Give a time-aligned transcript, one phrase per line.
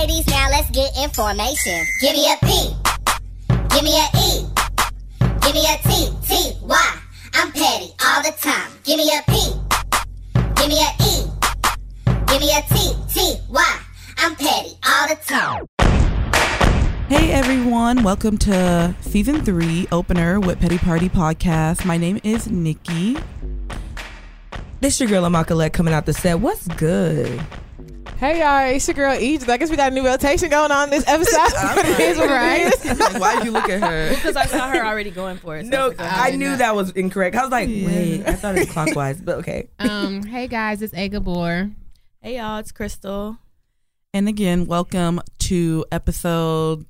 [0.00, 1.84] ladies, now let's get information.
[2.00, 2.74] Give me a P.
[3.68, 4.46] Give me a E.
[5.42, 6.08] Give me a T.
[6.26, 6.56] T.
[6.62, 6.98] Y.
[7.34, 8.70] I'm petty all the time.
[8.82, 9.52] Give me a P.
[10.56, 11.26] Give me a E.
[12.28, 12.94] Give me a T.
[13.12, 13.36] T.
[13.50, 13.80] Y.
[14.16, 15.66] I'm petty all the time.
[17.08, 21.84] Hey everyone, welcome to season three opener with Petty Party Podcast.
[21.84, 23.18] My name is Nikki.
[24.80, 26.40] This your girl Amakalek coming out the set.
[26.40, 27.44] What's good?
[28.20, 29.50] Hey y'all, it's your girl Egypt.
[29.50, 31.38] I guess we got a new rotation going on this episode.
[31.74, 33.00] But it is what it is.
[33.00, 34.10] Like, why'd you look at her?
[34.10, 35.64] Because I saw her already going for it.
[35.64, 36.56] so No, was like, I knew no.
[36.56, 37.34] that was incorrect.
[37.34, 39.70] I was like, wait, I thought it was clockwise, but okay.
[39.78, 41.70] Um, hey guys, it's A Gabor.
[42.20, 43.38] Hey y'all, it's Crystal.
[44.12, 46.84] And again, welcome to episode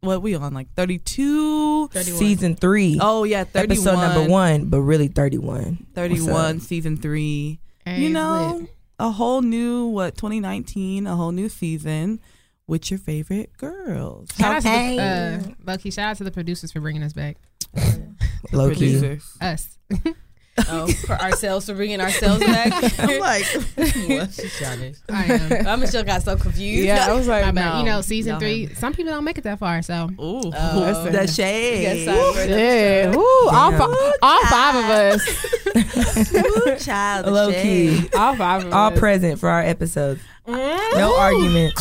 [0.00, 5.06] what we on like 32 Season 3 oh yeah, 31 episode number one, but really
[5.06, 5.86] 31.
[5.94, 7.60] 31 season 3.
[7.84, 8.70] Hey, you know, lit.
[9.02, 12.20] A whole new what 2019, a whole new season
[12.68, 14.28] with your favorite girls.
[14.38, 15.90] shout out to the, uh, Loki.
[15.90, 17.36] Shout out to the producers for bringing us back.
[18.52, 19.18] Low key.
[19.40, 19.78] Us.
[20.68, 22.72] Oh, for ourselves for bringing ourselves back.
[22.98, 24.32] I'm like, what?
[24.34, 24.96] She's childish.
[25.08, 25.66] I am.
[25.66, 26.84] I'm still got so confused.
[26.86, 27.72] Yeah, I was like, My bad.
[27.72, 27.78] no.
[27.78, 28.38] You know, season No.
[28.38, 28.66] three.
[28.74, 31.08] Some people don't make it that far, so ooh, Oh.
[31.10, 32.04] the shade.
[32.04, 32.08] Yes,
[32.38, 36.34] I- Yeah, woo, all, fi- all five of us.
[36.34, 38.10] Ooh, child, Low shade.
[38.12, 38.16] key.
[38.18, 38.98] All five of All us.
[38.98, 40.20] present for our episodes.
[40.46, 40.94] Mm.
[40.98, 41.72] No argument.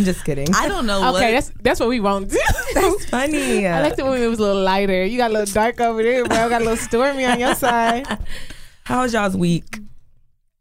[0.00, 0.48] I'm just kidding.
[0.54, 2.30] I don't know Okay, what that's that's what we want.
[2.74, 3.66] That's funny.
[3.66, 5.04] I like it when it was a little lighter.
[5.04, 6.48] You got a little dark over there, bro.
[6.48, 8.06] Got a little stormy on your side.
[8.84, 9.78] How was y'all's week?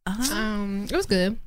[0.05, 0.35] Uh-huh.
[0.35, 1.39] um, it was good.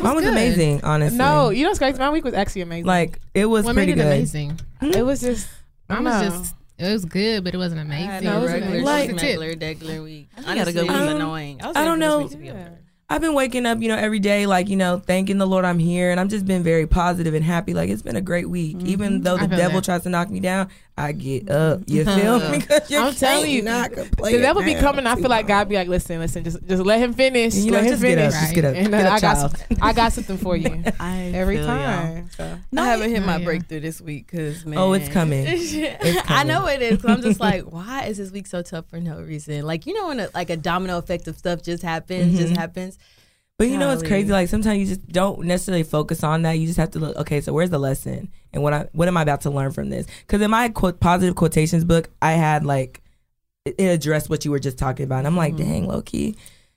[0.00, 0.32] Mine was good.
[0.32, 1.18] amazing, honestly.
[1.18, 1.98] No, you know what's crazy?
[1.98, 2.86] My week was actually amazing.
[2.86, 4.12] like it was What pretty made it good.
[4.12, 4.60] amazing?
[4.82, 5.48] it was just.
[5.88, 6.38] I Mine don't was know.
[6.40, 6.54] just.
[6.78, 8.24] It was good, but it wasn't I had amazing.
[8.24, 10.28] No, a it was regular, like- regular, regular week.
[10.36, 11.10] I gotta Honestly, go it was week.
[11.16, 11.62] annoying.
[11.62, 12.76] I, was I don't for this know.
[13.12, 13.32] Week to be Yeah.
[13.32, 13.32] over.
[13.32, 15.78] I've been waking up, you know, every day, like, you know, thanking the Lord I'm
[15.78, 16.10] here.
[16.10, 17.74] And I've just been very positive and happy.
[17.74, 18.76] Like, it's been a great week.
[18.84, 19.84] Even though the devil that.
[19.84, 21.80] tries to knock me down, I get up.
[21.86, 22.58] You feel me?
[22.62, 25.06] Because you I'm telling can't you, not complain the devil be coming.
[25.06, 25.46] I feel like.
[25.46, 27.54] God be like, listen, listen, just just let him finish.
[27.54, 28.32] You know, let him just get up.
[28.32, 28.40] finish.
[28.42, 28.74] Just get up.
[28.76, 29.56] And uh, Get up, I got child.
[29.58, 32.28] some, I got something for you I every time.
[32.36, 32.58] So.
[32.76, 33.44] I haven't hit my yeah.
[33.44, 35.46] breakthrough this week because man, Oh, it's coming.
[35.46, 36.46] I coming.
[36.48, 37.02] know it is.
[37.06, 39.62] I'm just like, why is this week so tough for no reason?
[39.64, 42.56] Like you know, when a, like a domino effect of stuff just happens, just Mhm.
[42.58, 42.98] happens.
[43.62, 44.10] But you know what's Golly.
[44.10, 44.32] crazy?
[44.32, 46.54] Like sometimes you just don't necessarily focus on that.
[46.54, 47.16] You just have to look.
[47.16, 49.88] Okay, so where's the lesson, and what I what am I about to learn from
[49.88, 50.04] this?
[50.22, 53.02] Because in my quote, positive quotations book, I had like
[53.64, 55.18] it addressed what you were just talking about.
[55.18, 55.70] And I'm like, mm-hmm.
[55.70, 56.34] dang, low key,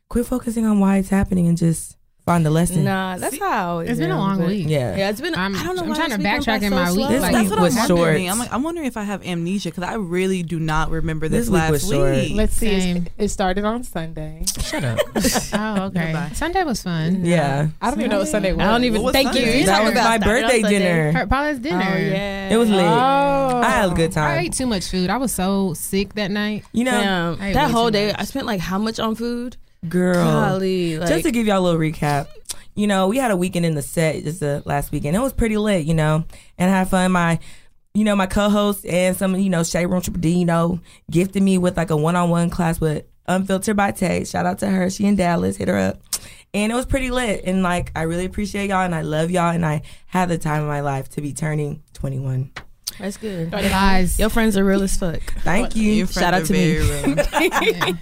[0.10, 1.95] quit focusing on why it's happening and just
[2.26, 2.84] find the lesson.
[2.84, 4.66] Nah, that's how I It's been a long but- week.
[4.68, 4.96] Yeah.
[4.96, 5.36] Yeah, it's been.
[5.36, 5.82] I'm- I'm, do not know.
[5.84, 7.08] I'm why trying to backtrack by in so my week.
[7.10, 8.18] This like- That's week what was I'm short.
[8.18, 11.46] I'm like, I'm wondering if I have amnesia because I really do not remember this,
[11.46, 12.16] This week last was short.
[12.16, 12.36] week.
[12.36, 12.68] Let's see.
[12.68, 14.44] It, it started on Sunday.
[14.60, 15.00] Shut up.
[15.54, 16.12] Oh, okay.
[16.14, 16.32] Bye-bye.
[16.34, 17.24] Sunday was fun.
[17.24, 17.68] yeah.
[17.82, 18.62] I don't even know what Sunday was.
[18.62, 19.42] I don't even was thank you.
[19.42, 19.60] Sunday?
[19.60, 21.12] You That talking was about my birthday dinner.
[21.12, 21.94] Her Paula's oh, dinner.
[21.94, 22.86] Oh yeah, It was late.
[22.86, 23.62] Oh.
[23.64, 24.14] I had a good oh.
[24.14, 24.40] time.
[24.40, 25.10] I ate too much food.
[25.10, 26.66] I was so sick that night.
[26.74, 28.14] You know, Damn, I ate that whole day.
[28.14, 29.58] I spent like how much on food?
[29.90, 30.16] Girl.
[30.16, 32.28] Golly, like, just to give y'all a little recap,
[32.76, 35.16] you know, we had a weekend in the set just the last weekend.
[35.16, 36.26] It was pretty lit, you know,
[36.58, 37.12] and I had fun.
[37.14, 37.40] My,
[37.94, 40.80] you know, my co-host and some, you know, Shay Room Triple D, you know,
[41.10, 44.24] gifted me with like a one-on-one class with Unfiltered by Tay.
[44.24, 44.90] Shout out to her.
[44.90, 45.58] She in Dallas.
[45.58, 46.00] Hit her up.
[46.54, 47.44] And it was pretty lit.
[47.46, 49.50] And like, I really appreciate y'all and I love y'all.
[49.50, 52.52] And I had the time of my life to be turning 21.
[53.00, 53.52] That's good.
[53.52, 54.20] Lies.
[54.20, 55.22] Your friends are real as fuck.
[55.44, 55.92] Thank you.
[55.92, 56.78] Your Shout out to me.
[56.80, 57.96] very real.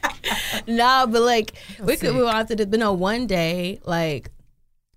[0.67, 2.13] nah, but like we could sick.
[2.13, 2.65] move on to this.
[2.67, 4.29] But no, one day, like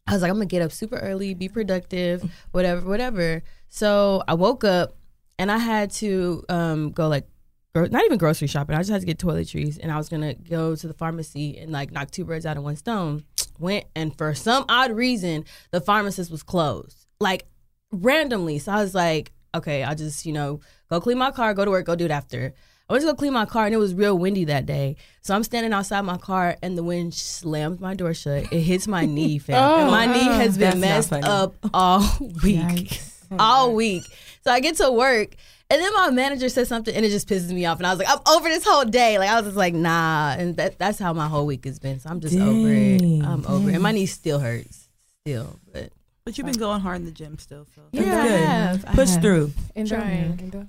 [0.06, 3.42] I was like, I'm gonna get up super early, be productive, whatever, whatever.
[3.68, 4.96] So I woke up
[5.38, 7.26] and I had to um go like
[7.74, 8.76] gro- not even grocery shopping.
[8.76, 11.72] I just had to get toiletries, and I was gonna go to the pharmacy and
[11.72, 13.24] like knock two birds out of one stone.
[13.58, 17.46] Went and for some odd reason, the pharmacist was closed, like
[17.90, 18.58] randomly.
[18.58, 21.70] So I was like, okay, I'll just you know go clean my car, go to
[21.70, 22.54] work, go do it after.
[22.88, 24.94] I went to go clean my car and it was real windy that day.
[25.22, 28.52] So I'm standing outside my car and the wind slams my door shut.
[28.52, 29.56] It hits my knee, fam.
[29.80, 32.00] and my knee has been messed up all
[32.44, 32.60] week.
[32.60, 33.12] Yikes.
[33.40, 34.04] all week.
[34.44, 35.34] So I get to work
[35.68, 37.78] and then my manager says something and it just pisses me off.
[37.78, 39.18] And I was like, I'm over this whole day.
[39.18, 40.36] Like I was just like, nah.
[40.38, 41.98] And that, that's how my whole week has been.
[41.98, 43.02] So I'm just over it.
[43.02, 43.74] I'm over it.
[43.74, 44.88] And my knee still hurts.
[45.22, 45.58] Still.
[45.72, 45.90] But
[46.26, 47.66] But you've been going hard in the gym still.
[47.74, 48.40] So That's Yeah, I good.
[48.40, 48.84] have.
[48.88, 49.22] I Push have.
[49.22, 49.52] through.
[49.76, 50.68] Endo, Trying.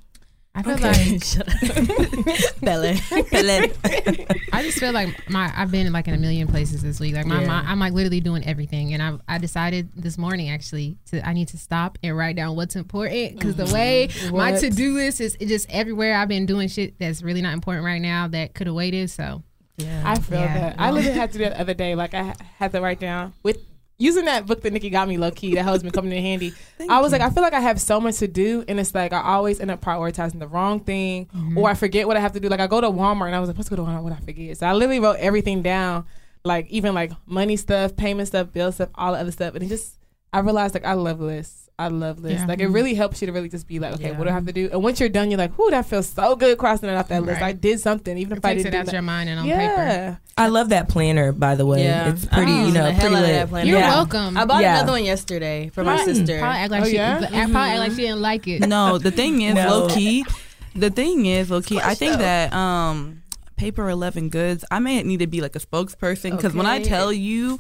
[0.54, 1.14] I feel Okay.
[1.14, 2.62] like Shut up.
[2.62, 2.94] Bella.
[4.54, 7.16] I just feel like my I've been like in a million places this week.
[7.16, 7.48] Like my, Yeah.
[7.48, 11.34] my I'm like literally doing everything, and I I decided this morning actually to I
[11.34, 15.22] need to stop and write down what's important because the way my to do list
[15.22, 16.18] is just everywhere.
[16.18, 19.10] I've been doing shit that's really not important right now that could have waited.
[19.10, 19.42] So
[19.78, 20.04] Yeah.
[20.06, 20.54] I feel Yeah.
[20.60, 20.76] that.
[20.80, 21.96] I literally had to do that the other day.
[21.96, 23.58] Like I had to write down with
[23.98, 26.54] using that book that Nikki got me low key, that has been coming in handy.
[26.90, 29.14] I was like, I feel like I have so much to do, and it's like
[29.14, 31.58] I always end up prioritizing the wrong thing, mm-hmm.
[31.58, 32.50] or I forget what I have to do.
[32.50, 34.04] Like I go to Walmart and I was like, what's going on?
[34.04, 34.58] What I forget?
[34.58, 36.06] So I literally wrote everything down,
[36.44, 39.68] like even like money stuff, payment stuff, bill stuff, all the other stuff, and it
[39.68, 39.98] just
[40.32, 41.67] I realized like I love lists.
[41.80, 42.40] I love lists.
[42.42, 42.48] Yeah.
[42.48, 44.48] Like it really helps you to really just be like, okay, what do I have
[44.48, 44.68] to do?
[44.72, 47.22] And once you're done, you're like, whoo, that feels so good crossing it off that
[47.24, 47.40] list.
[47.40, 47.50] Right.
[47.50, 48.94] I did something, even It if I didn't it do out that.
[48.94, 49.58] your mind and on paper.
[49.60, 50.16] yeah.
[50.40, 51.84] I love that planner, by the way.
[51.84, 52.10] Yeah.
[52.10, 53.32] It's pretty, I'm you know, pretty out lit.
[53.34, 53.70] that planner.
[53.70, 53.90] You're Yeah.
[53.90, 54.38] welcome.
[54.38, 54.78] I bought Yeah.
[54.78, 56.40] another one yesterday for my sister.
[56.40, 57.20] Probably act like Oh, she, yeah?
[57.20, 58.68] but probably act like she didn't like it.
[58.68, 59.70] No, the thing is, No.
[59.70, 60.26] low key.
[60.74, 61.80] The thing is, low key.
[61.80, 63.22] I think that um,
[63.56, 64.66] Paper Eleven Goods.
[64.72, 67.60] I may need to be like a spokesperson because when I tell you,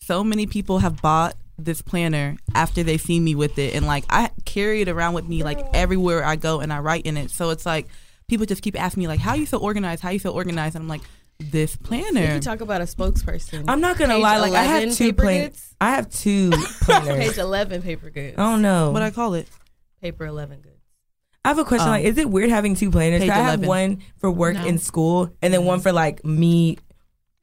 [0.00, 4.04] so many people have bought this planner after they see me with it, and like
[4.10, 7.30] I carry it around with me like everywhere I go, and I write in it.
[7.30, 7.86] So it's like
[8.28, 10.02] people just keep asking me like, "How you so organized?
[10.02, 11.02] How you so organized?" And I'm like,
[11.38, 13.64] "This You planner." can talk about a spokesperson.
[13.68, 15.74] I'm not gonna Page lie, like I have two planners.
[15.80, 16.50] I have two
[16.82, 17.28] planners.
[17.28, 18.34] Page 11 paper goods.
[18.38, 18.90] oh no.
[18.90, 19.48] what I call it?
[20.00, 20.70] Paper 11 goods.
[21.44, 21.88] I have a question.
[21.88, 21.92] Oh.
[21.92, 23.22] Like, is it weird having two planners?
[23.22, 23.66] I have 11.
[23.68, 24.64] one for work No.
[24.64, 25.82] in school, and then one mm-hmm.
[25.82, 26.78] for like me,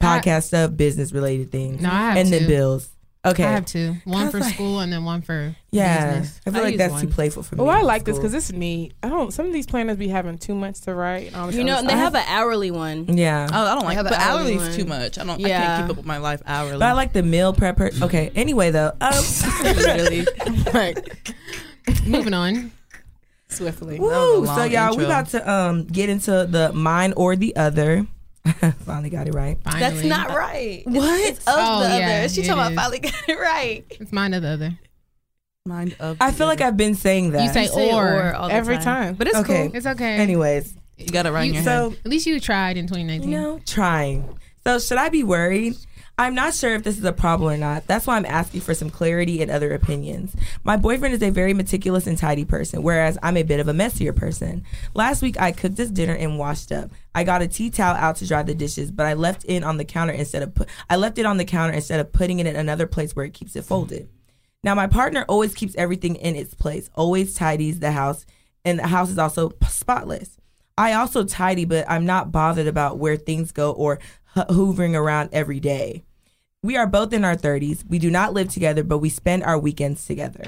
[0.02, 2.40] podcast stuff, business related things, No, I have and two.
[2.40, 2.90] then bills.
[3.24, 3.98] Okay, I have two.
[4.06, 6.20] One for like- school and then one for yeah.
[6.20, 6.42] business.
[6.48, 7.02] I feel I like that's one.
[7.02, 7.62] too playful for me.
[7.62, 8.30] Oh, I in like this school.
[8.30, 8.94] because it's neat.
[9.04, 9.32] I don't.
[9.32, 11.32] Some of these planners be having too much to write.
[11.36, 12.04] And You know, and they stuff.
[12.04, 13.16] have an hourly one.
[13.16, 13.48] yeah.
[13.54, 13.96] Oh, I don't I like.
[13.98, 15.20] have But an hourly hourly is too much.
[15.20, 15.46] I don't.
[15.46, 15.62] I Yeah.
[15.66, 16.80] can't keep up with my life hourly.
[16.80, 18.02] But I like the meal prepper.
[18.02, 18.32] Okay.
[18.36, 19.14] Anyway, though, um,
[19.64, 20.26] Literally.
[20.74, 21.36] like
[22.08, 22.72] Moving on.
[23.50, 24.00] swiftly.
[24.00, 24.48] woo.
[24.48, 25.06] So y'all, we intro.
[25.06, 28.08] about to um get into the mine or the other.
[28.86, 29.58] Finally got it right.
[29.64, 29.82] Finally.
[29.82, 30.84] That's not uh, right.
[30.86, 31.20] What?
[31.30, 32.30] It's of Oh, the yeah, other.
[32.30, 33.86] She it talking about finally got it right.
[34.00, 34.80] It's mine or the other.
[35.66, 36.18] mind of.
[36.20, 37.44] I feel like I've been saying that.
[37.44, 38.34] You say You say or.
[38.34, 39.16] all the Every time.
[39.16, 39.68] But it's Okay.
[39.68, 39.76] cool.
[39.76, 40.16] It's okay.
[40.18, 42.00] Anyways, you got it right in You- your so head.
[42.06, 43.30] At least you tried in 2019.
[43.30, 44.38] you know, trying.
[44.66, 45.76] So should I be worried?
[46.22, 47.88] I'm not sure if this is a problem or not.
[47.88, 50.36] That's why I'm asking for some clarity and other opinions.
[50.64, 53.74] My boyfriend is a very meticulous and tidy person, whereas I'm a bit of a
[53.74, 54.64] messier person.
[54.94, 56.92] Last week, I cooked this dinner and washed up.
[57.16, 59.78] I got a tea towel out to dry the dishes, but I left it on
[59.78, 60.56] the counter instead of.
[60.92, 63.34] I left it on the counter instead of putting it in another place where it
[63.34, 64.08] keeps it folded.
[64.64, 68.28] Now, my partner always keeps everything in its place, always tidies the house,
[68.64, 70.38] and the house is also spotless.
[70.78, 73.98] I also tidy, but I'm not bothered about where things go or
[74.36, 76.04] ho- hoovering around every day.
[76.64, 77.84] We are both in our 30s.
[77.90, 80.46] We do not live together, but we spend our weekends together.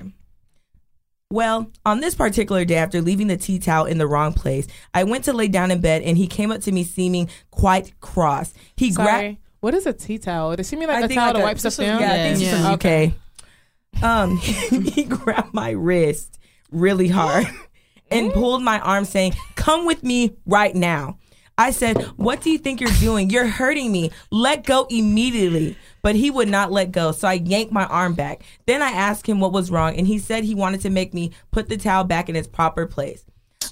[1.31, 5.03] Well, on this particular day, after leaving the tea towel in the wrong place, I
[5.03, 8.53] went to lay down in bed and he came up to me seeming quite cross.
[8.77, 9.37] He grabbed.
[9.59, 10.55] What is a tea towel?
[10.55, 12.01] Does she mean like I a towel like to a- wipe stuff down?
[12.01, 12.73] Yeah, I think she's Yeah.
[12.73, 13.13] Okay.
[14.03, 16.37] Um, he grabbed my wrist
[16.71, 17.47] really hard
[18.11, 21.17] and pulled my arm, saying, "Come with me right now."
[21.57, 23.29] I said, "What do you think you're doing?
[23.29, 24.11] You're hurting me.
[24.31, 28.43] Let go immediately." But he would not let go, so I yanked my arm back.
[28.65, 31.31] Then I asked him what was wrong, and he said he wanted to make me
[31.51, 33.23] put the towel back in its proper place.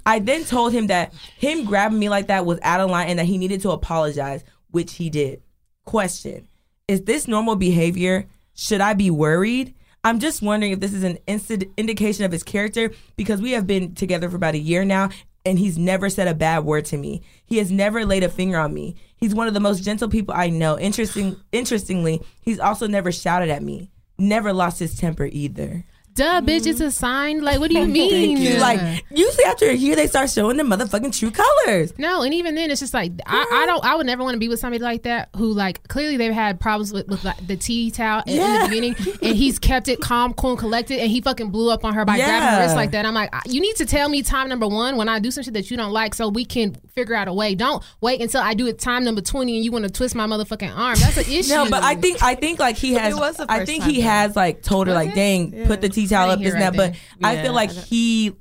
[0.06, 3.20] I then told him that him grabbing me like that was out of line and
[3.20, 5.42] that he needed to apologize, which he did.
[5.86, 6.48] Question
[6.88, 8.28] Is this normal behavior?
[8.54, 9.74] Should I be worried?
[10.04, 13.94] I'm just wondering if this is an indication of his character because we have been
[13.94, 15.10] together for about a year now
[15.46, 17.22] and he's never said a bad word to me.
[17.46, 18.96] He has never laid a finger on me.
[19.16, 20.78] He's one of the most gentle people I know.
[20.78, 23.90] Interesting interestingly, he's also never shouted at me.
[24.18, 25.86] Never lost his temper either.
[26.14, 26.90] Duh, bitch, it's a mm-hmm.
[26.90, 27.42] sign.
[27.42, 28.38] Like, what do you mean?
[28.38, 28.58] you.
[28.58, 31.98] Like usually after a year they start showing their motherfucking true colors.
[31.98, 33.66] No, and even then, it's just like I, I mm-hmm.
[33.68, 33.86] don't.
[33.86, 36.60] I would never want to be with somebody like that who, like, clearly they've had
[36.60, 38.64] problems with, with like, the tea towel in- in Yeah.
[38.64, 41.86] the beginning, and he's kept it calm, cool, and collected, and he fucking blew up
[41.86, 42.62] on her by grabbing her Yeah.
[42.64, 43.06] wrist like that.
[43.06, 45.44] I'm like, I- you need to tell me time number one when I do some
[45.44, 47.56] shit that you don't like, so we can figure out a way.
[47.56, 50.26] Don't wait until I do it time number twenty and you want to twist my
[50.28, 50.98] motherfucking arm.
[51.00, 51.54] That's an issue.
[51.54, 53.16] No, but I think I think like he has.
[53.16, 54.08] Was I think he though.
[54.08, 56.76] has like told her like, dang, put the tea towel up didn't this hear and
[56.78, 56.82] that.
[56.82, 58.34] right But I feel like I he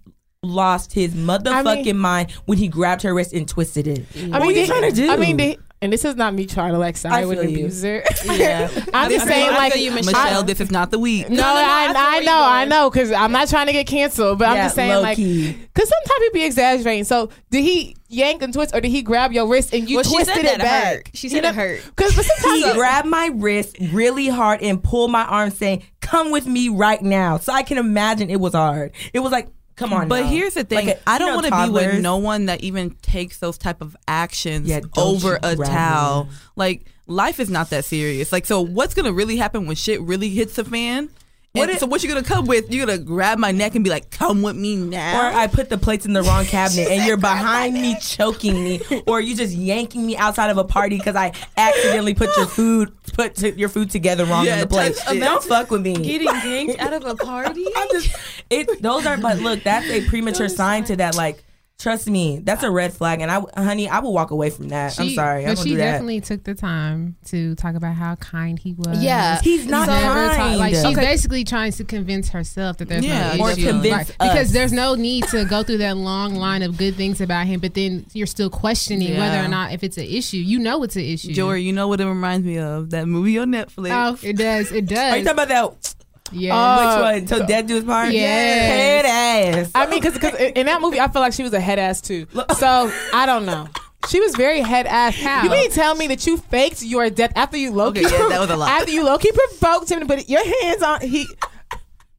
[0.43, 4.07] lost his motherfucking mind when he grabbed her wrist and twisted it.
[4.17, 5.11] I what are you they- trying to do?
[5.11, 7.49] I mean, they, and this is not me trying to like I side with an
[7.49, 8.03] abuser.
[8.25, 8.69] Yeah.
[8.95, 10.43] I'm just I saying, I like, you, Michelle, Michelle.
[10.43, 11.31] this is not the week.
[11.31, 14.39] No, no, I, I I know, I know, because I'm not trying to get canceled,
[14.39, 17.05] but I'm just saying, like, because sometimes people be exaggerating.
[17.05, 20.05] So, did he yank and twist, or did he grab your wrist and you Well,
[20.05, 20.85] she twisted said it back?
[20.97, 21.11] hurt.
[21.15, 21.83] She said it hurt.
[21.87, 26.47] Because sometimes He grabbed my wrist really hard and pulled my arm, saying, "Come with
[26.47, 28.93] me right now." So I can imagine it was hard.
[29.15, 29.49] It was like,
[29.81, 32.19] "Come on." But here's the thing: Like a- I don't want to be with no
[32.19, 36.29] one that even takes those type of actions Yeah, over a towel.
[36.55, 38.31] Like life is not that serious.
[38.33, 41.09] Like, so what's gonna really happen when shit really hits the fan?
[41.53, 42.73] What And it- so what you gonna come with?
[42.73, 45.69] You're gonna grab my neck and be like, "Come with me now." Or I put
[45.69, 49.53] the plates in the wrong cabinet and you're behind me choking me, or you just
[49.53, 53.69] yanking me outside of a party because I accidentally put your food put t- your
[53.69, 54.97] food together wrong Yeah, on the plate.
[54.97, 55.19] touched.
[55.19, 55.95] Don't fuck with me.
[55.97, 57.67] Getting yanked out of a party.
[57.77, 58.15] I'm just
[58.49, 58.81] it.
[58.81, 61.17] Those are, but look, that's a premature sign to that.
[61.17, 61.43] Like,
[61.81, 63.21] trust me, that's a red flag.
[63.23, 65.01] And I, honey, I will walk away from that.
[65.01, 65.93] I'm She- sorry, I'm but she do that.
[65.93, 69.03] definitely took the time to talk about how kind he was.
[69.03, 69.41] Yeah.
[69.43, 70.59] He's not Never talk- kind.
[70.59, 70.95] like she's Okay.
[71.01, 73.67] basically trying to convince herself that there's Yeah, no or issue.
[73.67, 74.17] convince Right.
[74.19, 77.61] because there's no need to go through that long line of good things about him,
[77.61, 80.37] but then you're still questioning whether or not if it's an issue.
[80.37, 81.33] You know it's an issue.
[81.33, 82.91] Jory, you know what it reminds me of?
[82.91, 83.91] That movie on Netflix.
[83.91, 84.71] Oh, it does.
[84.71, 84.99] It does.
[85.15, 85.95] Are you talking about that?
[86.33, 86.57] Yeah.
[86.57, 87.47] Uh, which one?
[87.47, 88.13] Death do us part.
[88.13, 88.27] Yeah.
[88.27, 89.71] Head ass.
[89.75, 92.27] I mean, because in that movie, I feel like she was a head ass too.
[92.57, 93.69] So I don't know.
[94.09, 95.21] She was very head ass.
[95.21, 95.43] How?
[95.43, 98.07] You mean tell me that you faked your death after you low key?
[98.07, 98.71] Okay, yeah, that was a lot.
[98.71, 101.27] After you low key provoked him to put your hands on he.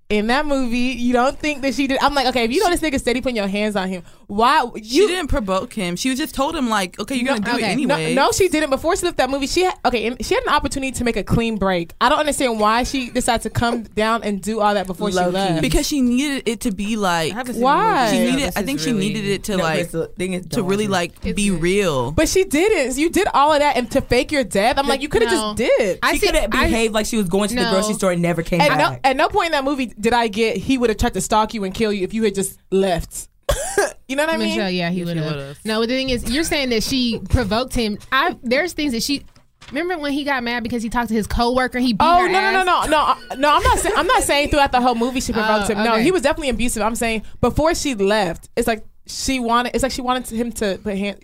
[0.09, 1.97] In that movie, you don't think that she did.
[2.01, 4.03] I'm like, okay, if you know this nigga steady putting your hands on him,
[4.33, 5.97] why she you didn't provoke him.
[5.97, 7.73] She was just told him like, okay, you're gonna do okay.
[7.73, 8.13] it No, anyway.
[8.15, 8.69] No, no, she didn't.
[8.69, 11.17] Before she left that movie, she had, okay, and she had an opportunity to make
[11.17, 11.93] a clean break.
[11.99, 15.17] I don't understand why she decided to come down and do all that before she
[15.17, 15.31] Low-key.
[15.33, 15.61] left.
[15.61, 17.33] because she needed it to be like.
[17.55, 18.09] Why?
[18.11, 18.39] She needed.
[18.39, 21.11] This I is think she needed it to No, like thing is, to really like
[21.23, 21.61] It's be good.
[21.61, 22.11] real.
[22.13, 22.97] But she didn't.
[22.97, 24.77] You did all of that and to fake your death.
[24.77, 25.55] I'm like, you could have No.
[25.55, 25.99] just did.
[26.01, 28.21] I She could have I- behaved like she was going to the grocery store and
[28.21, 29.01] never came At no, back.
[29.03, 31.53] at no point in that movie did I get he would have tried to stalk
[31.53, 33.27] you and kill you if you had just left.
[34.07, 34.49] you know what I mean?
[34.49, 35.57] Michelle, yeah, he Yes, would have.
[35.65, 37.97] No, the thing is, you're saying that she provoked him.
[38.11, 39.23] I there's things that she.
[39.69, 41.79] Remember when he got mad because he talked to his coworker?
[41.79, 42.65] He beat Oh her no, no ass?
[42.65, 42.97] no no no
[43.31, 43.55] uh, no!
[43.55, 45.83] I'm not saying I'm not saying throughout the whole movie she provoked Oh, him.
[45.83, 46.03] No, okay.
[46.03, 46.81] he was definitely abusive.
[46.83, 49.73] I'm saying before she left, it's like she wanted.
[49.73, 51.19] It's like she wanted him to put hand.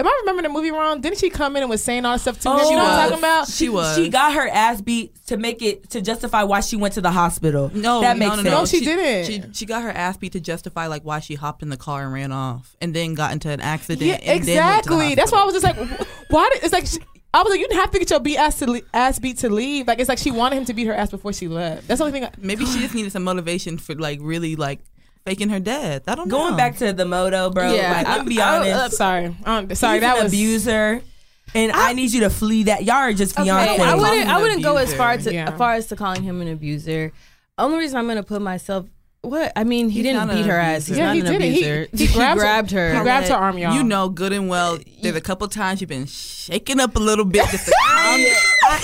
[0.00, 1.00] Am I remembering the movie wrong?
[1.00, 2.56] Didn't she come in and was saying all this stuff to him?
[2.58, 3.48] Oh, You know what I'm talking about?
[3.48, 3.94] She was.
[3.94, 7.12] She got her ass beat to make it to justify why she went to the
[7.12, 7.70] hospital.
[7.72, 8.44] No, that no, makes no, sense.
[8.44, 8.58] no.
[8.58, 9.26] No, she didn't.
[9.26, 12.02] She she got her ass beat to justify like why she hopped in the car
[12.02, 14.02] and ran off, and then got into an accident.
[14.04, 15.14] Yeah, and then went to the exactly.
[15.14, 15.76] That's why I was just like,
[16.28, 16.50] why?
[16.54, 16.98] Did, it's like she,
[17.32, 19.38] I was like, you didn't have to get your beat ass to le- ass beat
[19.38, 19.86] to leave.
[19.86, 21.86] Like it's like she wanted him to beat her ass before she left.
[21.86, 22.24] That's the only thing.
[22.24, 24.80] I, Maybe she just needed some motivation for like really like
[25.24, 26.02] faking her death.
[26.06, 26.36] I don't know.
[26.38, 27.72] Going back to the moto, bro.
[27.72, 28.72] Yeah, like, I- let me be I- honest.
[28.74, 29.94] uh, sorry, um, sorry.
[29.96, 31.02] He's that an was abuser,
[31.54, 32.84] and I, need you to flee that.
[32.84, 33.48] Y'all are just Okay.
[33.50, 34.28] I wouldn't.
[34.28, 35.50] I wouldn't go as far to Yeah.
[35.50, 37.12] as far as to calling him an abuser.
[37.56, 38.86] Only reason I'm gonna put myself.
[39.24, 40.86] What I mean, he He's didn't beat her ass.
[40.86, 40.98] He's.
[40.98, 41.52] Yeah, not he an did it.
[41.52, 41.88] He- abuser.
[41.96, 42.94] he grabbed her- grabbed her.
[42.94, 43.74] he grabbed her arm, y'all.
[43.74, 44.78] You know good and well.
[45.02, 47.46] There's a couple times you've been shaking up a little bit.
[47.50, 48.34] Just to I,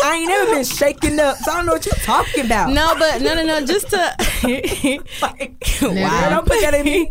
[0.05, 2.71] I ain't never been shaking up, so I don't know what you're talking about.
[2.71, 3.65] No, but no, no, no.
[3.67, 4.17] Just to.
[5.21, 7.11] Like, wow, don't put that in me.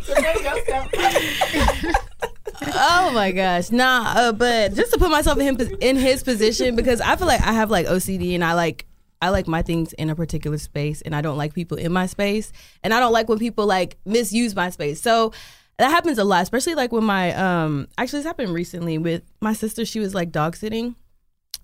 [2.73, 4.13] oh my gosh, nah.
[4.15, 7.41] Uh, but just to put myself in him in his position because I feel like
[7.41, 8.85] I have like OCD and I like
[9.21, 12.05] I like my things in a particular space and I don't like people in my
[12.05, 12.51] space
[12.83, 15.01] and I don't like when people like misuse my space.
[15.01, 15.33] So
[15.77, 19.53] that happens a lot, especially like when my um actually this happened recently with my
[19.53, 19.85] sister.
[19.85, 20.95] She was like dog sitting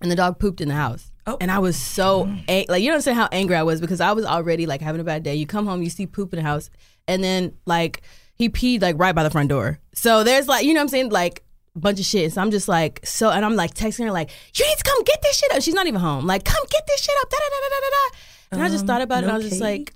[0.00, 1.10] and the dog pooped in the house.
[1.26, 1.36] Oh.
[1.40, 4.12] And I was so ang- like you don't understand how angry I was because I
[4.12, 5.34] was already like having a bad day.
[5.34, 6.70] You come home, you see poop in the house,
[7.08, 8.02] and then like
[8.34, 9.80] he peed like right by the front door.
[9.94, 11.42] So there's like you know what I'm saying like
[11.76, 12.24] bunch of shit.
[12.24, 14.84] And So I'm just like so, and I'm like texting her like you need to
[14.84, 15.62] come get this shit up.
[15.62, 16.26] She's not even home.
[16.26, 17.30] Like come get this shit up.
[17.30, 18.16] Da da da da da da.
[18.52, 19.26] And I just Um, thought about it.
[19.26, 19.92] and I was just like.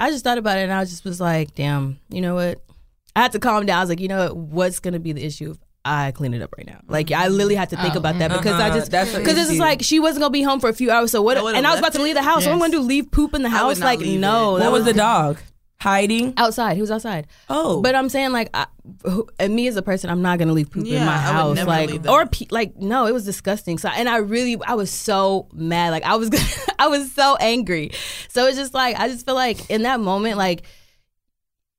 [0.00, 1.98] I just thought about it, and I just was like, damn.
[2.08, 2.62] You know what?
[3.16, 3.78] I had to calm down.
[3.78, 4.36] I was like, you know what?
[4.36, 5.50] What's gonna be the issue?
[5.52, 6.80] if I clean it up right now.
[6.86, 9.38] Like I literally had to think Oh, about that because I Uh-uh, just that's because
[9.38, 11.10] it's just like she wasn't gonna be home for a few hours.
[11.12, 11.36] So what?
[11.38, 12.44] I And I was about to leave the house.
[12.44, 13.80] So I'm gonna leave poop in the house?
[13.80, 14.58] Like no.
[14.58, 15.38] that What was the dog
[15.80, 16.34] hiding?
[16.36, 16.74] outside?
[16.74, 17.26] He was outside.
[17.48, 18.66] Oh, But I'm saying like, I,
[19.04, 21.56] who- and me as a person, I'm not gonna leave poop in my house.
[21.66, 23.78] Like or pe- like no, it was disgusting.
[23.78, 25.90] So and I really, I was so mad.
[25.90, 26.30] Like I was,
[26.78, 27.90] I was so angry.
[28.28, 30.62] So it's just like I just feel like in that moment, like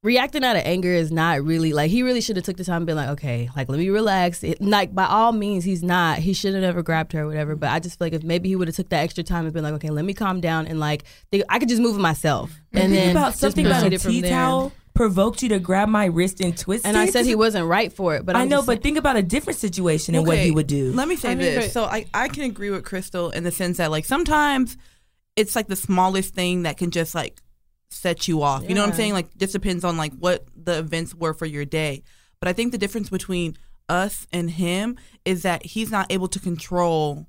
[0.01, 2.77] reacting out of anger is not really like he really should have took the time
[2.77, 6.19] and been like okay like let me relax it, like by all means he's not
[6.19, 8.47] he should have never grabbed her or whatever but i just feel like if maybe
[8.47, 10.67] he would have took that extra time and been like okay let me calm down
[10.67, 13.83] and like think, i could just move it myself and Think then about something about
[13.83, 14.31] a proceed from tea there.
[14.31, 16.99] towel provoked you to grab my wrist and twist and it?
[17.01, 19.17] i said he wasn't right for it but I I'm know, just but think about
[19.17, 20.93] a different situation and what Okay, he would do.
[20.93, 21.73] Let me say I mean, this.
[21.73, 24.77] so I, I can agree with Crystal in the sense that like sometimes
[25.35, 27.41] it's like the smallest thing that can just like
[27.89, 28.67] set you off.
[28.67, 29.13] You know what I'm saying?
[29.13, 32.03] Like just depends on like what the events were for your day.
[32.39, 33.58] But I think the difference between
[33.89, 37.27] us and him is that he's not able to control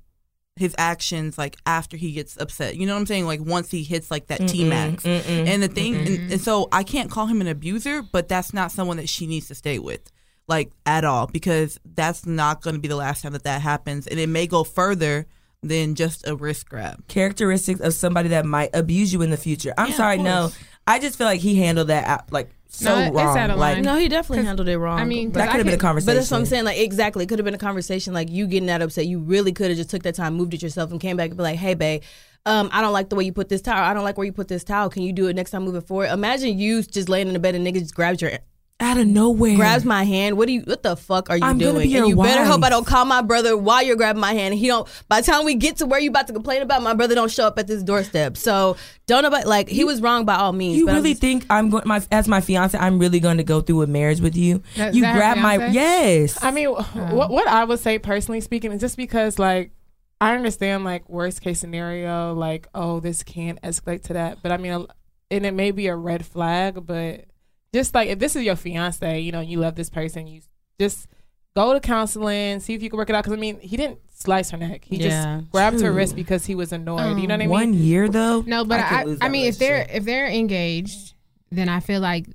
[0.55, 2.75] his actions like after he gets upset.
[2.75, 3.25] You know what I'm saying?
[3.25, 5.05] Like once he hits like that T max.
[5.05, 8.71] And the thing and, and so I can't call him an abuser, but that's not
[8.71, 10.11] someone that she needs to stay with.
[10.47, 14.05] Like at all because that's not going to be the last time that that happens
[14.05, 15.25] and it may go further
[15.63, 17.07] than just a wrist grab.
[17.07, 19.73] characteristics of somebody that might abuse you in the future.
[19.77, 20.51] I'm Yeah, sorry, no.
[20.87, 23.35] I just feel like he handled that out, like so No, wrong.
[23.35, 23.83] like line.
[23.83, 24.99] No, he definitely handled it wrong.
[24.99, 26.07] I mean, that could have been a conversation.
[26.15, 26.63] but that's what I'm saying.
[26.63, 28.13] Like exactly, it could have been a conversation.
[28.13, 30.63] Like you getting that upset, you really could have just took that time, moved it
[30.63, 32.01] yourself, and came back and be like, "Hey, babe."
[32.47, 33.83] Um, I don't like the way you put this towel.
[33.83, 34.89] I don't like where you put this towel.
[34.89, 36.09] Can you do it next time moving forward?
[36.09, 38.31] Imagine you just laying in the bed and nigga just grabs your
[38.81, 40.37] Out of nowhere, grabs my hand.
[40.37, 40.61] What do you?
[40.61, 41.83] What the fuck are you I'm gonna doing?
[41.83, 44.33] be your and you better hope I don't call my brother while you're grabbing my
[44.33, 44.53] hand.
[44.53, 44.87] And he don't.
[45.07, 47.29] By the time we get to where you about to complain about, my brother don't
[47.29, 48.37] show up at this doorstep.
[48.37, 50.77] So don't about like he was wrong by all means.
[50.77, 52.75] You but I'm really just- think I'm going my as my fiance?
[52.77, 54.63] I'm really going to go through a marriage with you?
[54.77, 56.43] That- you that grab my yes.
[56.43, 56.81] I mean, oh.
[57.11, 59.71] what what I would say personally speaking is just because like
[60.19, 64.57] I understand like worst case scenario, like oh this can't escalate to that, but I
[64.57, 64.87] mean,
[65.29, 67.25] and it may be a red flag, but
[67.73, 70.41] just like if this is your fiance, you know, you love this person, you
[70.79, 71.07] just
[71.55, 73.23] go to counseling, see if you can work it out.
[73.23, 75.37] Because I mean, he didn't slice her neck; he Yeah.
[75.39, 77.19] just grabbed her wrist because he was annoyed.
[77.19, 77.49] you know what I mean?
[77.49, 78.41] One year though.
[78.45, 81.13] No, but could I, I, mean, if they're if they're engaged,
[81.51, 82.27] then I feel like,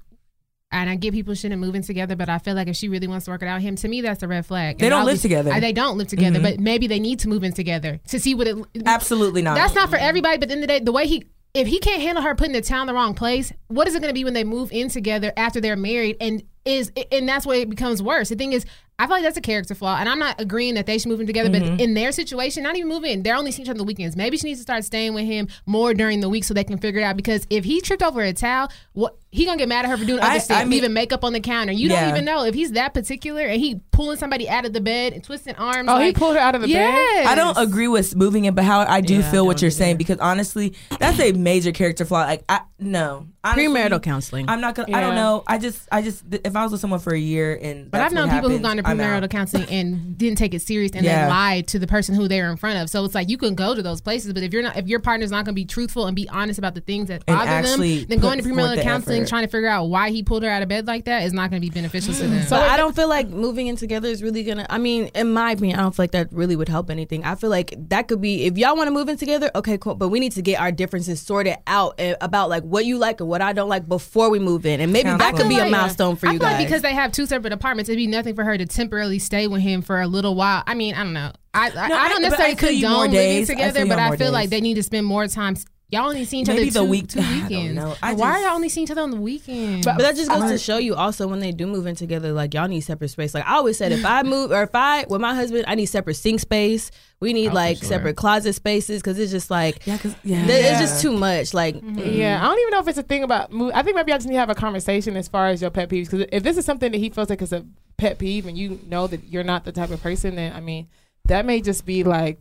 [0.73, 3.07] and I get people shouldn't move in together, but I feel like if she really
[3.07, 4.79] wants to work it out, him to me that's a red flag.
[4.79, 5.53] They And don't I'll live be- together.
[5.53, 8.35] uh, They don't live together, but maybe they need to move in together to see
[8.35, 8.57] what it.
[8.85, 9.55] Absolutely not.
[9.55, 10.39] That's not for everybody.
[10.39, 11.25] But at the end the day, the way he.
[11.57, 14.01] If he can't handle her putting the town in the wrong place, what is it
[14.01, 16.19] going to be when they move in together after they're married?
[16.21, 18.29] And is and that's where it becomes worse.
[18.29, 18.67] The thing is,
[18.99, 21.21] I feel like that's a character flaw, and I'm not agreeing that they should move
[21.21, 21.49] in together.
[21.49, 21.77] Mm-hmm.
[21.77, 23.23] But in their situation, not even move in.
[23.23, 24.17] They're only seeing each other on the weekends.
[24.17, 26.79] Maybe she needs to start staying with him more during the week so they can
[26.79, 27.17] figure it out.
[27.17, 30.05] Because if he tripped over a towel, what he gonna get mad at her for
[30.05, 31.73] doing other I- stuff, I mean- leaving makeup on the counter.
[31.73, 32.01] You Yeah.
[32.03, 35.13] don't even know if he's that particular and he pulling somebody out of the bed
[35.13, 35.89] and twisting arms.
[35.91, 37.27] Oh, he pulled her out of the bed.
[37.27, 39.69] I don't agree with moving it, but how I do Yeah, I feel what you're
[39.69, 39.77] either.
[39.77, 42.21] saying because honestly, that's a major character flaw.
[42.25, 44.51] Like, I no Honestly, premarital counseling.
[44.51, 44.95] I'm not gonna.
[44.95, 45.45] I don't know.
[45.47, 48.11] I just, I just, if I was with someone for a year and But that's
[48.11, 50.93] I've known what people who've gone to I'm premarital counseling and didn't take it serious
[50.95, 51.21] and Yeah.
[51.23, 52.91] then lied to the person who they were in front of.
[52.91, 54.99] So it's like you can go to those places, but if you're not, if your
[55.01, 57.63] partner's not going to be truthful and be honest about the things that And bother
[57.69, 59.31] them, then going to put forth premarital the counseling, effort.
[59.31, 61.51] trying to figure out why he pulled her out of bed like that, is not
[61.51, 62.43] going to be beneficial to them.
[62.47, 64.67] So I don't feel like moving in together is really gonna.
[64.71, 67.25] I mean, in my opinion, I don't feel like that really would help anything.
[67.25, 69.95] I feel like that could be if y'all want to move in together, okay, cool.
[69.95, 73.21] But we need to get our differences sorted out uh, about like what you like
[73.21, 75.49] and what I don't like before we move in, and maybe Sounds that could good.
[75.49, 76.59] be a milestone for I you feel guys.
[76.59, 79.47] like because they have two separate apartments, it'd be nothing for her to temporarily stay
[79.47, 80.63] with him for a little while.
[80.67, 81.33] I mean, I don't know.
[81.55, 83.51] I I, No, I I- don't necessarily I feel condone more living days.
[83.51, 85.57] I together, but I more feel like they need to spend more time.
[85.89, 87.75] Y'all only see each other Maybe the two, week- two I don't weekends.
[87.77, 87.95] know.
[88.03, 89.85] I Why are y'all only seeing each other on the weekend?
[89.85, 92.55] But that just goes to show you also when they do move in together, like
[92.55, 93.35] y'all need separate space.
[93.35, 95.87] Like I always said, if I move or if I with my husband, I need
[95.87, 96.91] separate sink space.
[97.21, 100.45] We need oh, like separate closet spaces because it's just like Yeah, 'cause- yeah.
[100.45, 101.55] th- it's just too much.
[101.55, 101.99] Like mm-hmm.
[102.01, 102.17] mm.
[102.17, 103.53] Yeah, I don't even know if it's a thing about.
[103.53, 103.71] Move.
[103.73, 105.89] I think maybe I just need to have a conversation as far as your pet
[105.89, 106.11] peeves.
[106.11, 107.65] Because if this is something that he feels like is a
[107.97, 110.89] pet peeve, and you know that you're not the type of person, then I mean,
[111.27, 112.41] that may just be like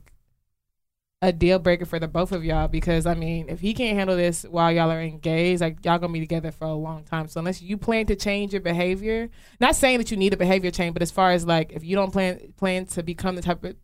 [1.21, 2.67] a deal breaker for the both of y'all.
[2.67, 6.13] Because I mean, if he can't handle this while y'all are engaged, like y'all gonna
[6.13, 7.27] be together for a long time.
[7.27, 10.71] So unless you plan to change your behavior, not saying that you need a behavior
[10.71, 13.63] change, but as far as like if you don't plan plan to become the type
[13.63, 13.75] of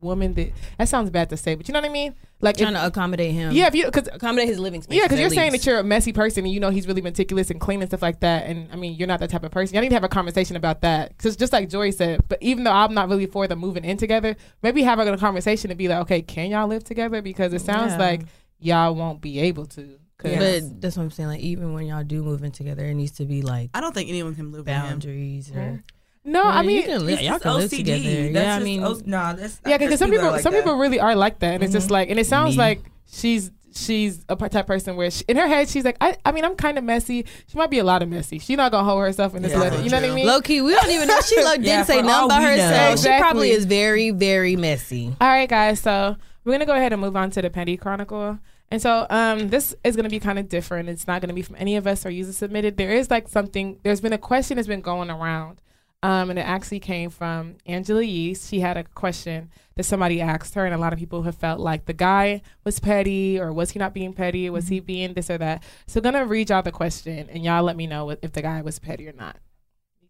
[0.00, 2.14] woman that that sounds bad to say, but you know what I mean?
[2.40, 3.52] Like if, trying to accommodate him.
[3.52, 4.96] yeah, if you because accommodate his living space.
[4.96, 7.50] yeah, because you're saying that you're a messy person and you know he's really meticulous
[7.50, 8.46] and clean and stuff like that.
[8.46, 9.76] And I mean, you're not that type of person.
[9.76, 11.10] I need to have a conversation about that.
[11.16, 13.96] Because just like Joy said, but even though I'm not really for them moving in
[13.98, 17.20] together, maybe have a conversation and be like, okay, can y'all live together?
[17.20, 17.98] Because it sounds Yeah.
[17.98, 18.22] like
[18.58, 19.98] y'all won't be able to.
[20.18, 21.28] 'Cause- But that's what I'm saying.
[21.30, 23.94] Like even when y'all do move in together, it needs to be like I don't
[23.94, 24.82] think anyone can live with him.
[24.82, 25.54] boundaries or.
[25.54, 25.76] Mm-hmm.
[26.24, 28.32] No, I mean, can live, It's y'all just can live together.
[28.32, 30.62] That's yeah, I just mean, O- nah, that's yeah, because some people, like some that.
[30.64, 32.58] people really are like that, and it's just like, and it sounds Me.
[32.58, 32.80] like
[33.10, 36.44] she's she's a type person where she, in her head she's like, I, I mean,
[36.44, 37.24] I'm kind of messy.
[37.46, 38.38] She might be a lot of messy.
[38.38, 39.80] She's not gonna hold herself in this Yeah, letter.
[39.80, 40.26] You know what I mean?
[40.26, 41.20] low key, we don't even know.
[41.20, 42.50] She low, didn't Yeah, say for nothing about we know.
[42.68, 43.00] herself.
[43.00, 45.14] She probably is very, very messy.
[45.20, 45.80] All right, guys.
[45.80, 48.38] So we're gonna go ahead and move on to the Petty Chronicle.
[48.72, 50.88] And so um, this is gonna be kind of different.
[50.88, 52.76] It's not gonna be from any of us or user submitted.
[52.76, 53.78] There is like something.
[53.84, 55.60] There's been a question that's been going around,
[56.02, 58.34] um, and it actually came from Angela Yee.
[58.34, 61.60] She had a question that somebody asked her, and a lot of people have felt
[61.60, 64.48] like the guy was petty, or was he not being petty?
[64.48, 65.62] Was he being this or that?
[65.86, 68.62] So gonna read y'all the question, and y'all let me know what- if the guy
[68.62, 69.36] was petty or not,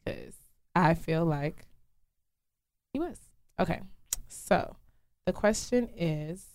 [0.04, 0.34] because
[0.74, 1.66] I feel like
[2.92, 3.18] he was.
[3.58, 3.80] Okay,
[4.28, 4.76] so
[5.26, 6.46] the question is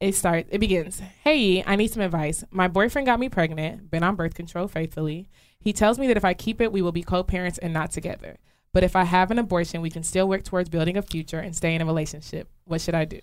[0.00, 4.02] it starts it begins hey i need some advice my boyfriend got me pregnant been
[4.02, 5.28] on birth control faithfully
[5.60, 8.36] he tells me that if i keep it we will be co-parents and not together
[8.72, 11.54] but if i have an abortion we can still work towards building a future and
[11.54, 13.20] stay in a relationship what should i do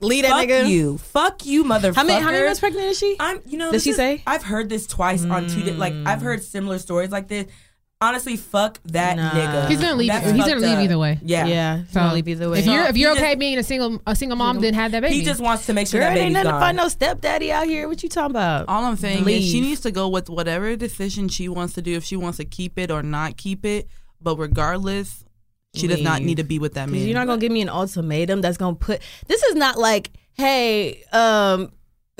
[0.00, 0.68] Leave that Fuck nigga.
[0.68, 1.94] you, fuck you, motherfucker.
[1.94, 2.22] How many?
[2.22, 3.16] How many months pregnant is she?
[3.18, 4.22] I'm, you know, Did she is- say?
[4.26, 5.62] I've heard this twice on two.
[5.62, 7.46] Di- like I've heard similar stories like this.
[8.00, 9.30] Honestly, fuck that Nah.
[9.30, 9.68] nigga.
[9.68, 10.08] He's gonna leave.
[10.10, 10.84] That's He's gonna leave up.
[10.84, 11.18] either way.
[11.22, 11.46] Yeah.
[11.46, 11.82] yeah.
[11.90, 12.58] So So leave either way.
[12.58, 15.00] If you're if you're just- okay being a single a single mom, then have that
[15.02, 15.14] baby.
[15.14, 16.84] He just wants to make sure Girl, that it ain't baby's nothing to find gone.
[16.84, 17.88] no stepdaddy out here.
[17.88, 18.66] What you talking about?
[18.68, 21.94] All I'm saying is she needs to go with whatever decision she wants to do.
[21.94, 23.88] If she wants to keep it or not keep it,
[24.20, 25.24] but regardless,
[25.74, 27.00] she does not need to be with that man.
[27.06, 29.00] You're not gonna give me an ultimatum that's gonna put.
[29.26, 31.70] This is not like, hey, um,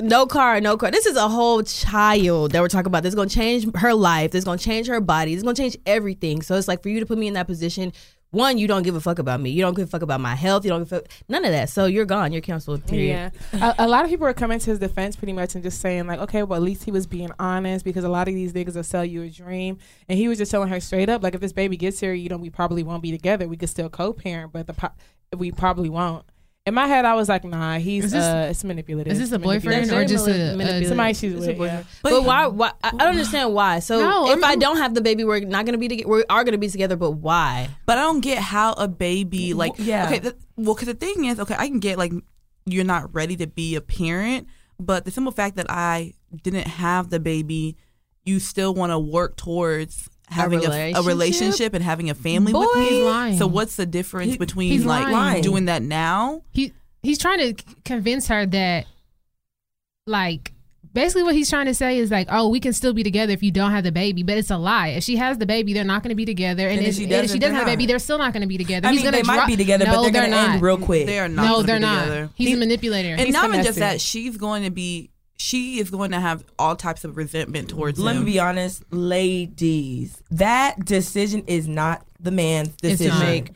[0.01, 0.91] no car, no car.
[0.91, 3.03] This is a whole child that we're talking about.
[3.03, 4.31] This is gonna change her life.
[4.31, 5.33] This is gonna change her body.
[5.33, 6.43] This is gonna change everything.
[6.43, 7.93] So it's like for you to put me in that position.
[8.33, 9.51] One, you don't give a fuck about me.
[9.51, 10.65] You don't give a fuck about my health.
[10.65, 11.71] You don't give a fuck none of that.
[11.71, 12.33] So you're gone.
[12.33, 12.87] You're canceled.
[12.87, 13.33] Period.
[13.55, 15.81] Yeah, a, a lot of people are coming to his defense pretty much and just
[15.81, 18.53] saying like, okay, well at least he was being honest because a lot of these
[18.53, 19.79] niggas will sell you a dream,
[20.09, 22.29] and he was just telling her straight up like, if this baby gets here, you
[22.29, 23.49] know, we probably won't be together.
[23.49, 24.93] We could still co-parent, but the po-
[25.35, 26.27] we probably won't.
[26.67, 29.13] In my head, I was like, nah, he's Is this- uh, it's manipulative.
[29.13, 30.89] is this a boyfriend or just a, a manipulative.
[30.89, 31.59] somebody she's with?
[31.61, 31.85] Yeah.
[32.03, 32.49] But, why?
[32.49, 32.73] Why?
[32.83, 33.79] I I don't understand why.
[33.79, 36.09] So No, if I'm- I don't have the baby, we're not gonna be together.
[36.11, 36.97] We are gonna be together.
[36.97, 37.69] But why?
[37.87, 40.07] But I don't get how a baby like yeah.
[40.07, 42.13] okay the, well because the thing is okay I can get like
[42.65, 44.49] you're not ready to be a parent
[44.81, 47.77] but the simple fact that I didn't have the baby
[48.25, 51.07] you still want to work towards having a, a relationship?
[51.07, 53.39] relationship and having a family with Boy, me he's lying.
[53.39, 55.43] so what's the difference He- between he's like lying.
[55.43, 58.87] doing that now he he's trying to convince her that
[60.07, 60.53] like
[60.93, 63.43] basically what he's trying to say is like oh we can still be together if
[63.43, 64.89] you don't have the baby but it's a lie.
[64.89, 66.67] If she has the baby they're not going to be together.
[66.69, 68.41] And, And if if, she doesn't, she doesn't have the baby they're still not going
[68.43, 68.89] to be together.
[68.89, 70.63] I he's mean, gonna they might be together, no, but they're, they're gonna not end
[70.63, 71.07] real quick.
[71.07, 71.45] they are not.
[71.45, 72.05] No they're be not.
[72.05, 72.31] together.
[72.35, 74.01] he's a manipulator and He's not even just that.
[74.01, 78.17] she's going to be she is going to have all types of resentment towards Let
[78.17, 80.23] him me be honest, ladies.
[80.31, 83.09] That decision is not the man's It's decision.
[83.19, 83.21] not.
[83.21, 83.53] Make.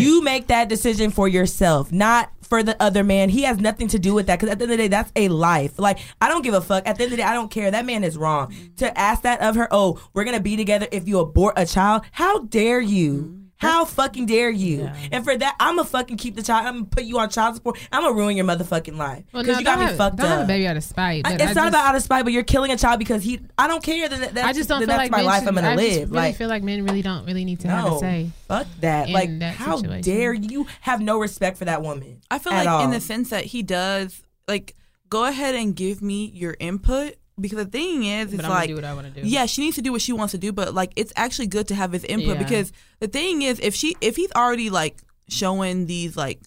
[0.00, 3.30] You make that decision for yourself, not for the other man.
[3.30, 4.38] He has nothing to do with that.
[4.38, 5.78] Because at the end of the day, that's a life.
[5.78, 6.86] Like I don't give a fuck.
[6.86, 7.70] At the end of the day, I don't care.
[7.70, 8.54] That man is wrong.
[8.76, 12.02] To ask that of her, oh, we're gonna be together if you abort a child.
[12.12, 13.41] How dare you?
[13.62, 14.90] How fucking dare you?
[15.12, 16.66] And for that, I'm gonna fucking keep the child.
[16.66, 17.78] I'm gonna put you on child support.
[17.92, 20.16] I'm gonna ruin your motherfucking life well, because no, you got don't me have, fucked
[20.16, 20.32] don't up.
[20.32, 22.24] have a baby out of spite I- it's I not just, about out of spite,
[22.24, 23.40] but you're killing a child because he.
[23.56, 25.40] I don't care that that's, I just don't that feel that's like my life.
[25.40, 25.86] should- I'm gonna I live.
[25.86, 28.66] just really like feel like men really don't really need to have a say fuck
[28.80, 29.08] that.
[29.10, 30.02] like that how situation.
[30.02, 32.20] dare you have no respect for that woman?
[32.30, 34.74] I feel at like in the sense that he does like
[35.08, 38.68] go ahead and give me your input because the thing is it's But I'm like
[38.68, 39.26] do what I want to do.
[39.28, 41.68] yeah she needs to do what she wants to do but like it's actually good
[41.68, 42.42] to have his input Yeah.
[42.42, 46.40] because the thing is if she if he's already like showing these like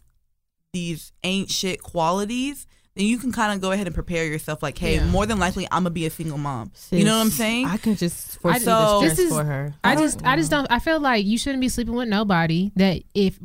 [0.73, 4.77] these ain't shit qualities then you can kind of go ahead and prepare yourself like
[4.77, 5.05] hey Yeah.
[5.07, 7.77] more than likely I'm gonna be a single mom you know what I'm saying I
[7.77, 9.73] can just I- foresee so- the This is- for her.
[9.83, 10.67] I just, I just don't.
[10.69, 12.71] I feel like you shouldn't be sleeping with nobody.
[12.75, 13.39] That if,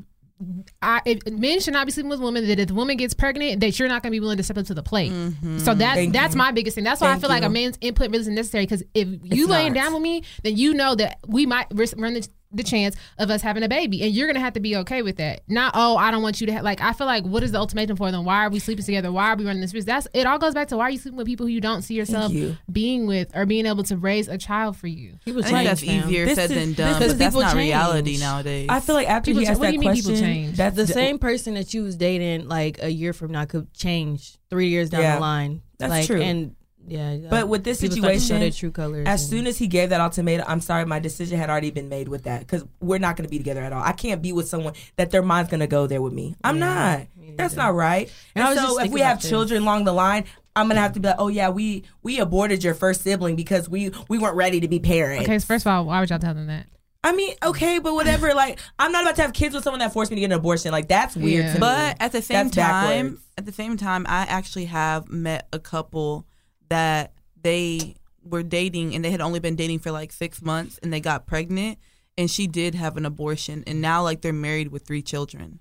[0.81, 2.47] I, if men should not be sleeping with women.
[2.47, 4.57] That if the woman gets pregnant, that you're not going to be willing to step
[4.57, 5.13] up to the plate.
[5.13, 5.59] Mm-hmm.
[5.59, 6.39] So that Thank that's you.
[6.39, 6.85] my biggest thing.
[6.85, 8.65] That's why Thank I feel like a man's input really isn't necessary.
[8.65, 9.85] Because if you It's laying not.
[9.85, 13.31] down with me, then you know that we might risk, run the, the chance of
[13.31, 15.43] us having a baby, and you're going to have to be okay with that.
[15.49, 16.65] Not oh, I don't want you to have.
[16.65, 18.25] Like I feel like what is the ultimatum for them?
[18.25, 19.13] Why are we sleeping together?
[19.13, 19.87] Why are we running this risk?
[19.87, 20.27] That's it.
[20.27, 22.33] All goes back to why are you sleeping with people who you don't see yourself
[22.33, 22.57] you.
[22.71, 25.15] being with or being able to raise a child for you.
[25.25, 26.09] People I think that's fam.
[26.09, 27.69] easier This said is- than done is- but that's not change.
[27.69, 29.95] reality nowadays I feel like after People he cha- asked what do that you mean
[29.95, 30.57] people question, change?
[30.57, 34.39] that's the same person that you was dating like a year from now could change
[34.51, 35.15] three years down Yeah.
[35.17, 35.63] the line.
[35.79, 36.21] That's like, true.
[36.21, 36.57] And
[36.91, 39.07] yeah, uh, But with this people show situation, their true colors.
[39.07, 41.89] As and- soon as he gave that ultimatum, I'm sorry, my decision had already been
[41.89, 43.83] made with that because we're not going to be together at all.
[43.83, 46.35] I can't be with someone that their mind's going to go there with me.
[46.43, 47.07] I'm not.
[47.37, 48.11] That's not right.
[48.35, 49.31] And And, so if we have this.
[49.31, 50.25] children along the line,
[50.57, 53.69] I'm gonna have to be like, oh yeah, we we aborted your first sibling because
[53.69, 55.23] we we weren't ready to be parents.
[55.25, 56.67] Okay, so first of all, why would y'all tell them that?
[57.05, 58.35] I mean, okay, but whatever.
[58.35, 60.33] like, I'm not about to have kids with someone that forced me to get an
[60.33, 60.73] abortion.
[60.73, 61.53] Like, that's weird Yeah.
[61.53, 61.61] to me.
[61.61, 63.23] But at the same That's time, backwards.
[63.39, 66.27] at the same time, I actually have met a couple
[66.71, 70.93] that they were dating and they had only been dating for like six months and
[70.93, 71.79] they got pregnant
[72.17, 75.59] and she did have an abortion and now like they're married with three children.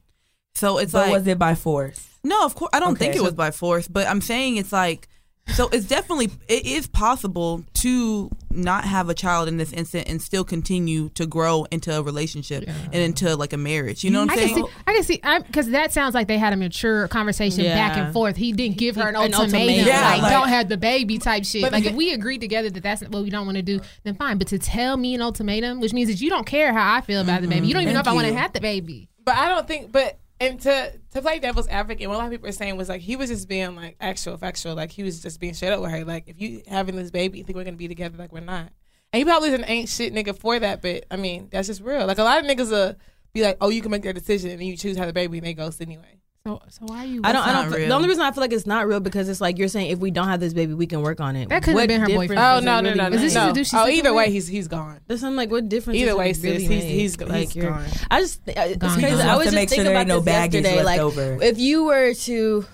[0.55, 2.07] So it's but like was it by force?
[2.23, 4.57] no, of course I don't Okay, think it so- was by force, but I'm saying
[4.57, 5.07] it's like
[5.53, 10.21] so it's definitely it is possible to not have a child in this instant and
[10.21, 14.03] still continue to grow into a relationship and into like a marriage.
[14.03, 14.65] You know what I'm saying?
[14.87, 17.63] I can see, I can see, because that sounds like they had a mature conversation
[17.63, 17.75] Yeah.
[17.75, 18.35] back and forth.
[18.35, 19.85] He didn't give her an, An ultimatum, ultimatum.
[19.87, 21.61] Yeah, like, like- don't have the baby type shit.
[21.61, 24.15] But like if we agreed together that that's what we don't want to do, then
[24.15, 24.37] fine.
[24.37, 27.21] But to tell me an ultimatum, which means that you don't care how I feel
[27.21, 29.09] about the baby, you don't even know if Thank I want to have the baby.
[29.23, 29.91] But I don't think.
[29.91, 32.89] But and to to play devil's advocate, what a lot of people are saying was
[32.89, 35.81] like he was just being like actual factual, like he was just being straight up
[35.81, 36.05] with her.
[36.05, 38.71] Like if you having this baby, you think we're gonna be together, like we're not.
[39.11, 41.81] And he probably is an ain't shit nigga for that, but I mean that's just
[41.81, 42.05] real.
[42.05, 42.95] Like a lot of niggas will
[43.33, 45.47] be like, oh, you can make that decision and you choose have the baby and
[45.47, 46.19] they ghost anyway.
[46.47, 47.21] So, so why are you?
[47.23, 47.45] I don't.
[47.45, 47.71] I don't.
[47.73, 49.91] feel- The only reason I feel like it's not real because it's like you're saying
[49.91, 51.49] if we don't have this baby, we can work on it.
[51.49, 52.39] That couldn't have been her boyfriend.
[52.39, 53.15] Oh no no really no no!
[53.15, 53.43] Is this make?
[53.43, 54.17] just dude she's Oh, sleeping either with?
[54.27, 55.01] way, he's he's gone.
[55.07, 55.99] That's I'm like, what difference?
[55.99, 56.83] Either way, it sis, really he's- make?
[56.83, 57.85] he's- like he's you're- gone.
[58.09, 58.99] I just it's Gone.
[58.99, 59.15] crazy.
[59.17, 60.81] He I was just make sure thinking there about no this yesterday.
[60.83, 61.37] Like, over.
[61.41, 62.65] if you were to,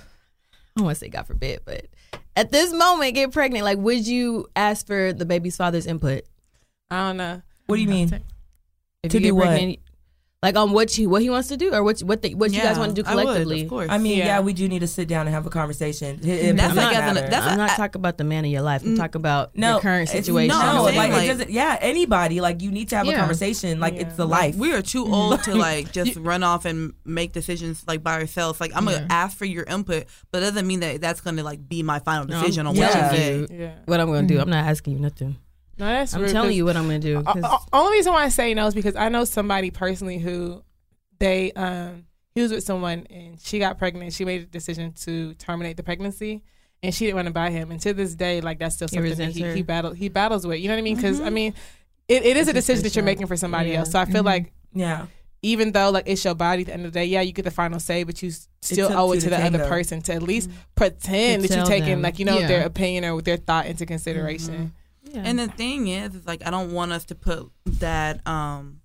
[0.77, 1.87] I want to say God forbid, but
[2.35, 6.23] at this moment get pregnant, like, would you ask for the baby's father's input?
[6.91, 7.41] I don't know.
[7.65, 8.21] What do you mean?
[9.03, 9.47] If To you do what?
[9.47, 9.79] pregnant,
[10.45, 12.61] Like on what he what he wants to do or what what they, what you
[12.61, 13.31] guys want to do collectively.
[13.31, 13.61] I would, collectively.
[13.63, 13.89] of course.
[13.89, 14.25] I mean, yeah.
[14.25, 14.39] Yeah.
[14.41, 16.19] we do need to sit down and have a conversation.
[16.21, 18.45] It- it That's doesn't like as an- that's I'm not I- talking about the man
[18.45, 18.83] in your life.
[18.83, 18.97] I'm mm.
[18.97, 20.49] talking about no your current situation.
[20.55, 21.49] no, No, like, like- it doesn't.
[21.49, 22.41] Yeah, anybody.
[22.41, 23.79] Like you need to have a conversation.
[23.79, 24.01] Like Yeah.
[24.01, 24.55] it's the life.
[24.55, 28.61] we are too old to like just run off and make decisions like by ourselves.
[28.61, 31.67] Like I'm gonna ask for your input, but it doesn't mean that that's gonna like
[31.67, 33.47] be my final No, decision on telling what you you.
[33.47, 33.55] say.
[33.63, 33.75] Yeah.
[33.85, 34.39] what I'm going to do.
[34.39, 35.37] I'm not asking you nothing.
[35.77, 37.23] No, that's I'm rude, telling you what I'm going to do.
[37.25, 40.63] O- only reason why I say no is because I know somebody personally who
[41.19, 44.13] they um he was with someone and she got pregnant.
[44.13, 46.43] She made a decision to terminate the pregnancy,
[46.83, 47.71] and she didn't want to buy him.
[47.71, 50.45] And to this day, like that's still He something that he, he battle he battles
[50.47, 50.59] with.
[50.59, 50.95] You know what I mean?
[50.95, 51.53] Because I mean,
[52.07, 53.79] it, it is a decision that you're making for somebody Yeah.
[53.79, 53.91] else.
[53.91, 54.25] So I feel Mhm.
[54.25, 55.05] like yeah,
[55.41, 57.43] even though like it's your body at the end of the day, yeah, you get
[57.45, 60.21] the final say, but you still owe it to the the other person to at
[60.23, 62.01] least pretend To that you're taking them.
[62.01, 62.47] like you know Yeah.
[62.47, 64.73] their opinion or their thought into consideration.
[65.15, 65.23] Yeah.
[65.25, 67.49] And the thing is, is like I don't want us to put
[67.79, 68.81] that um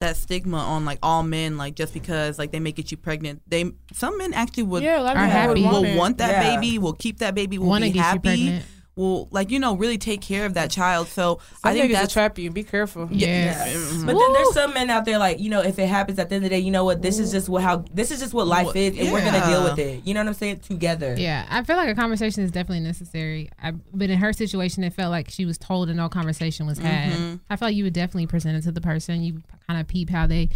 [0.00, 3.40] that stigma on like all men, like just because like they may get you pregnant.
[3.48, 5.62] They some men actually would Yeah, a lot of Are happy.
[5.62, 5.96] would will want, it.
[5.96, 6.54] want that Yeah.
[6.60, 8.64] baby, will keep that baby, will Want to be get you happy, pregnant?
[8.96, 11.06] Will like you know really take care of that child.
[11.08, 12.50] So Some I think niggas will that's trap you.
[12.50, 13.08] Be careful.
[13.12, 13.76] Yes.
[13.92, 14.06] Mhm.
[14.06, 16.36] But then there's some men out there like you know if it happens at the
[16.36, 18.32] end of the day, you know what this is just what how this is just
[18.32, 20.00] what life is, and we're gonna deal with it.
[20.06, 20.60] You know what I'm saying?
[20.60, 21.14] Together.
[21.18, 23.50] Yeah, I feel like a conversation is definitely necessary.
[23.62, 26.78] I, but in her situation, it felt like she was told and no conversation was
[26.78, 27.12] had.
[27.12, 27.40] Mhm.
[27.50, 29.22] I felt like you would definitely present it to the person.
[29.22, 30.48] You kind of peep how they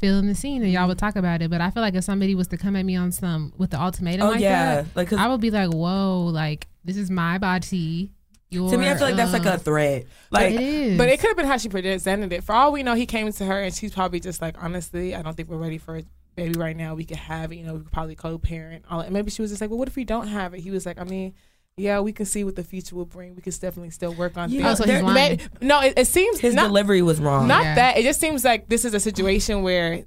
[0.00, 1.50] feel in the scene, and y'all would talk about it.
[1.50, 3.80] But I feel like if somebody was to come at me on some with the
[3.80, 4.82] ultimatum Oh like yeah.
[4.82, 8.12] that, Like 'cause I would be like, "Whoa, like this is my body."
[8.50, 10.04] Your, to me, I feel like that's like a threat.
[10.30, 12.44] Like it is, But it could have been how she presented it.
[12.44, 15.22] For all we know, he came to her and she's probably just like, honestly, I
[15.22, 16.04] don't think we're ready for a
[16.36, 16.94] baby right now.
[16.94, 18.84] We could have it, you know, we could probably co-parent.
[18.88, 19.10] All that.
[19.10, 20.60] Maybe she was just like, well, what if we don't have it?
[20.60, 21.34] He was like, I mean,
[21.76, 23.34] yeah, we can see what the future will bring.
[23.34, 24.80] We can definitely still work on You things.
[24.80, 25.40] Oh, so there- he's lying.
[25.60, 27.48] No, it, it seems his not, delivery was wrong.
[27.48, 27.74] not Yeah.
[27.74, 27.98] that.
[27.98, 30.04] It just seems like this is a situation where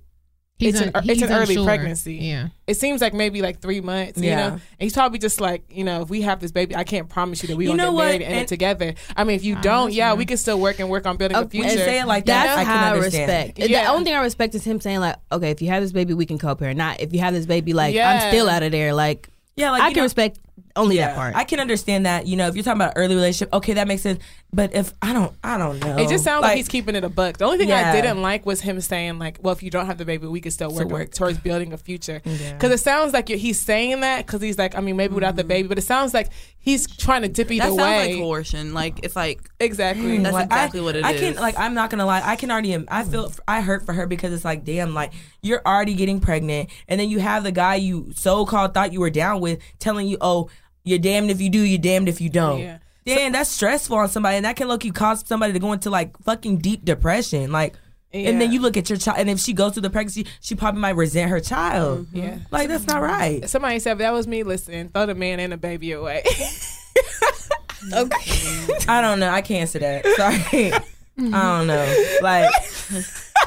[0.60, 1.66] He's it's un- an- it's he's an early unsure.
[1.66, 2.16] pregnancy.
[2.16, 4.18] Yeah, it seems like maybe like three months.
[4.20, 4.36] You Yeah.
[4.36, 7.08] know, and he's probably just like, you know, if we have this baby, I can't
[7.08, 8.06] promise you that we You gonna get what?
[8.06, 8.96] married and And- it together.
[9.16, 11.38] I mean, if you Ah, don't, yeah, we can still work and work on building
[11.38, 11.70] a Okay, future.
[11.70, 13.60] and say it like that, That's I can how I respect.
[13.60, 13.84] Yeah.
[13.84, 16.16] The only thing I respect is him saying like, okay, if you have this baby,
[16.16, 16.78] we can co-parent.
[16.78, 18.10] Not if you have this baby, like Yeah.
[18.12, 18.94] I'm still out of there.
[18.96, 20.40] Like Yeah, like I can know- respect
[20.78, 21.36] only yeah, that part.
[21.36, 22.28] I can understand that.
[22.28, 24.24] You know, if you're talking about early relationship, okay, that makes sense.
[24.54, 25.98] But if I don't, I don't know.
[25.98, 27.38] It just sounds like, he's keeping it a buck.
[27.38, 27.92] The only thing Yeah.
[27.92, 30.40] I didn't like was him saying like, "Well, if you don't have the baby, we
[30.40, 31.14] can still Still work, work.
[31.14, 32.54] towards building a future." Yeah.
[32.54, 35.42] Because it sounds like he's saying that because he's like, I mean, maybe without the
[35.42, 35.50] mm-hmm.
[35.50, 38.14] baby, but it sounds like he's trying to dip either that sounds way.
[38.14, 38.74] like coercion.
[38.74, 40.18] Like it's like exactly.
[40.18, 41.40] That's Like, exactly I, what it I can is.
[41.40, 42.22] like I'm not gonna lie.
[42.24, 42.78] I can already.
[42.88, 43.32] I feel.
[43.48, 45.12] I hurt for her because it's like, damn, like
[45.42, 49.00] you're already getting pregnant, and then you have the guy you so called thought you
[49.00, 50.50] were down with telling you, oh,
[50.88, 52.60] you're damned if you do, you're damned if you don't.
[52.60, 52.78] Yeah.
[53.06, 55.90] Damn, that's stressful on somebody, and that can look you cause somebody to go into
[55.90, 57.52] like fucking deep depression.
[57.52, 57.76] Like,
[58.12, 60.56] and then you look at your child, and if she goes through the pregnancy, she
[60.56, 62.08] probably might resent her child.
[62.08, 62.18] Mm-hmm.
[62.18, 62.40] yeah.
[62.52, 63.48] Like that's not right.
[63.50, 64.44] Somebody said that was me.
[64.44, 66.24] Listen, throw the man and the baby away.
[67.94, 68.76] okay.
[68.88, 69.30] I don't know.
[69.30, 70.06] I can't answer that.
[70.06, 70.74] Sorry.
[71.20, 72.18] I don't know.
[72.22, 72.52] Like,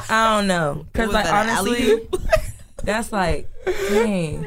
[0.09, 0.85] I don't know.
[0.91, 2.15] Because, like, that, an honestly, alley-oop?
[2.83, 4.41] That's like, dang.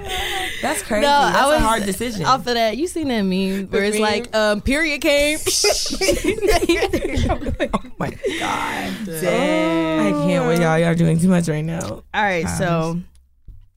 [0.63, 1.03] That's crazy.
[1.03, 2.25] No, that's I was a hard decision.
[2.25, 4.03] Off of that, you seen that meme where it's meme?
[4.03, 5.39] like, um, period came.
[7.75, 9.07] oh my God.
[9.07, 10.01] dang.
[10.07, 10.79] I can't wait, y'all.
[10.79, 11.81] Y'all are doing too much right now.
[11.83, 13.01] All right, so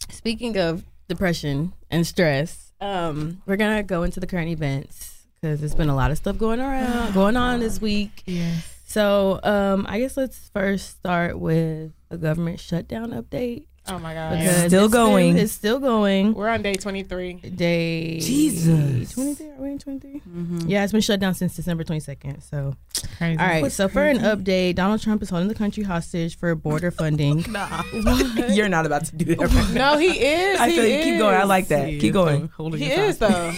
[0.09, 5.75] speaking of depression and stress, um, we're gonna go into the current events because there's
[5.75, 8.23] been a lot of stuff going around, going on this week.
[8.25, 8.73] yes.
[8.89, 14.38] So, um, I guess let's first start with a government shutdown update oh my god.
[14.39, 15.38] because Still it's been- going.
[15.38, 16.34] it's still going.
[16.34, 17.34] We're on day twenty three.
[17.34, 19.12] Day Jesus.
[19.13, 19.50] twenty three.
[19.50, 20.21] Are we in twenty three?
[20.28, 20.67] Mm-hmm.
[20.67, 22.41] Yeah, it's been shut down since December twenty second.
[22.41, 22.76] So,
[23.17, 23.39] Crazy.
[23.39, 23.62] all right.
[23.62, 27.45] What's so for an update, Donald Trump is holding the country hostage for border funding.
[27.50, 27.84] nah,
[28.50, 29.39] You're not about to do that.
[29.52, 29.73] Right.
[29.73, 30.60] No, he is.
[30.60, 31.04] I he feel you.
[31.04, 31.36] Keep going.
[31.36, 31.88] I like that.
[32.00, 32.47] Keep going.
[32.56, 33.54] Holding He us is though.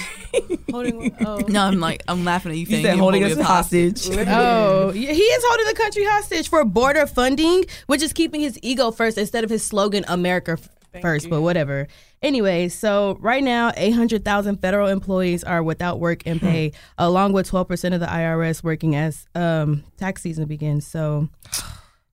[0.71, 1.15] holding.
[1.25, 1.37] Oh.
[1.47, 2.61] No, I'm like I'm laughing at you.
[2.61, 4.07] You saying said you holding us hostage.
[4.09, 8.59] Oh, yeah, he is holding the country hostage for border funding, which is keeping his
[8.61, 10.57] ego first instead of his slogan "America
[10.91, 11.31] Thank first." you.
[11.31, 11.87] But whatever.
[12.21, 17.33] Anyway, so right now, eight hundred thousand federal employees are without work and pay, along
[17.33, 20.85] with twelve percent of the IRS working as um, tax season begins.
[20.85, 21.29] So.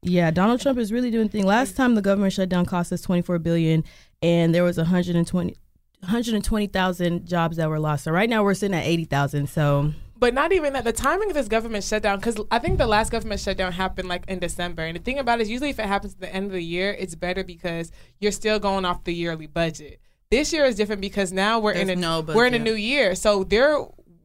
[0.03, 1.45] Yeah, Donald Trump is really doing thing.
[1.45, 3.83] Last time the government shutdown cost us 24 billion
[4.23, 5.57] and there was 120
[6.01, 8.05] 120,000 jobs that were lost.
[8.05, 9.49] So right now we're sitting at 80,000.
[9.49, 10.85] So But not even that.
[10.85, 14.25] The timing of this government shutdown, because I think the last government shutdown happened like
[14.29, 14.83] in December.
[14.83, 16.65] And the thing about it is, usually if it happens at the end of the
[16.65, 20.01] year, it's better because you're still going off the yearly budget.
[20.31, 22.75] This year is different because now we're in a There's no we're in a new
[22.75, 23.79] year, so they're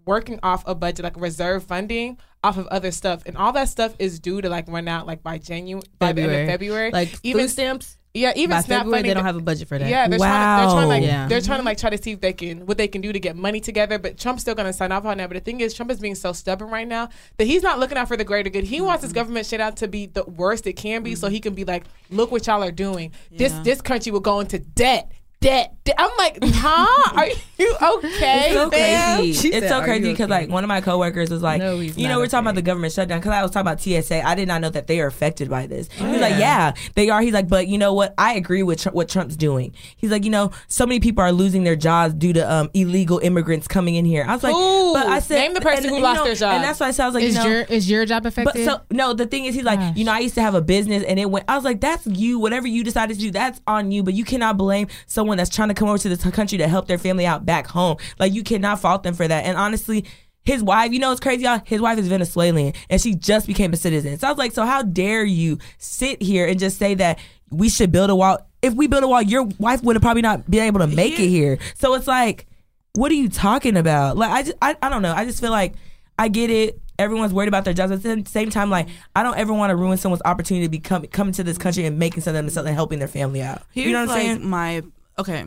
[0.06, 3.96] working off a budget like reserve funding off of other stuff, and all that stuff
[4.00, 6.90] is due to like run out like by January, by the end of February.
[6.92, 7.98] like even stamps.
[8.14, 9.90] Yeah, even By SNAP February, funding they don't have a budget for that.
[9.90, 11.28] yeah, they're trying to, they're trying to like Wow.
[11.30, 13.20] they're trying to like try to see if they can what they can do to
[13.20, 13.98] get money together.
[13.98, 15.30] But Trump's still going to sign off on that.
[15.30, 17.98] But the thing is, Trump is being so stubborn right now that he's not looking
[17.98, 18.66] out for the greater good.
[18.66, 21.40] He wants his government shit out to be the worst it can be, so he
[21.40, 23.12] can be like, look what y'all are doing.
[23.32, 25.12] This this country will go into debt.
[25.42, 25.96] Debt, debt.
[25.98, 27.18] I'm like, huh?
[27.18, 27.26] Are
[27.58, 28.46] you okay?
[28.46, 29.18] It's so fam?
[29.18, 29.34] crazy.
[29.42, 31.80] She It's said, so crazy because okay?" like one of my coworkers was like, No,
[31.80, 34.24] you know, we're talking about the government shutdown because I was talking about TSA.
[34.24, 35.90] I did not know that they are affected by this.
[35.94, 37.22] He's like, yeah, they are.
[37.24, 38.14] He's like, but you know what?
[38.20, 39.74] I agree with Trump, what Trump's doing.
[39.98, 43.18] He's like, you know, so many people are losing their jobs due to um, illegal
[43.18, 44.24] immigrants coming in here.
[44.28, 44.94] I was like, Who?
[44.94, 46.54] but I said, Name the person and, who lost know, their job.
[46.54, 48.28] and that's why I said, I was like, Is you know, your is your job
[48.28, 48.54] affected?
[48.54, 49.98] but so no, the thing is, he's like, Gosh.
[49.98, 51.46] you know, I used to have a business and it went.
[51.48, 52.38] I was like, that's you.
[52.38, 54.04] Whatever you decided to do, that's on you.
[54.04, 56.88] But you cannot blame someone that's trying to come over to this country to help
[56.88, 57.98] their family out back home.
[58.20, 59.46] Like you cannot fault them for that.
[59.46, 60.06] And honestly.
[60.44, 61.62] His wife, you know, it's crazy, y'all.
[61.66, 64.18] His wife is Venezuelan, and she just became a citizen.
[64.18, 67.20] So I was like, so how dare you sit here and just say that
[67.52, 68.40] we should build a wall?
[68.64, 71.20] If we build a wall, your wife would have probably not been able to make
[71.20, 71.60] it here.
[71.76, 72.48] So it's like,
[72.94, 74.18] what are you talking about?
[74.18, 75.14] Like, I just, I, I don't know.
[75.14, 75.76] I just feel like
[76.18, 76.80] I get it.
[76.98, 77.92] Everyone's worried about their jobs.
[77.92, 81.06] At the same time, like, I don't ever want to ruin someone's opportunity to become
[81.08, 83.62] coming to this country and making something themselves and helping their family out.
[83.72, 84.50] Here's you know what I'm like saying?
[84.50, 84.84] my
[85.22, 85.46] okay.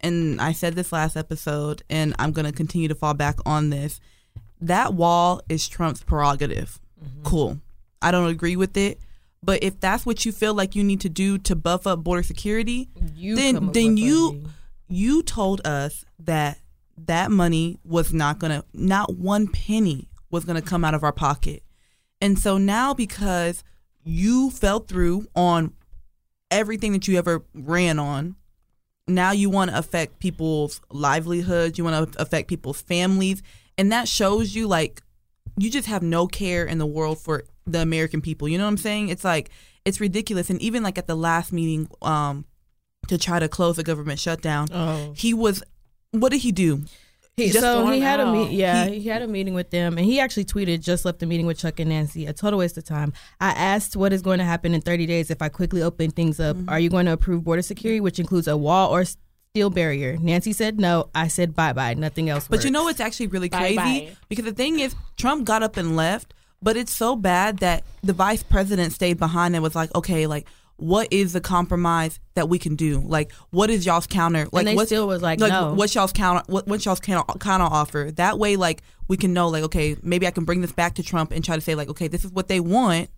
[0.00, 4.00] And I said this last episode, and I'm gonna continue to fall back on this.
[4.60, 6.80] That wall is Trump's prerogative.
[7.04, 7.22] Mm-hmm.
[7.24, 7.58] Cool.
[8.00, 9.00] I don't agree with it,
[9.42, 12.22] but if that's what you feel like you need to do to buff up border
[12.22, 14.50] security, You then then you funding.
[14.88, 16.58] you told us that
[17.06, 21.62] that money was not gonna not one penny was gonna come out of our pocket
[22.22, 23.62] and so now because
[24.02, 25.74] you fell through on
[26.50, 28.36] everything that you ever ran on
[29.08, 33.42] now you want to affect people's livelihoods you want to affect people's families
[33.78, 35.02] and that shows you like
[35.58, 38.70] you just have no care in the world for the american people you know what
[38.70, 39.50] i'm saying it's like
[39.84, 42.44] it's ridiculous and even like at the last meeting um
[43.08, 45.12] to try to close the government shutdown Oh.
[45.16, 45.62] he was
[46.12, 46.84] what did he do
[47.36, 48.32] He, Just so he going had a out.
[48.32, 51.22] meet, yeah, He- he, had a meeting with them, and he actually tweeted, "Just left
[51.22, 52.24] a meeting with Chuck and Nancy.
[52.24, 53.12] A total waste of time.
[53.42, 56.40] I asked what is going to happen in 30 days if I quickly open things
[56.40, 56.56] up.
[56.56, 56.70] Mm-hmm.
[56.70, 60.54] Are you going to approve border security, which includes a wall or steel barrier?" Nancy
[60.54, 61.10] said no.
[61.14, 61.92] I said bye bye.
[61.92, 62.48] Nothing else.
[62.48, 62.92] But you know works.
[63.00, 63.76] what's actually really Bye crazy?
[63.76, 64.16] bye.
[64.30, 68.14] Because the thing is, Trump got up and left, but it's so bad that the
[68.14, 70.46] vice president stayed behind and was like, okay, like,
[70.76, 73.00] what is the compromise that we can do?
[73.00, 74.46] Like, what is y'all's counter?
[74.52, 75.72] Like, they what's, still was like, no.
[75.74, 76.42] what's y'all's counter?
[76.46, 78.10] What, what's y'all's counter, counter offer?
[78.16, 81.02] That way, like, we can know, like, okay, maybe I can bring this back to
[81.02, 83.08] Trump and try to say, like, okay, this is what they want.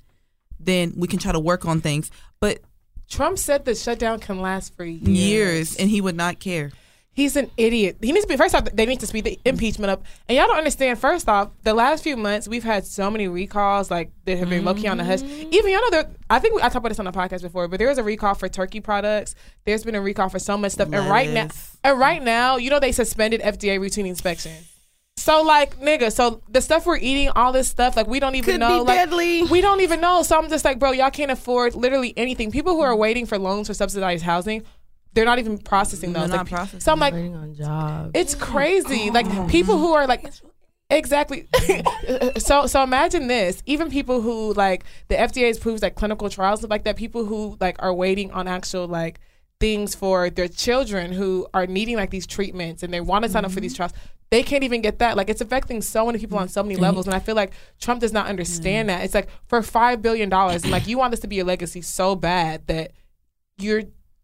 [0.61, 2.11] Then we can try to work on things.
[2.41, 2.61] But
[3.09, 5.09] Trump said the shutdown can last for years.
[5.09, 6.71] years, and he would not care.
[7.19, 7.97] He's an idiot.
[8.01, 8.67] He needs to be first off.
[8.67, 10.05] They need to speed the impeachment up.
[10.29, 11.01] And y'all don't understand.
[11.01, 14.65] First off, the last few months we've had so many recalls, like that have been
[14.65, 15.23] low key on the hush.
[15.23, 15.53] Mm-hmm.
[15.53, 16.11] Even y'all know there.
[16.31, 18.05] I think we, I talked about this on the podcast before, but there was a
[18.05, 19.35] recall for turkey products.
[19.65, 20.93] There's been a recall for so much stuff.
[20.93, 21.49] And right now,
[21.83, 24.53] and right now, you know they suspended FDA routine inspection.
[25.17, 28.53] So like nigga, so the stuff we're eating, all this stuff, like we don't even
[28.53, 28.83] Could know.
[28.83, 29.43] like, deadly.
[29.43, 30.23] We don't even know.
[30.23, 32.53] So I'm just like, bro, y'all can't afford literally anything.
[32.53, 34.63] People who are waiting for loans for subsidized housing,
[35.19, 36.31] they're not even processing They're those.
[36.31, 38.13] not Like, processing So I'm like, waiting on jobs.
[38.15, 39.11] it's crazy.
[39.11, 40.33] Like people who are like
[40.91, 41.49] exactly.
[42.39, 43.61] so so imagine this.
[43.67, 46.95] Even people who like the FDA approves like clinical trials stuff like that.
[46.95, 49.19] People who like are waiting on actual like
[49.59, 53.45] things for their children who are needing like these treatments and they want to sign
[53.45, 53.89] up for these mm-hmm.
[53.89, 53.93] trials.
[54.31, 55.17] They can't even get that.
[55.17, 58.03] Like it's affecting so many people on so many levels, and I feel like Trump
[58.03, 58.93] does not understand mm.
[58.93, 59.05] that.
[59.05, 61.81] It's like for five billion dollars, and like you want this to be a legacy
[61.81, 62.93] so bad that
[63.57, 63.83] you're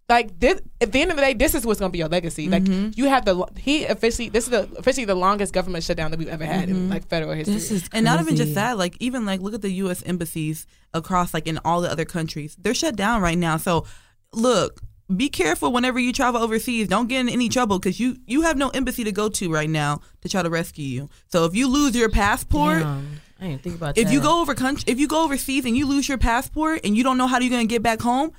[0.09, 2.09] like this at the end of the day this is what's going to be your
[2.09, 2.91] legacy like mm-hmm.
[2.95, 6.29] you have the he officially this is the officially the longest government shutdown that we've
[6.29, 6.91] ever had in mm-hmm.
[6.91, 9.63] like federal history This is And not even just that, like even like look at
[9.63, 10.03] the U.S.
[10.05, 12.57] embassies across like in all the other countries.
[12.61, 13.57] They're shut down right now.
[13.57, 13.87] So
[14.33, 14.81] look,
[15.15, 16.89] be careful whenever you travel overseas.
[16.89, 19.71] Don't get in any trouble because you you have no embassy to go to right
[19.71, 21.09] now to try to rescue you.
[21.29, 22.81] So if you lose your passport.
[22.81, 24.13] Damn, I didn't think about If that.
[24.13, 27.03] you go over country, if you go overseas and you lose your passport and you
[27.03, 28.33] don't know how you're gonna get back home,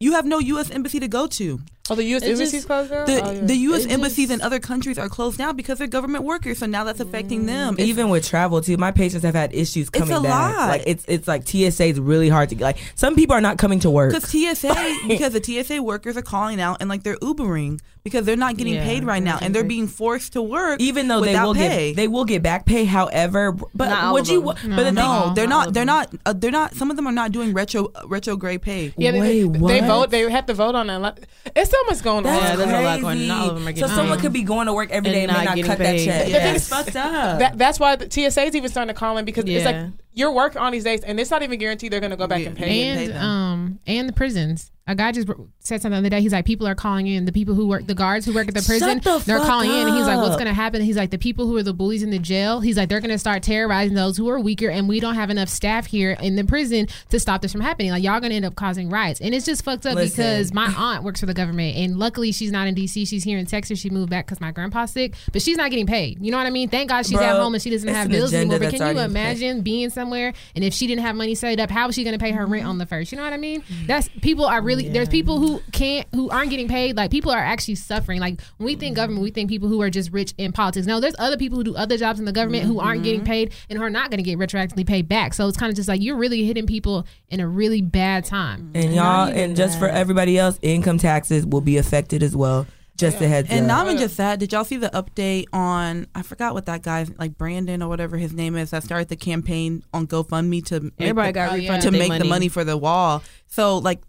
[0.00, 0.70] you have no U.S.
[0.70, 1.60] embassy to go to.
[1.90, 2.22] Oh, the U.S.
[2.22, 3.06] It's embassy's just- closed down.
[3.06, 3.40] The oh, yeah.
[3.42, 3.84] the U.S.
[3.84, 6.58] It embassies just- in other countries are closed down because they're government workers.
[6.58, 7.74] So now that's affecting them.
[7.74, 10.56] It's- Even with travel too, my patients have had issues coming it's a back.
[10.56, 10.68] lot.
[10.68, 12.64] Like it's it's like TSA is really hard to get.
[12.64, 14.12] Like some people are not coming to work.
[14.14, 18.36] Because TSA, because the TSA workers are calling out and like they're Ubering because they're
[18.36, 18.84] not getting Yeah.
[18.84, 20.80] paid right now and they're being forced to work.
[20.80, 21.88] Even though they without will pay.
[21.90, 22.84] get they will get back pay.
[22.84, 24.40] However, but Not would you?
[24.42, 24.76] them.
[24.76, 25.74] But the no, thing, they're not not.
[25.74, 26.14] They're not.
[26.24, 26.74] Uh, they're not.
[26.74, 28.92] Some of them are not doing retro retrograde pay.
[28.96, 29.68] Yeah, they, Wait, they, what?
[29.68, 30.10] they vote.
[30.10, 31.00] They have to vote on that.
[31.00, 31.26] Like,
[31.56, 32.58] It's so much going That's Yeah, on.
[32.58, 33.40] there's a lot going on.
[33.40, 34.22] All of them are so someone paid.
[34.22, 36.00] could be going to work every day And and, not not cut paid.
[36.00, 36.28] that check.
[36.28, 36.68] Yes.
[36.68, 37.38] That's fucked up.
[37.38, 40.32] That, that's why the TSA is even starting to call in because it's like you're
[40.32, 42.48] working on these days and it's not even guaranteed they're going to go back Yeah.
[42.48, 42.64] and pay.
[42.88, 42.94] you.
[42.94, 43.22] pay and them.
[43.24, 44.70] um and the prisons.
[44.88, 45.28] A guy just
[45.60, 46.20] said something the other day.
[46.20, 47.24] He's like, people are calling in.
[47.24, 49.86] The people who work, the guards who work at the prison, the they're calling in.
[49.86, 50.82] And he's like, what's going to happen?
[50.82, 52.60] He's like, the people who are the bullies in the jail.
[52.60, 55.30] He's like, they're going to start terrorizing those who are weaker, and we don't have
[55.30, 57.90] enough staff here in the prison to stop this from happening.
[57.90, 60.16] Like y'all going to end up causing riots, and it's just fucked up Listen.
[60.16, 63.04] because my aunt works for the government, and luckily she's not in D.C.
[63.04, 63.78] She's here in Texas.
[63.78, 66.24] She moved back because my grandpa's sick, but she's not getting paid.
[66.24, 66.68] You know what I mean?
[66.68, 68.58] Thank God she's at home and she doesn't have bills anymore.
[68.58, 69.10] But can you already in place.
[69.10, 69.38] imagine?
[69.38, 72.18] imagine being somewhere and if she didn't have money saved up, how was she going
[72.18, 73.12] to pay her rent on the first?
[73.12, 73.62] You know what I mean?
[73.86, 76.96] That's people are really there's people who can't who aren't getting paid.
[76.96, 78.20] Like people are actually suffering.
[78.20, 78.96] Like when we think mm.
[78.96, 80.86] government, we think people who are just rich in politics.
[80.86, 83.30] No, there's other people who do other jobs in the government who aren't getting mm-hmm.
[83.30, 85.34] paid and who are not going to get retroactively paid back.
[85.34, 88.70] So it's kind of just like you're really hitting people in a really bad time.
[88.72, 88.84] Mm.
[88.84, 92.66] And y'all, and just for everybody else, income taxes will be affected as well.
[92.98, 93.68] Just a heads And up.
[93.68, 94.40] not even just that.
[94.40, 96.08] Did y'all see the update on?
[96.16, 99.14] I forgot what that guy's like Brandon or whatever his name is that started the
[99.14, 101.74] campaign on GoFundMe to make Everybody the, got Oh, yeah.
[101.74, 102.18] refunded to make money.
[102.18, 103.22] the money for the wall.
[103.46, 104.00] So like,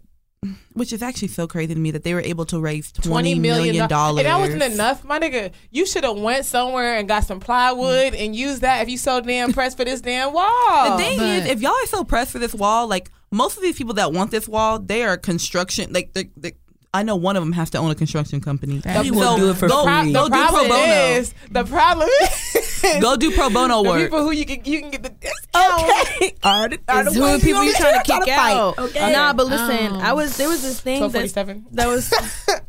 [0.72, 3.86] which is actually so crazy to me that they were able to raise twenty million
[3.88, 4.24] dollars.
[4.24, 5.52] And that wasn't enough, my nigga.
[5.70, 9.20] You should have went somewhere and got some plywood and used that if you so
[9.20, 10.96] damn pressed for this damn wall.
[10.96, 13.62] The thing But- is, if y'all are so pressed for this wall, like most of
[13.62, 15.92] these people that want this wall, they are construction.
[15.92, 16.52] Like they, they,
[16.94, 18.80] I know one of them has to own a construction company.
[19.02, 20.12] He will do it for go, free.
[20.12, 20.82] Go the do pro problem bono.
[20.84, 22.08] is the problem
[22.54, 22.69] is
[23.00, 24.02] Go do pro bono the work.
[24.02, 25.80] people who you can you can get the discount.
[25.82, 26.34] okay.
[26.42, 28.78] Are the, are It's the who ones people you trying to kick out.
[28.78, 29.12] Okay.
[29.12, 32.10] Nah, but listen, Um, I was there was this thing that that was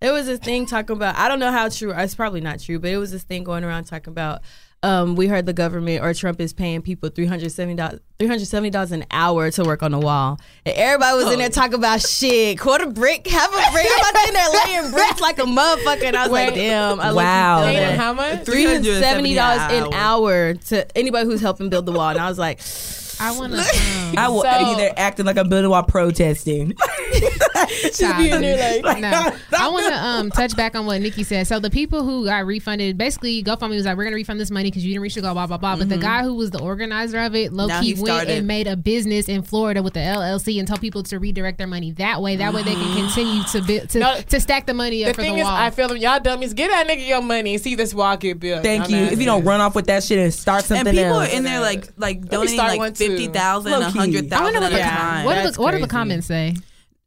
[0.00, 2.78] there was this thing talking about I don't know how true it's probably not true,
[2.78, 4.42] but it was this thing going around talking about
[4.86, 9.64] um, we heard the government or Trump is paying people $370, $370 an hour to
[9.64, 10.38] work on the wall.
[10.64, 13.86] And everybody was in there talking about shit, quarter brick, half a brick.
[13.90, 16.04] I'm about in there laying bricks like a motherfucker.
[16.04, 17.00] And I was like, damn.
[17.00, 17.60] I Wow.
[17.60, 17.88] Like, Paying Yeah.
[17.90, 18.44] them how much?
[18.44, 22.10] $370 an an hour to anybody who's helping build the wall.
[22.10, 22.60] And I was like,
[23.20, 23.58] I want to.
[23.58, 26.74] Um, I will So- either acting like I'm building while protesting.
[27.92, 28.18] Child.
[28.18, 29.08] be in there like- no.
[29.58, 31.46] I want to um, touch back on what Nikki said.
[31.46, 34.50] So the people who got refunded, basically, GoFundMe was like, "We're going to refund this
[34.50, 35.76] money because you didn't reach your goal." Blah blah blah.
[35.76, 38.46] But the guy who was the organizer of it, low Now key went started- and
[38.46, 41.92] made a business in Florida with the LLC and told people to redirect their money
[41.92, 42.36] that way.
[42.36, 45.22] That way they can continue to build, to, No, to stack the money The for
[45.22, 45.46] thing the is.
[45.46, 45.96] I feel them.
[45.96, 48.62] Y'all dummies, get that nigga your money and see this wall get built.
[48.62, 48.96] Thank you.
[48.98, 51.32] If you don't run off with that shit and start something and people else.
[51.32, 53.05] are in there like like donating start like one too.
[53.08, 53.98] Fifty thousand, a Low-key.
[54.32, 55.24] I wonder what at the, a time.
[55.24, 56.54] what, do the, what do the comments say?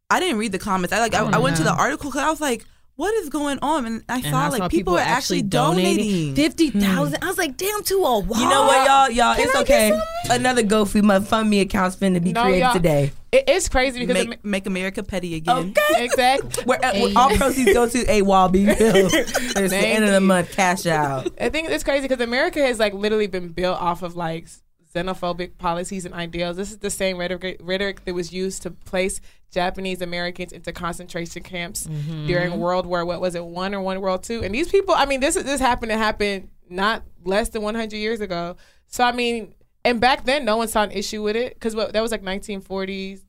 [0.10, 0.92] I didn't read the comments.
[0.94, 3.60] I like I, I went to the article because I was like, what is going
[3.62, 3.86] on?
[3.86, 6.36] And I And saw I like saw people, are actually donating.
[6.36, 7.24] fifty thousand.
[7.24, 8.24] I was like, damn, to a wall.
[8.26, 9.10] you know what, y'all?
[9.10, 9.90] Y'all, Can it's I okay.
[10.26, 13.12] get Another GoFundMe fund me account's finna be No, created y'all- today.
[13.32, 15.74] It, it's crazy because Make, make America petty again.
[15.78, 16.04] Okay.
[16.04, 16.64] exactly.
[16.66, 17.14] Where, uh, Hey.
[17.14, 18.80] all proceeds go to a wall being built.
[19.14, 20.22] it's the end of the you.
[20.28, 20.52] month.
[20.52, 21.30] Cash out.
[21.40, 24.48] I think it's crazy because America has like literally been built off of like
[24.94, 26.58] xenophobic policies and ideals.
[26.58, 29.22] This is the same rhetoric, rhetoric that was used to place
[29.52, 31.86] Japanese Americans into concentration camps
[32.28, 34.44] during World War what was it one or one World Two?
[34.44, 38.22] And these people, I mean, this this happened to happen not less than 100 years
[38.22, 38.58] ago.
[38.88, 42.02] So I mean, and back then no one saw an issue with it because that
[42.02, 43.22] was like 1940s,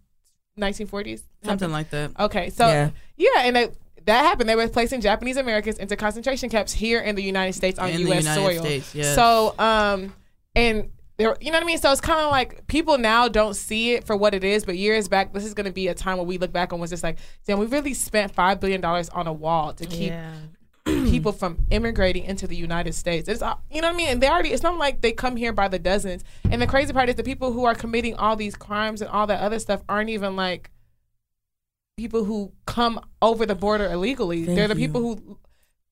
[0.58, 2.12] 1940s, Something like that.
[2.18, 2.90] Okay, so Yeah.
[3.16, 4.48] yeah, and it, that happened.
[4.48, 8.00] They were placing Japanese Americans into concentration camps here in the United States on In
[8.08, 8.24] U.S.
[8.34, 8.60] Soil.
[8.60, 9.14] States, yes.
[9.14, 10.12] So, um,
[10.54, 10.90] and
[11.20, 11.78] there, you know what I mean.
[11.78, 14.76] So it's kind of like people now don't see it for what it is, but
[14.78, 16.90] years back, this is going to be a time where we look back and was
[16.90, 20.32] just like, damn, we really spent five billion dollars on a wall to keep Yeah.
[20.84, 23.28] people from immigrating into the United States.
[23.28, 24.50] It's uh, you know what I mean, and they already.
[24.50, 26.24] It's not like they come here by the dozens.
[26.50, 29.26] And the crazy part is the people who are committing all these crimes and all
[29.26, 30.70] that other stuff aren't even like
[31.96, 34.44] people who come over the border illegally.
[34.46, 34.86] Thank they're the you.
[34.88, 35.38] people who.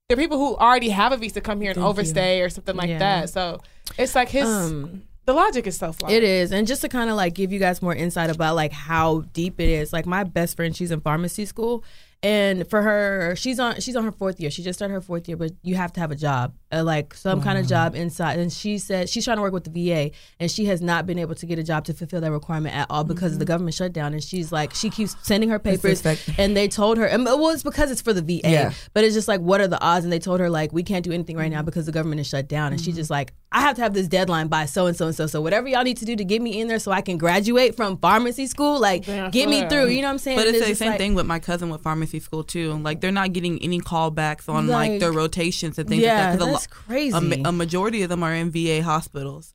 [0.08, 1.90] They're people who already have a visa come here and Thank you.
[1.90, 2.98] overstay or something like Yeah.
[2.98, 3.28] that.
[3.28, 3.60] So
[3.98, 6.10] it's like his Um, the logic is so flawed.
[6.10, 8.72] It is, and just to kind of like give you guys more insight about like
[8.72, 9.92] how deep it is.
[9.92, 11.84] Like my best friend, she's in pharmacy school,
[12.22, 14.50] and for her, she's on she's on her fourth year.
[14.50, 17.14] She just started her fourth year, but you have to have a job uh, like
[17.14, 18.38] some kind of job inside.
[18.38, 21.18] And she said she's trying to work with the VA, and she has not been
[21.18, 23.74] able to get a job to fulfill that requirement at all because of the government
[23.74, 24.12] shutdown.
[24.12, 26.04] And she's like, she keeps sending her papers,
[26.38, 28.72] and they told her, and well, it's because it's for the VA, Yeah.
[28.92, 30.04] but it's just like, what are the odds?
[30.04, 32.26] And they told her like, we can't do anything right now because the government is
[32.26, 32.72] shut down.
[32.72, 35.14] And she's just like, I have to have this deadline by so and so and
[35.16, 35.26] so.
[35.26, 37.74] So whatever y'all need to do to get me in there so I can graduate
[37.76, 39.86] from pharmacy school, like Yeah, get me through.
[39.86, 40.36] You know what I'm saying?
[40.38, 42.74] But And it's the same like- thing with my cousin with pharmacy school too.
[42.74, 46.38] Like they're not getting any callbacks on like, Like- their rotations and things Yeah, like
[46.38, 46.44] that.
[46.58, 47.42] That's crazy.
[47.42, 49.54] A, a majority of them are in VA hospitals.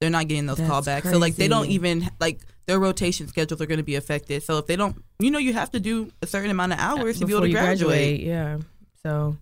[0.00, 1.10] They're not getting those That's callbacks.
[1.10, 4.42] So like they don't even like their rotation schedules are going to be affected.
[4.42, 6.82] So if they don't, you know, you have to do a certain amount of uh,
[6.82, 8.20] hours to be able before to you graduate.
[8.20, 8.58] Yeah.
[9.02, 9.36] So,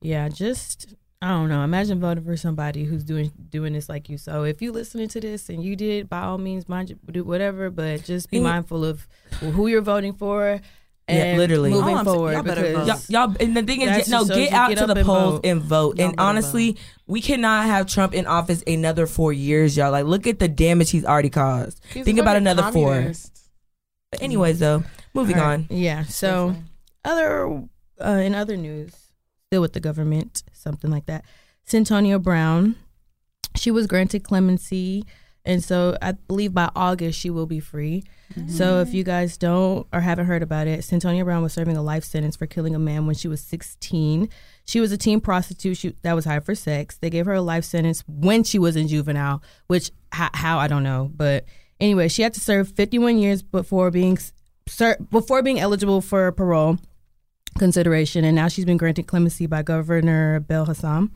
[0.00, 1.62] yeah, just I don't know.
[1.62, 4.16] Imagine voting for somebody who's doing doing this like you.
[4.16, 7.22] So if you listening to this and you did, by all means, mind you, do
[7.22, 7.68] whatever.
[7.68, 9.06] But just be mindful of
[9.40, 10.60] who you're voting for.
[11.14, 11.70] Yeah, literally.
[11.70, 12.86] moving All forward y'all better vote.
[12.86, 15.06] Y'all, y'all, and the thing That is, no, just get out get to the and
[15.06, 15.46] polls vote.
[15.46, 15.98] and vote.
[15.98, 19.90] Y'all and better honestly, we cannot have Trump in office another four years, y'all.
[19.90, 21.80] Like, look at the damage he's already caused.
[21.92, 23.12] He's Think about fucking another four.
[24.10, 24.82] But anyways, though,
[25.14, 25.54] moving All right.
[25.54, 25.66] on.
[25.70, 26.04] Yeah.
[26.04, 26.56] So
[27.04, 27.62] other
[28.04, 28.94] uh, in other news,
[29.46, 31.24] still with the government, something like that.
[31.66, 32.76] Cyntoia Brown,
[33.56, 35.04] she was granted clemency,
[35.44, 38.04] and so I believe by August she will be free.
[38.48, 41.82] So if you guys don't or haven't heard about it, Cyntoia Brown was serving a
[41.82, 44.28] life sentence for killing a man when she was 16.
[44.64, 46.96] She was a teen prostitute she, that was hired for sex.
[46.96, 50.68] They gave her a life sentence when she was in juvenile, which how, how I
[50.68, 51.44] don't know, but
[51.80, 54.16] anyway, she had to serve 51 years before being
[54.68, 56.78] ser- before being eligible for parole
[57.58, 61.12] consideration, and now she's been granted clemency by Governor Bill Haslam.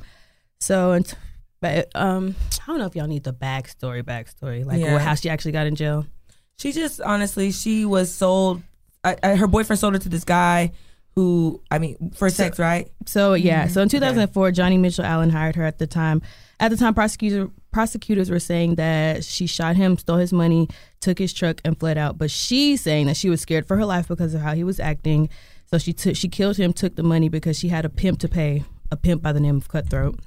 [0.61, 1.15] So, and
[1.61, 4.99] but um, I don't know if y'all need the backstory, backstory, like Yeah.
[4.99, 6.07] how she actually got in jail.
[6.59, 8.63] She just honestly, she was sold.
[9.03, 10.73] I, I, her boyfriend sold her to this guy
[11.15, 12.91] who, I mean, for sex, right?
[13.07, 13.73] So yeah, mm-hmm.
[13.73, 16.23] so in 2004, Johnny Mitchell Allen hired her at the time.
[16.59, 20.69] At the time, prosecutor prosecutors were saying that she shot him, stole his money,
[21.01, 22.19] took his truck, and fled out.
[22.19, 24.81] But she's saying that she was scared for her life because of how he was
[24.81, 25.29] acting.
[25.67, 28.29] So she took, she killed him, took the money because she had a pimp to
[28.29, 30.19] pay, a pimp by the name of Cutthroat.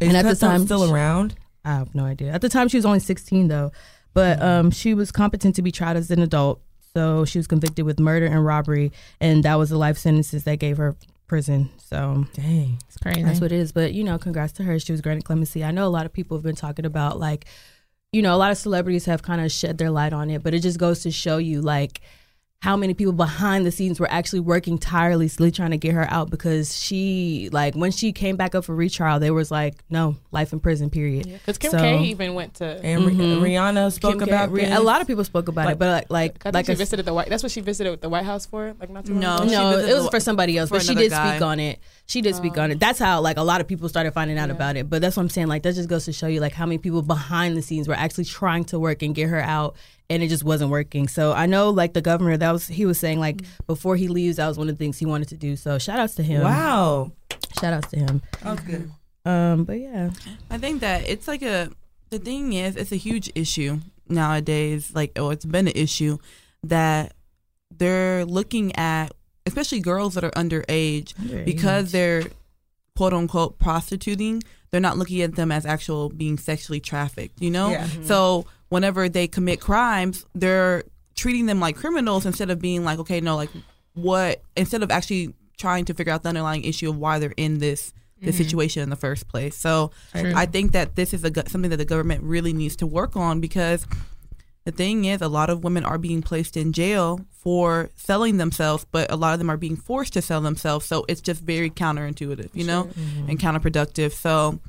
[0.00, 1.36] Is And at the time- still around.
[1.66, 2.30] I have no idea.
[2.30, 3.72] At the time, she was only 16 though,
[4.14, 6.60] but um, she was competent to be tried as an adult.
[6.94, 10.60] So she was convicted with murder and robbery, and that was the life sentences that
[10.60, 10.94] gave her
[11.26, 11.70] prison.
[11.78, 12.78] So Dang.
[12.86, 13.22] It's crazy.
[13.24, 13.72] that's what it is.
[13.72, 14.78] But you know, congrats to her.
[14.78, 15.64] She was granted clemency.
[15.64, 17.46] I know a lot of people have been talking about like,
[18.12, 20.54] you know, a lot of celebrities have kind of shed their light on it, but
[20.54, 22.00] it just goes to show you like
[22.64, 26.30] how many people behind the scenes were actually working tirelessly trying to get her out
[26.30, 30.50] because she like when she came back up for retrial, they was like, no, life
[30.54, 31.24] in prison, period.
[31.44, 32.64] Because Kim So- K even went to.
[32.82, 33.40] And Ri- Mhm.
[33.42, 34.78] Rihanna spoke Kim about Ri- this.
[34.78, 36.72] a lot of people spoke about Like- it, but like like, I think like she
[36.72, 37.28] a- visited the White.
[37.28, 38.72] That's what she visited the White House for.
[38.80, 39.44] Like not too long No, ago?
[39.44, 41.32] no, it was the- for somebody else, for but she did guy.
[41.36, 41.80] speak on it.
[42.06, 42.78] She did speak on it.
[42.78, 44.90] That's how like a lot of people started finding out about it.
[44.90, 45.46] But that's what I'm saying.
[45.46, 47.94] Like that just goes to show you like how many people behind the scenes were
[47.94, 49.76] actually trying to work and get her out,
[50.10, 51.08] and it just wasn't working.
[51.08, 54.36] So I know like the governor that was he was saying like before he leaves
[54.36, 55.56] that was one of the things he wanted to do.
[55.56, 56.42] So shout outs to him.
[56.42, 57.12] Wow.
[57.60, 58.22] Shout outs to him.
[58.42, 58.90] That was good.
[59.24, 60.10] Um, but yeah,
[60.50, 61.70] I think that it's like a
[62.10, 64.92] the thing is it's a huge issue nowadays.
[64.94, 66.18] Like oh, it's been an issue
[66.64, 67.14] that
[67.70, 69.12] they're looking at,
[69.46, 71.14] especially girls that are underage,
[71.44, 72.24] because they're
[72.96, 74.42] quote unquote prostituting.
[74.70, 77.40] They're not looking at them as actual being sexually trafficked.
[77.40, 77.86] You know, Yeah.
[77.86, 78.04] Mm-hmm.
[78.04, 80.84] so whenever they commit crimes, they're
[81.14, 83.50] treating them like criminals instead of being like, okay, no, like
[83.94, 84.42] what?
[84.56, 87.92] Instead of actually trying to figure out the underlying issue of why they're in this
[88.20, 88.44] this mm-hmm.
[88.44, 89.56] situation in the first place.
[89.56, 92.86] So I think that this is a, go- something that the government really needs to
[92.86, 93.86] work on because
[94.64, 98.86] the thing is, a lot of women are being placed in jail for selling themselves,
[98.90, 100.86] but a lot of them are being forced to sell themselves.
[100.86, 103.30] So it's just very counterintuitive, you know, mm-hmm.
[103.30, 104.12] and counterproductive.
[104.12, 104.60] So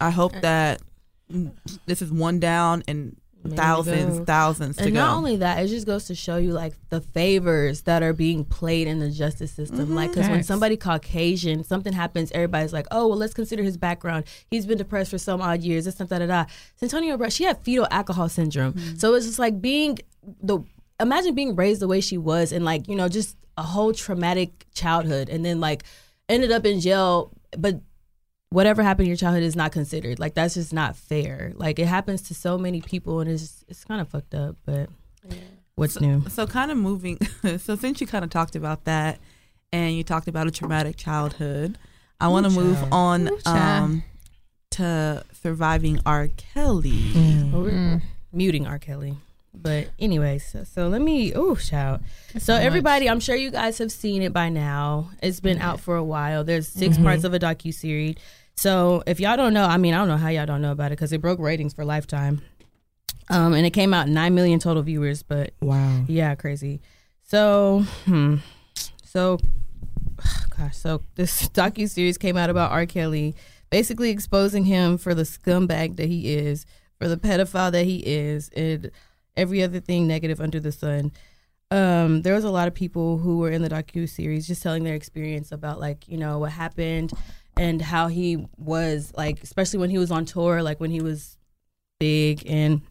[0.00, 0.80] I hope that
[1.86, 4.24] this is one down and Maybe thousands, go.
[4.24, 5.00] thousands to and go.
[5.00, 8.44] not only that, it just goes to show you like the favors that are being
[8.44, 9.94] played in the justice system.
[9.94, 10.20] Like, mm-hmm.
[10.20, 14.24] because when somebody Caucasian, something happens, everybody's like, oh, well, let's consider his background.
[14.50, 15.86] He's been depressed for some odd years.
[15.86, 16.44] This, that, da, da, da.
[16.80, 18.74] Cyntoia Brown, she had fetal alcohol syndrome.
[18.74, 18.96] Mm-hmm.
[18.96, 19.98] So it's just like being
[20.42, 20.60] the,
[21.00, 24.66] imagine being raised the way she was and like, you know, just a whole traumatic
[24.72, 25.82] childhood and then like
[26.28, 27.80] ended up in jail, but
[28.52, 30.18] whatever happened in your childhood is not considered.
[30.18, 31.52] Like that's just not fair.
[31.56, 34.56] Like it happens to so many people, and it's it's kind of fucked up.
[34.64, 34.88] But
[35.74, 36.28] what's new?
[36.28, 37.18] So kind of moving.
[37.58, 39.18] so since you kind of talked about that,
[39.72, 41.78] and you talked about a traumatic childhood,
[42.20, 43.46] I want to move on child.
[43.46, 44.04] um,
[44.72, 46.28] to surviving R.
[46.36, 47.12] Kelly.
[47.54, 48.02] Oh, we're mm.
[48.32, 48.78] Muting R.
[48.78, 49.16] Kelly.
[49.54, 52.00] But anyways, so, so let me oh shout.
[52.38, 55.10] So everybody, I'm sure you guys have seen it by now.
[55.22, 56.42] It's been out for a while.
[56.42, 58.16] There's 6 parts of a docu series.
[58.56, 60.86] So if y'all don't know, I mean, I don't know how y'all don't know about
[60.92, 62.42] it because it broke ratings for Lifetime.
[63.30, 66.04] Um, and it came out nine million total viewers, but Wow.
[66.06, 66.80] yeah, crazy.
[67.22, 68.36] So, hmm.
[69.04, 69.38] So,
[70.58, 72.86] gosh, so this docu series came out about R.
[72.86, 73.34] Kelly,
[73.70, 76.66] basically exposing him for the scumbag that he is,
[76.98, 78.90] for the pedophile that he is, and
[79.36, 81.10] every other thing negative under the sun.
[81.70, 84.84] Um, there was a lot of people who were in the docu series just telling
[84.84, 87.12] their experience about like you know what happened
[87.56, 91.36] and how he was like, especially when he was on tour, like when he was
[92.00, 92.82] big and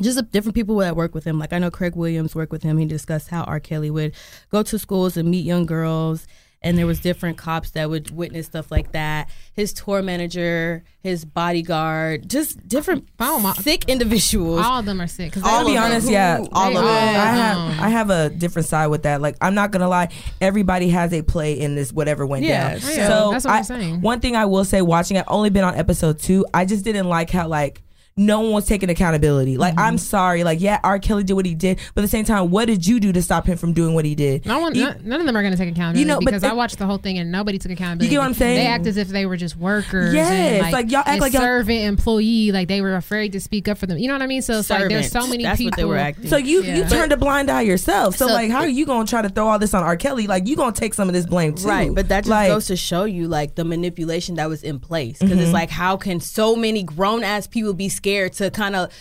[0.00, 1.38] just uh, different people that work with him.
[1.38, 2.78] Like I know Craig Williams worked with him.
[2.78, 3.60] He discussed how R.
[3.60, 4.14] Kelly would
[4.50, 6.26] go to schools and meet young girls,
[6.64, 9.28] and there was different cops that would witness stuff like that.
[9.52, 14.60] His tour manager, his bodyguard, just different my- sick individuals.
[14.64, 15.32] All of them are sick.
[15.32, 15.92] 'cause they I'll be of them.
[15.92, 16.86] honest, yeah, All of all- it.
[16.88, 19.20] I have I have a different side with that.
[19.20, 20.08] Like I'm not gonna lie,
[20.40, 22.80] everybody has a play in this whatever went Yeah, down.
[22.80, 24.00] yeah, so that's what I, I'm saying.
[24.00, 26.44] One thing I will say, watching, I've only been on episode two.
[26.52, 27.82] I just didn't like how like
[28.16, 29.56] no one was taking accountability.
[29.56, 29.80] Like Mm-hmm.
[29.80, 30.98] I'm sorry, like yeah, R.
[31.00, 33.20] Kelly did what he did, but at the same time, what did you do to
[33.22, 34.46] stop him from doing what he did?
[34.46, 36.44] No one, none, none of them are going to take accountability You know, but because
[36.44, 38.04] I watched the whole thing and nobody took accountability.
[38.06, 38.56] You get what I'm saying?
[38.56, 40.14] They act as if they were just workers.
[40.14, 43.32] Yes, and like, like, y'all act and like y'all- servant employee, like they were afraid
[43.32, 43.98] to speak up for them.
[43.98, 44.42] You know what I mean?
[44.42, 45.30] So it's like there's so Servants.
[45.30, 45.70] many That's people.
[45.70, 46.28] what they were acting.
[46.28, 46.88] So you you Yeah.
[46.88, 48.16] turned a blind eye yourself.
[48.16, 49.96] So, So- like, how are you gonna try to throw all this on R.
[49.96, 50.26] Kelly?
[50.28, 52.66] Like, you gonna take some of this blame too, Right, but that just like, goes
[52.66, 55.18] to show you like the manipulation that was in place.
[55.18, 55.42] Because Mm-hmm.
[55.44, 58.92] it's like, how can so many grown ass people be scared to kind of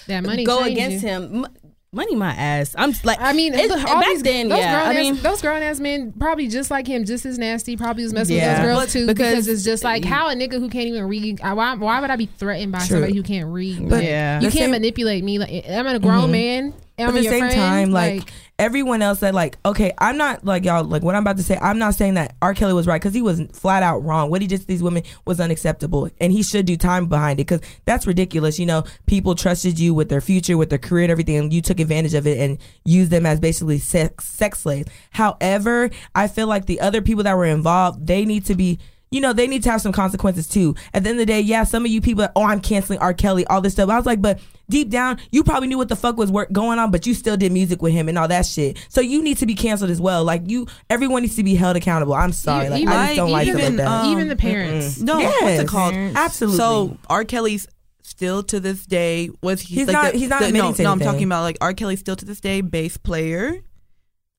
[0.45, 1.09] go against you.
[1.09, 1.47] him?
[1.95, 2.73] Money, my ass.
[2.75, 4.71] I'm like, I mean, it's- all back these, then, those yeah.
[4.73, 7.77] grown I ass, mean, those grown ass men probably just like him, just as nasty.
[7.77, 8.49] Probably was messing Yeah.
[8.49, 11.03] with those girls too, because- because, it's just like how a nigga who can't even
[11.07, 11.39] read.
[11.43, 12.87] Why, why would I be threatened by True.
[12.87, 13.87] somebody who can't read?
[13.89, 14.37] But Yeah.
[14.39, 15.37] you can't same- manipulate me.
[15.37, 16.31] Like I'm a grown mm-hmm.
[16.31, 16.73] man.
[16.97, 20.17] And But I'm at the same friend, time, like, everyone else said, like, okay, I'm
[20.17, 20.83] not like y'all.
[20.83, 22.53] Like what I'm about to say, I'm not saying that R.
[22.53, 24.29] Kelly was right because he was flat out wrong.
[24.29, 27.47] What he did to these women was unacceptable, and he should do time behind it
[27.47, 28.59] because that's ridiculous.
[28.59, 31.61] You know, people trusted you with their future, with their career, and everything, and you
[31.61, 34.89] took advantage of it and used them as basically sex sex slaves.
[35.11, 38.79] However, I feel like the other people that were involved, they need to be
[39.13, 40.75] you know, they need to have some consequences too.
[40.93, 43.13] At the end of the day, yeah, some of you people, oh, I'm canceling R.
[43.13, 43.89] Kelly, all this stuff.
[43.89, 44.39] I was like, but
[44.69, 47.37] deep down, you probably knew what the fuck was work going on, but you still
[47.37, 48.77] did music with him and all that shit.
[48.89, 50.23] So you need to be canceled as well.
[50.23, 52.15] Like you, everyone needs to be held accountable.
[52.15, 53.87] I'm sorry, You- like you I just don't like stuff like even, that.
[53.87, 54.99] um, even the parents.
[54.99, 55.41] No, Yes.
[55.41, 55.93] what's it called?
[55.93, 56.57] Absolutely.
[56.57, 57.23] So R.
[57.23, 57.67] Kelly's
[58.01, 60.83] still to this day was he He's like not- the- he's not the- admitting no,
[60.83, 61.73] no I'm talking about like R.
[61.73, 63.57] Kelly still to this day bass player.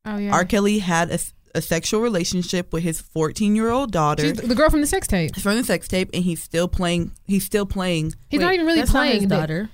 [0.04, 0.32] Oh yeah.
[0.32, 0.44] R.
[0.44, 1.18] Kelly had a,
[1.54, 5.06] a sexual relationship with his 14 year old daughter She's the girl from the sex
[5.06, 5.36] tape.
[5.36, 7.12] from the sex tape, and he's still playing.
[7.26, 8.14] He's still playing.
[8.28, 9.20] He's wait, not even really playing.
[9.20, 9.70] his daughter.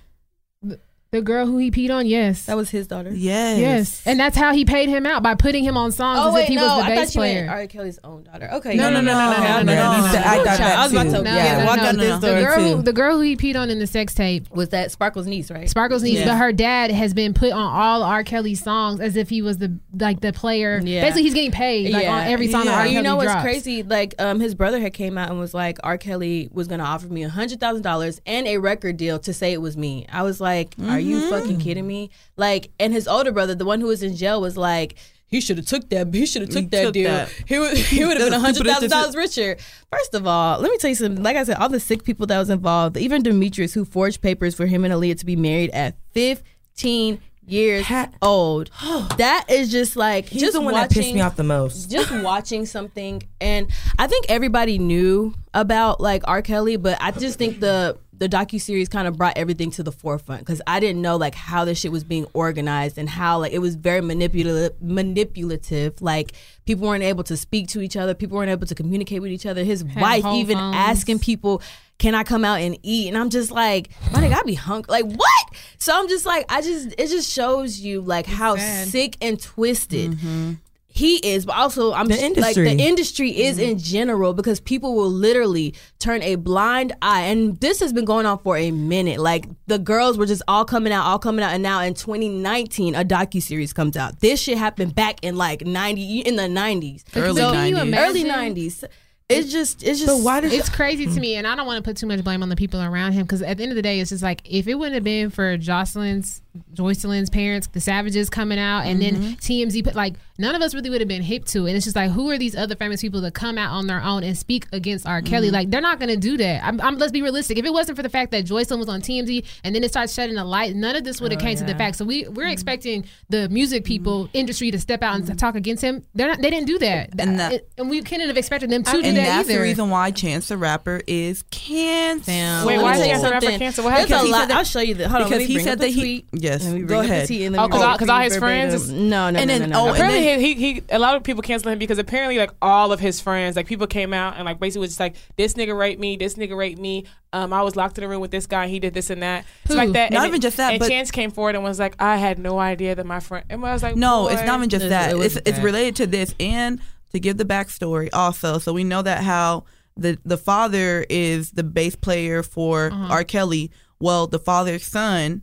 [1.13, 2.47] The, girl who he peed on, yes.
[2.47, 3.11] That was his daughter.
[3.13, 3.59] Yes.
[3.59, 4.03] yes.
[4.07, 6.43] And that's how he paid him out by putting him on songs Oh as wait,
[6.45, 7.49] if he no, was the I bass thought player.
[7.51, 7.67] R.
[7.67, 8.49] Kelly's own daughter.
[8.53, 10.01] Okay, No, no, no, no, no, okay, no, I'm no, done.
[10.01, 11.95] no, no, I thought that I was about to No, yeah, no, walk no, out
[11.97, 12.35] no, this no.
[12.35, 12.77] the girl too.
[12.77, 15.51] who the girl who he peed on in the sex tape was that Sparkle's niece,
[15.51, 15.69] right?
[15.69, 16.27] Sparkle's niece, Yeah.
[16.27, 18.23] but her dad has been put on all R.
[18.23, 20.81] Kelly songs as if he was the like the player.
[20.83, 21.01] Yeah.
[21.03, 22.71] Basically, he's getting paid like on every song Yeah.
[22.71, 22.83] that R.
[22.85, 23.43] Kelly you know what's drops.
[23.43, 23.83] crazy?
[23.83, 25.99] Like, um, his brother had came out and was like, R.
[25.99, 29.53] Kelly was gonna offer me a hundred thousand dollars and a record deal to say
[29.53, 30.07] it was me.
[30.13, 31.61] I was like, Are you fucking mm-hmm.
[31.61, 32.11] kidding me?
[32.37, 34.97] Like, and his older brother, the one who was in jail, was like.
[35.27, 36.13] He should have took that.
[36.13, 37.09] He should have took that took deal.
[37.09, 37.29] that.
[37.47, 37.77] He would.
[37.77, 39.57] He would have been hundred thousand dollars richer.
[39.93, 41.23] First of all, let me tell you something.
[41.23, 44.57] Like I said, all the sick people that was involved, even Demetrius, who forged papers
[44.57, 47.21] for him and Aaliyah to be married at fifteen
[47.51, 48.71] years Ha- old.
[49.19, 51.91] that is just like He's just the one watching, that pissed me off the most.
[51.91, 56.43] just watching something and I think everybody knew about like R.
[56.43, 59.91] Kelly, but I just think the the docu series kind of brought everything to the
[59.91, 63.53] forefront because I didn't know like how this shit was being organized and how like
[63.53, 64.81] it was very manipulative.
[64.83, 66.33] Manipulative, like
[66.67, 69.47] people weren't able to speak to each other, people weren't able to communicate with each
[69.47, 69.65] other.
[69.65, 70.77] His wife even phones.
[70.77, 71.63] asking people,
[71.97, 74.91] "Can I come out and eat?" And I'm just like, "My nigga, I be hungry."
[74.91, 75.47] Like what?
[75.79, 78.89] So I'm just like, I just it just shows you like how sad.
[78.89, 80.53] sick and twisted mm-hmm.
[80.93, 83.71] He is, but also I'm The just- like the industry is mm-hmm.
[83.71, 88.27] in general because people will literally turn a blind eye, and this has been going
[88.27, 89.21] on for a minute.
[89.21, 92.95] Like the girls were just all coming out, all coming out, and now in 2019
[92.97, 94.21] a docu series comes out.
[94.21, 97.97] This shit happened back in like 90 in the 90s, Early So 90s.
[97.97, 98.85] early 90s.
[99.31, 100.11] It's just, it's just.
[100.11, 101.21] But why did It's crazy to mm.
[101.21, 103.23] me, and I don't want to put too much blame on the people around him
[103.23, 105.31] because at the end of the day, it's just like if it wouldn't have been
[105.31, 106.43] for Joycelyn's
[106.75, 109.23] Joycelyn's parents, the Savages coming out, and Mm-hmm.
[109.23, 109.85] then TMZ.
[109.85, 111.71] Put like none of us really would have been hip to it.
[111.71, 114.03] And it's just like, who are these other famous people that come out on their
[114.03, 115.23] own and speak against R.
[115.23, 115.47] Kelly?
[115.49, 115.55] Mm-hmm.
[115.55, 116.65] Like they're not going to do that.
[116.65, 117.59] I'm, I'm, let's be realistic.
[117.59, 120.13] If it wasn't for the fact that Joycelyn was on TMZ and then it starts
[120.15, 121.97] shedding a light, none of this would have came to the fact.
[121.97, 122.53] So we we're Mm-hmm.
[122.53, 126.05] expecting the music people industry to step out and talk against him.
[126.15, 126.41] They're not.
[126.43, 127.11] They didn't do that.
[127.19, 129.59] And that- and we couldn't have expected them to do and that that's either.
[129.59, 132.67] the reason why Chance the Rapper is canceled.
[132.67, 133.85] Wait, why is Chance the Rapper canceled?
[133.87, 134.13] What happened?
[134.13, 134.41] a He lot.
[134.41, 135.09] said that- I'll show you the.
[135.09, 135.29] Hold on.
[135.31, 136.25] because me he said that he-.
[136.43, 137.29] Yes, Let me go bring up the ahead.
[137.29, 139.31] tea and Oh, let me 'cause all- it 'cause for all his friends is- No,
[139.31, 139.89] no, And no, then- no, no, oh, no.
[139.89, 142.93] and Apparently, then- he, he a lot of people canceling him because apparently like all
[142.93, 145.77] of his friends like people came out and like basically was just like this nigga
[145.77, 147.05] raped me, this nigga raped me.
[147.33, 148.67] Um, I was locked in a room with this guy.
[148.67, 149.45] He did this and that.
[149.65, 149.79] It's Who?
[149.79, 150.11] like that.
[150.11, 152.17] Not and even it- just that, And but- Chance came forward and was like, I
[152.17, 153.45] had no idea that my friend.
[153.49, 155.11] And I was like, No, it's not even just It- that.
[155.11, 156.81] it was it's it's related to this and
[157.13, 158.59] to give the backstory also.
[158.59, 159.65] So we know that how
[159.97, 163.09] the the father is the bass player for Uh-huh.
[163.13, 163.25] R.
[163.25, 163.71] Kelly.
[164.01, 165.43] Well, the father's son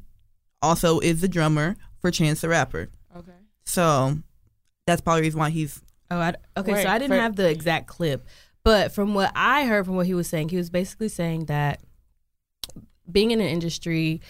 [0.61, 2.89] also is the drummer for Chance the Rapper.
[3.15, 3.31] Okay.
[3.65, 4.17] So
[4.85, 6.71] that's probably the reason why he's Oh, I, okay.
[6.73, 8.25] Wait, so I didn't but- have the exact clip,
[8.63, 11.81] but from what I heard from what he was saying, he was basically saying that
[13.11, 14.21] being in an industry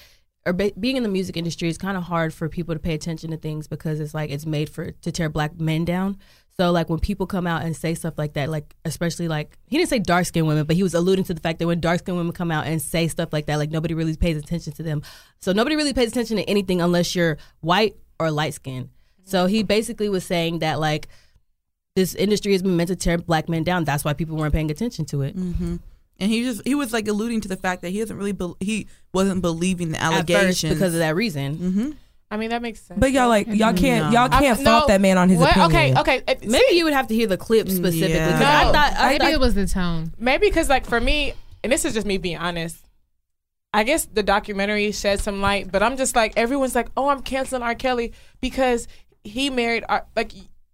[0.45, 2.93] or ba- being in the music industry is kind of hard for people to pay
[2.93, 6.17] attention to things because it's like it's made for to tear black men down.
[6.59, 9.77] So like when people come out and say stuff like that, like especially like he
[9.77, 11.99] didn't say dark skinned women, but he was alluding to the fact that when dark
[11.99, 14.81] skinned women come out and say stuff like that, like nobody really pays attention to
[14.81, 15.03] them.
[15.39, 18.89] So nobody really pays attention to anything unless you're white or light skinned.
[19.23, 21.07] So he basically was saying that like
[21.95, 23.83] this industry has been meant to tear black men down.
[23.83, 25.37] That's why people weren't paying attention to it.
[25.37, 25.75] Mm-hmm.
[26.19, 28.53] and he just he was like alluding to the fact that he doesn't really be,
[28.61, 31.57] he wasn't believing the allegations because of that reason.
[31.57, 31.91] Mm-hmm.
[32.29, 32.99] I mean, that makes sense.
[32.99, 34.19] But y'all like y'all can't No.
[34.21, 35.51] y'all can't I- fault no, that man on his what?
[35.51, 35.97] opinion.
[35.97, 36.23] Okay, okay.
[36.27, 38.17] uh, see, Maybe you would have to hear the clip specifically.
[38.19, 38.61] 'cause Yeah.
[38.67, 40.11] I thought I Maybe thought- it was the tone.
[40.19, 42.77] maybe because like for me, and this is just me being honest.
[43.73, 47.21] I guess the documentary shed some light, but I'm just like everyone's like, "Oh, I'm
[47.21, 47.75] canceling R.
[47.75, 48.87] Kelly because
[49.23, 50.31] he married R." Like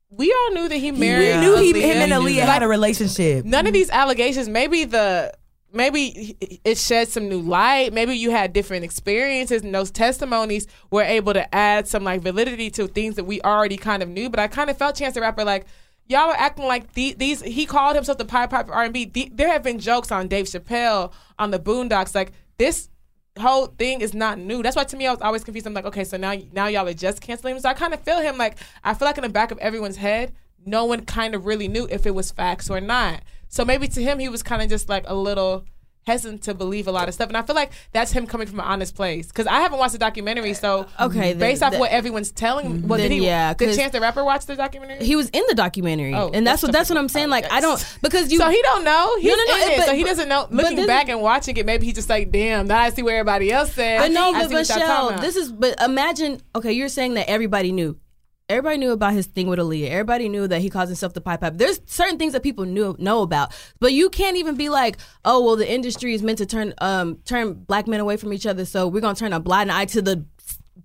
[0.09, 1.35] we all knew that he married.
[1.35, 2.49] we knew he him and We knew Aaliyah that.
[2.53, 3.45] had a relationship.
[3.45, 4.47] None of these allegations.
[4.49, 5.33] Maybe the
[5.73, 7.91] maybe it shed some new light.
[7.91, 12.69] Maybe you had different experiences, and those testimonies were able to add some like validity
[12.71, 14.29] to things that we already kind of knew.
[14.29, 15.65] But I kind of felt Chance the Rapper like.
[16.09, 17.41] Y'all are acting like the, these.
[17.41, 19.31] He called himself the Pied Piper R and B.
[19.33, 22.13] There have been jokes on Dave Chappelle on the Boondocks.
[22.13, 22.89] Like this
[23.39, 24.61] whole thing is not new.
[24.61, 25.65] That's why to me I was always confused.
[25.65, 27.57] I'm like, okay, so now now y'all are just canceling.
[27.59, 29.95] So I kind of feel him like I feel like in the back of everyone's
[29.95, 30.33] head,
[30.65, 33.21] no one kind of really knew if it was facts or not.
[33.53, 35.63] So maybe to him he was kind of just like a little
[36.07, 37.27] hesitant to believe a lot of stuff.
[37.27, 39.27] And I feel like that's him coming from an honest place.
[39.27, 42.31] Because I haven't watched the documentary, so uh, Okay, then- based off then- what everyone's
[42.31, 43.25] telling, mm, well, then did he?
[43.27, 45.05] yeah, did Chance the Rapper watch the documentary?
[45.05, 47.29] he was in the documentary, Oh, and that's that's what that's what I'm saying.
[47.29, 48.39] Like I don't because you.
[48.39, 49.17] so he don't know.
[49.19, 50.47] He's No, no, no, it, but- so he doesn't know.
[50.49, 53.13] Looking this- back and watching it, maybe he's just like, "Damn, now I see what
[53.13, 55.51] everybody else said." But no, I but see what y'all talking Michelle, this is.
[55.51, 57.97] But imagine, okay, you're saying that everybody knew.
[58.49, 59.89] Everybody knew about his thing with Aaliyah.
[59.89, 61.53] Everybody knew that he calls himself the pipe pipe.
[61.55, 65.43] There's certain things that people knew know about, but you can't even be like, oh
[65.43, 68.65] well, the industry is meant to turn um turn black men away from each other,
[68.65, 70.25] so we're gonna turn a blind eye to the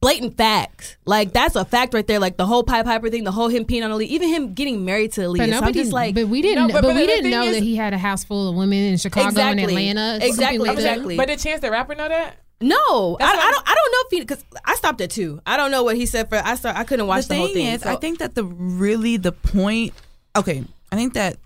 [0.00, 0.96] blatant facts.
[1.04, 2.20] Like that's a fact right there.
[2.20, 4.84] Like the whole pipe piper thing, the whole him peeing on Aaliyah, even him getting
[4.84, 5.38] married to Aaliyah.
[5.60, 7.56] But So I'm like, but we didn't, No, but, but- but we didn't know is-
[7.56, 9.62] that he had a house full of women in Chicago Exactly.
[9.64, 10.24] and Atlanta.
[10.24, 11.16] Exactly, Something like exactly.
[11.16, 12.36] But did Chance the Rapper know that?
[12.60, 13.68] No, I, I don't.
[13.68, 15.40] I don't know if he because I stopped at two.
[15.46, 16.36] I don't know what he said for.
[16.36, 16.76] I start.
[16.76, 17.66] I couldn't watch the, the whole thing thing.
[17.74, 19.92] is, so- I think that the really the point.
[20.36, 21.36] Okay, I think that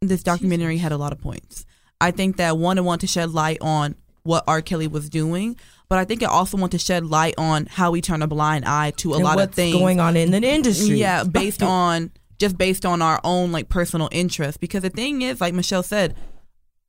[0.00, 1.66] this documentary had a lot of points.
[2.00, 4.62] I think that one, it wanted to shed light on what R.
[4.62, 5.56] Kelly was doing,
[5.88, 8.64] but I think it also wanted to shed light on how we turn a blind
[8.64, 10.98] eye to a and lot what's of things going on in the industry.
[10.98, 14.60] Yeah, based on just based on our own like personal interest.
[14.60, 16.16] Because the thing is, like Michelle said,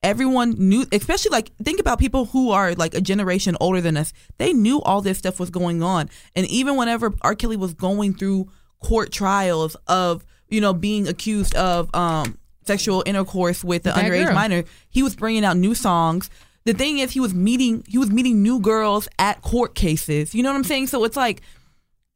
[0.06, 4.14] everyone knew, especially like think about people who are like a generation older than us.
[4.38, 7.36] They knew all this stuff was going on, and even whenever R.
[7.36, 8.50] Kelly was going through
[8.82, 14.26] court trials of you know being accused of um sexual intercourse with an That underage
[14.26, 14.34] girl.
[14.34, 16.30] minor, he was bringing out new songs.
[16.66, 20.34] The thing is, he was meeting he was meeting new girls at court cases.
[20.34, 20.88] You know what I'm saying?
[20.88, 21.42] So it's like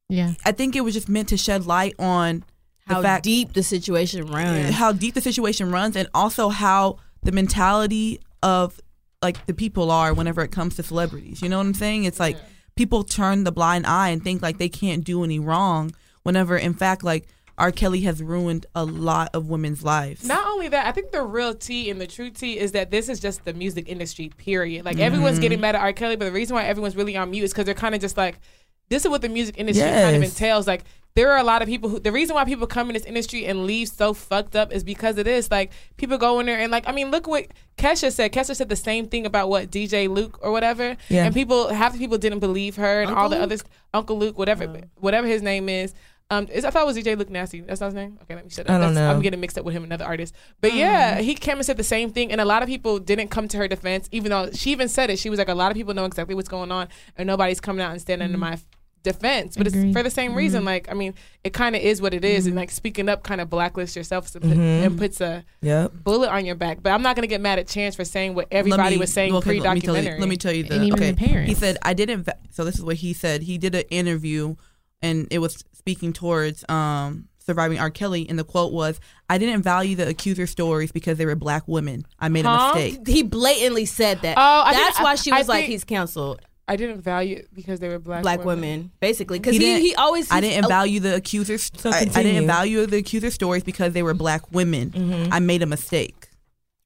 [0.10, 0.34] Yeah.
[0.46, 2.44] I think it was just meant to shed light on
[2.88, 4.74] the how fact deep the situation runs.
[4.74, 8.80] how deep the situation runs and also how the mentality of
[9.22, 11.42] like the people are whenever it comes to celebrities.
[11.42, 12.06] You know what I'm saying?
[12.06, 12.38] It's like
[12.76, 15.92] people turn the blind eye and think like they can't do any wrong
[16.24, 17.28] whenever in fact like
[17.60, 17.72] R.
[17.72, 20.26] Kelly has ruined a lot of women's lives.
[20.26, 23.10] Not only that, I think the real tea and the true tea is that this
[23.10, 24.86] is just the music industry, period.
[24.86, 25.42] Like everyone's mm-hmm.
[25.42, 25.92] getting mad at R.
[25.92, 28.16] Kelly, but the reason why everyone's really on mute is because they're kind of just
[28.16, 28.40] like,
[28.88, 30.68] this is what the music industry kind of entails.
[30.68, 30.86] Like
[31.20, 33.46] there are a lot of people who the reason why people come in this industry
[33.46, 35.52] and leave so fucked up is because of this.
[35.52, 37.48] like people go in there and like I mean look what
[37.78, 38.32] Kesha said.
[38.32, 41.26] Kesha said the same thing about what DJ Luke or whatever, Yeah.
[41.26, 43.64] and people half the people didn't believe her and all the others.
[43.94, 44.66] Uncle Luke, whatever,
[44.96, 45.94] whatever his name is.
[46.32, 47.62] Um, is, I thought it was DJ Luke Nasty.
[47.62, 48.20] That's not his name.
[48.22, 48.76] Okay, let me shut up.
[48.76, 49.16] I don't That's- know.
[49.16, 50.36] I'm getting mixed up with him, another artist.
[50.62, 53.30] But yeah, he came and said the same thing, and a lot of people didn't
[53.30, 55.18] come to her defense, even though she even said it.
[55.18, 57.82] She was like, a lot of people know exactly what's going on, and nobody's coming
[57.84, 58.34] out and standing Mm-hmm.
[58.36, 58.66] in my f-
[59.04, 59.56] defense.
[59.56, 59.88] But Agreed.
[59.90, 60.66] it's for the same reason.
[60.66, 62.60] Like, I mean, it kind of is what it is, and Mm-hmm.
[62.60, 65.92] like speaking up kind of blacklists yourself and put- and puts a Yep.
[66.04, 66.80] bullet on your back.
[66.84, 69.34] But I'm not gonna get mad at Chance for saying what everybody me- was saying
[69.36, 70.02] okay, pre Let me tell you.
[70.04, 70.20] documentary.
[70.20, 70.76] Let me tell you the.
[70.76, 71.12] And even okay.
[71.12, 71.50] the parents.
[71.50, 72.24] He said I didn't.
[72.24, 73.44] Va- so this is what he said.
[73.44, 74.56] He did an interview,
[75.02, 77.90] and it was speaking towards um surviving R.
[77.90, 81.64] Kelly, and the quote was, "I didn't value the accuser stories because they were black
[81.68, 82.06] women.
[82.20, 82.74] I made Huh?
[82.74, 84.38] a mistake." He blatantly said that.
[84.38, 86.42] Oh, I That's think- why she I was like, think- he's canceled.
[86.70, 89.96] I didn't value it because they were black Black women, basically, because He he, he,
[89.96, 90.32] always.
[90.32, 91.72] I didn't value the accusers.
[91.76, 94.92] So I, I didn't value the accuser stories because they were black women.
[94.92, 95.34] Mm-hmm.
[95.34, 96.30] I made a mistake,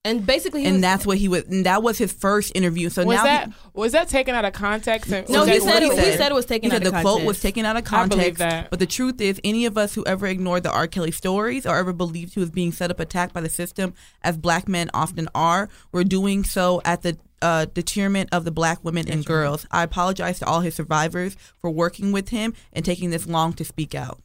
[0.06, 1.44] And basically, he and was, that's what he was.
[1.44, 2.90] And that was his first interview.
[2.90, 5.12] So Was now that he, was that taken out of context?
[5.12, 6.88] And, No, he that said what it- he said it was taken he out said
[6.88, 7.28] of the quote context.
[7.28, 8.40] was taken out of I believe context.
[8.40, 8.70] that.
[8.70, 10.88] But the truth is, any of us who ever ignored the R.
[10.88, 14.38] Kelly stories or ever believed he was being set up, attacked by the system, as
[14.38, 19.10] black men often are, were doing so at the uh, detriment of the black women
[19.10, 19.68] and girls.
[19.70, 23.66] I apologize to all his survivors for working with him and taking this long to
[23.66, 24.20] speak out.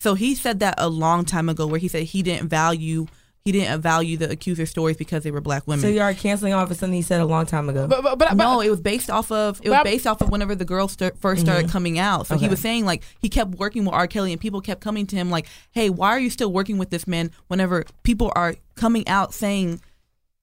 [0.00, 3.06] So he said that a long time ago, where he said he didn't value
[3.44, 5.80] he didn't value the accuser stories because they were black women.
[5.80, 7.86] So you are canceling off of something he said a long time ago.
[7.86, 10.54] But, but, but, no, it was based off of it was based off of whenever
[10.54, 12.26] the girls st- 1st started coming out.
[12.26, 14.06] So he was saying like he kept working with R.
[14.06, 16.90] Kelly, and people kept coming to him like, "Hey, why are you still working with
[16.90, 19.80] this man?" Whenever people are coming out saying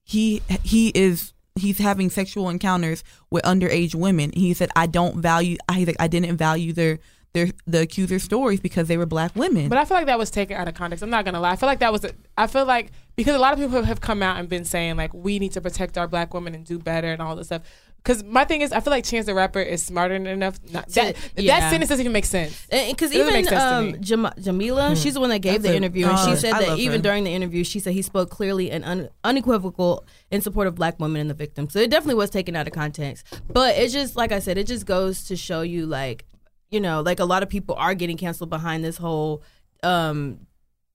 [0.02, 4.30] he he is he's having sexual encounters with underage women.
[4.34, 6.98] He said, "I don't value." I like, I didn't value their
[7.36, 9.68] their the accuser stories because they were black women.
[9.68, 11.02] But I feel like that was taken out of context.
[11.02, 11.52] I'm not gonna lie.
[11.52, 12.04] I feel like that was.
[12.04, 14.96] A, I feel like because a lot of people have come out and been saying
[14.96, 17.62] like we need to protect our black women and do better and all this stuff.
[18.06, 20.60] Because my thing is, I feel like Chance the Rapper is smarter than enough.
[20.72, 21.58] Not, that yeah.
[21.58, 22.64] that sentence doesn't even make sense.
[22.70, 24.00] Because even make sense um.
[24.00, 26.66] Jam- Jamilah, she's the one that gave That's the a- interview, and she said I
[26.66, 27.02] that even her.
[27.02, 31.00] during the interview, she said he spoke clearly and un- unequivocal in support of black
[31.00, 31.72] women and the victims.
[31.72, 33.26] So it definitely was taken out of context.
[33.52, 36.26] But it just, like I said, it just goes to show you, like,
[36.70, 39.42] you know, like a lot of people are getting canceled behind this whole.
[39.82, 40.46] um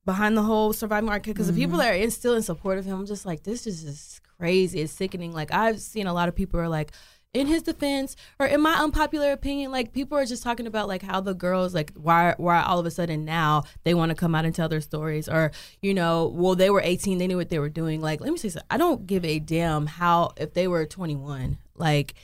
[0.03, 1.87] Behind the whole surviving market, because the people Mm-hmm.
[1.89, 4.81] that are in, still in support of him, I'm just like, this is just crazy.
[4.81, 5.33] It's sickening.
[5.33, 6.91] Like I've seen a lot of people are like,
[7.33, 11.01] in his defense or in my unpopular opinion like people are just talking about like
[11.01, 14.35] how the girls like why why all of a sudden now they want to come
[14.35, 15.49] out and tell their stories or
[15.81, 18.37] you know well they were 18 they knew what they were doing like let me
[18.37, 22.15] say something i don't give a damn how if they were 21 like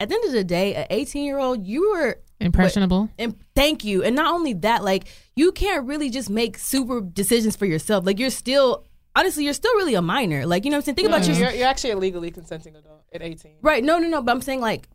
[0.00, 3.08] at the end of the day an 18 year old you were Impressionable.
[3.16, 5.06] and thank you and not only that like
[5.36, 8.84] you can't really just make super decisions for yourself like you're still
[9.18, 11.36] honestly you're still really a minor like you know what i'm saying think about your
[11.36, 13.56] you're, you're actually a legally consenting adult at 18.
[13.62, 13.82] Right.
[13.82, 14.22] No, no, no.
[14.22, 14.88] But I'm saying like.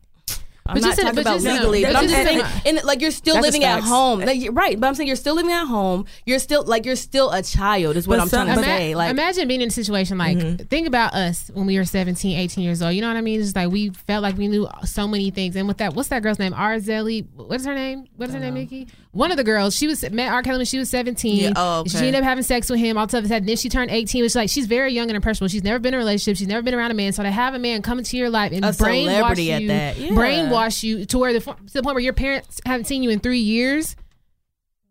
[0.66, 2.40] I'm But not just talking but about just legally, but but I'm just just saying,
[2.40, 4.80] a- in, like you're still That's living at home, like, right?
[4.80, 6.06] But I'm saying you're still living at home.
[6.24, 8.64] You're still like you're still a child, is what But I'm some- trying to but-
[8.64, 8.94] say.
[8.94, 10.64] Like, imagine being in a situation like mm-hmm.
[10.64, 13.40] think about us when we were 17 18 years old you know what i mean
[13.40, 16.08] it's just like we felt like we knew so many things and with that what's
[16.08, 18.60] that girl's name Arzelli what's her name what's her name uh-huh.
[18.62, 20.42] Nikki one of the girls she was met R.
[20.42, 21.90] Kelly when she was 17 Yeah, oh, okay.
[21.90, 24.34] she ended up having sex with him all a sudden then she turned 18 which
[24.34, 26.74] like she's very young and impressionable she's never been in a relationship she's never been
[26.74, 29.04] around a man so to have a man come into your life and A brainwash
[29.06, 30.10] celebrity at you that, yeah.
[30.10, 33.20] brainwash you to where the to the point where your parents haven't seen you in
[33.20, 33.96] three years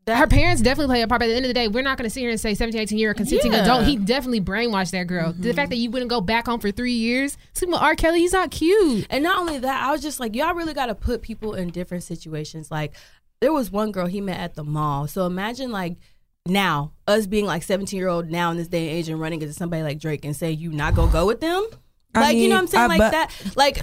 [0.06, 1.20] that- her parents definitely play a part.
[1.20, 2.54] But at the end of the day, we're not going to sit here and say
[2.54, 3.64] 17, 18 year consenting Yeah.
[3.64, 3.86] adult.
[3.86, 5.32] He definitely brainwashed that girl.
[5.32, 5.56] The mm-hmm.
[5.56, 7.96] fact that you wouldn't go back home for three years, sleeping with R.
[7.96, 9.08] Kelly, he's not cute.
[9.10, 11.70] and not only that, I was just like, y'all really got to put people in
[11.70, 12.70] different situations.
[12.70, 12.94] Like,
[13.44, 15.06] there was one girl he met at the mall.
[15.06, 15.98] So imagine like
[16.46, 19.42] now us being like 17 year old now in this day and age and running
[19.42, 21.66] into somebody like Drake and say you not gonna go with them.
[22.16, 23.32] I Like you know what I'm saying, I- like that.
[23.58, 23.82] Like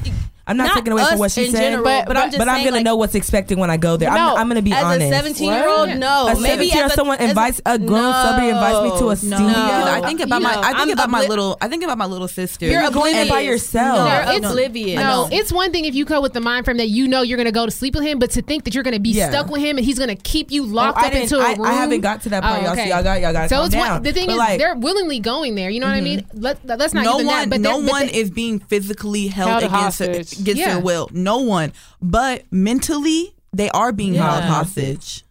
[0.50, 2.38] I'm not, taking away from what she in said, general, but, but, I'm just saying,
[2.40, 4.10] but I'm saying, gonna like, know what's expected when I go there.
[4.10, 5.12] No, I'm, I'm gonna be as honest.
[5.12, 6.28] a 17 year old, no.
[6.28, 9.08] A maybe 17 as a, someone as invites a grown somebody invites me to a
[9.08, 9.14] No.
[9.14, 9.46] studio.
[9.46, 9.92] No.
[9.92, 11.84] I think about You my know, I think I'm about my obli- little I think
[11.84, 12.66] about my little sister.
[12.66, 13.98] You're You're going there by yourself.
[13.98, 14.50] No, No, you're no.
[14.50, 15.00] oblivious.
[15.00, 17.36] No, it's one thing if you go with the mind frame that you know you're
[17.36, 19.10] going to go to sleep with him, but to think that you're going to be
[19.10, 19.30] Yeah.
[19.30, 21.38] stuck with him and he's going to keep you Oh, locked I up didn't- into
[21.38, 21.66] a I- room.
[21.66, 22.74] I haven't got to that part, Oh, y'all.
[22.74, 22.90] So okay.
[22.90, 25.70] y'all got- y'all gotta So it's one, the thing is, they're willingly going there.
[25.70, 26.04] You know what I mm-hmm.
[26.04, 26.26] mean?
[26.34, 30.54] Let, let's not no one, no one is being physically held, Held against their, hostage.
[30.54, 30.74] against Yeah.
[30.74, 31.08] their will.
[31.12, 34.48] No one, but mentally they are being held Yeah.
[34.48, 35.24] hostage.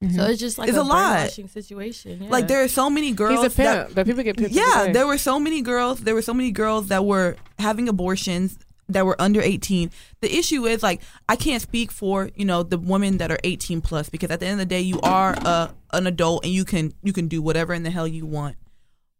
[0.00, 0.20] So mm-hmm.
[0.30, 1.30] it's just like It's a, a lot.
[1.30, 2.22] situation.
[2.22, 2.30] Yeah.
[2.30, 3.42] Like there are so many girls.
[3.42, 4.52] He's a pimp, that- but people get pimped.
[4.52, 6.00] yeah, there were so many girls.
[6.00, 9.90] There were so many girls that were having abortions that were under 18.
[10.20, 13.80] The issue is like I can't speak for, you know, the women that are 18
[13.80, 16.64] plus because at the end of the day you are a, an adult and you
[16.64, 18.56] can you can do whatever in the hell you want.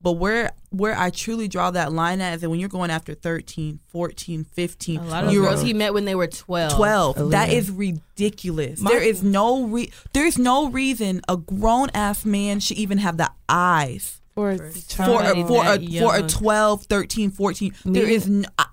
[0.00, 3.14] But where where I truly draw that line at is that when you're going after
[3.14, 6.74] 13, 14, 15, A lot of you're girls he met when they were 12.
[6.76, 7.30] 12.
[7.30, 7.52] That Aaliyah.
[7.52, 8.80] is ridiculous.
[8.80, 12.98] My- there is no re- there is no reason a grown ass man should even
[12.98, 17.74] have the eyes For, for somebody a, for a for a 12, 13, 14.
[17.84, 18.66] There Me- is no, I-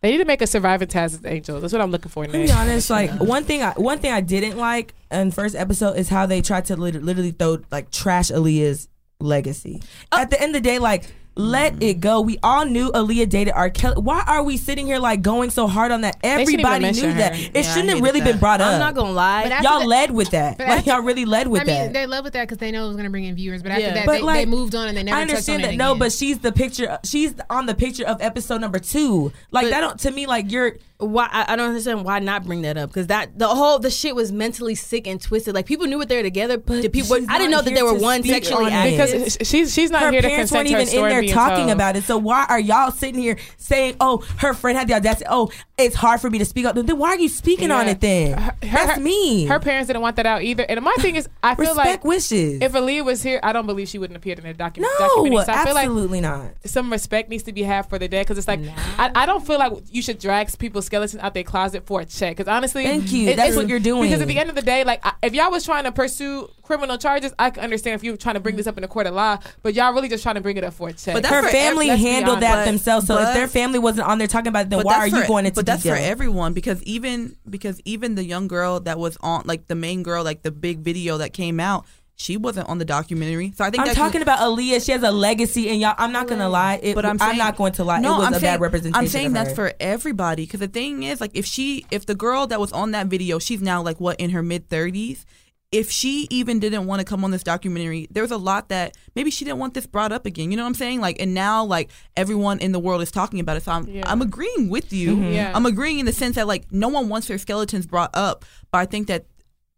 [0.00, 1.60] they need to make a surviving task as angels.
[1.60, 4.20] That's what I'm looking for To be honest, like one thing, I, one thing I
[4.20, 8.32] didn't like in first episode is how they tried to lit- literally throw like trash
[8.32, 8.88] Aaliyah's
[9.22, 9.80] legacy.
[10.10, 10.18] Oh.
[10.20, 11.04] At the end of the day, like
[11.34, 12.20] let it go.
[12.20, 13.70] We all knew Aaliyah dated R.
[13.70, 13.94] Kelly.
[14.02, 16.18] Why are we sitting here like going so hard on that?
[16.22, 17.34] Everybody knew that.
[17.34, 17.42] her.
[17.54, 18.32] It Yeah, shouldn't have really that.
[18.32, 18.74] been brought up.
[18.74, 19.44] I'm not gonna lie.
[19.62, 20.58] Y'all that- led with that.
[20.58, 21.80] Like after- y'all really led with that.
[21.80, 23.62] I mean, they led with that because they know it was to bring in viewers.
[23.62, 23.94] But after Yeah.
[23.94, 25.74] that, But, they, like, they moved on and they never I touched understand on that
[25.74, 26.98] it no, but she's the picture.
[27.02, 29.32] She's on the picture of episode number two.
[29.50, 30.76] Like But- that don't to me like you're.
[31.02, 33.90] Why I, I don't understand why not bring that up because that the whole the
[33.90, 35.54] shit was mentally sick and twisted.
[35.54, 37.70] Like people knew what they were together, but the people she's I didn't know that
[37.70, 39.10] here they were to one sexually active.
[39.22, 41.34] because she's she's not her here to parents consent weren't to her even in there
[41.34, 41.70] talking told.
[41.70, 42.04] about it.
[42.04, 45.26] So why are y'all sitting here saying, "Oh, her friend had the audacity"?
[45.28, 46.74] Oh, it's hard for me to speak up.
[46.76, 48.00] Then why are you speaking on it?
[48.00, 49.46] Then Her- that's her- me.
[49.46, 50.64] Her parents didn't want that out either.
[50.68, 52.60] And my thing is, I feel respect like wishes.
[52.62, 55.44] if Aaliyah was here, I don't believe she wouldn't appear in the docu- no, documentary.
[55.44, 56.50] So I feel like absolutely not.
[56.64, 58.60] some respect needs to be had for the dead because it's like
[58.98, 62.04] I, I don't feel like you should drag people's skeletons out their closet for a
[62.04, 63.34] check because honestly Thank you.
[63.34, 64.02] That's what you're doing.
[64.02, 66.50] because at the end of the day like I, if y'all was trying to pursue
[66.62, 68.88] criminal charges I can understand if you were trying to bring this up in a
[68.88, 71.14] court of law but y'all really just trying to bring it up for a check
[71.14, 72.66] But Her family ev- handled that honest.
[72.66, 73.06] themselves.
[73.06, 75.22] So if their family wasn't on there talking about it, then why are that's you
[75.22, 78.98] for- going into But that's for everyone because even because even the young girl that
[78.98, 81.86] was on like the main girl like the big video that came out,
[82.22, 83.52] she wasn't on the documentary.
[83.56, 84.84] So I think I'm that talking you- about Aaliyah.
[84.84, 85.94] She has a legacy, and y'all.
[85.98, 86.78] I'm not gonna lie.
[86.82, 88.00] It, But I'm, saying, not going to lie.
[88.00, 88.94] No, it was I'm a saying, bad representation.
[89.00, 92.14] I'm saying of that's for everybody because the thing is, like, if she, if the
[92.14, 95.24] girl that was on that video, she's now like what in her mid 30s.
[95.72, 98.94] If she even didn't want to come on this documentary, there was a lot that
[99.16, 100.50] maybe she didn't want this brought up again.
[100.50, 101.00] You know what I'm saying?
[101.00, 103.62] Like, and now like everyone in the world is talking about it.
[103.62, 104.02] So I'm, Yeah.
[104.06, 105.16] I'm agreeing with you.
[105.16, 105.32] Mm-hmm.
[105.32, 105.50] Yeah.
[105.54, 108.78] I'm agreeing in the sense that like no one wants their skeletons brought up, but
[108.78, 109.24] I think that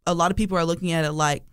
[0.04, 1.44] a lot of people are looking at it like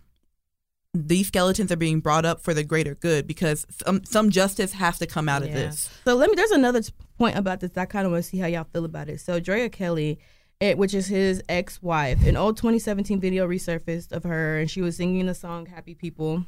[0.94, 4.98] these skeletons are being brought up for the greater good because some some justice has
[4.98, 5.90] to come out of this.
[6.04, 6.36] So let me.
[6.36, 6.82] There's another
[7.18, 7.70] point about this.
[7.76, 9.20] I kind of want to see how y'all feel about it.
[9.20, 10.18] So Drea Kelly,
[10.60, 14.96] it, which is his ex-wife, an old 2017 video resurfaced of her, and she was
[14.96, 16.44] singing the song "Happy People."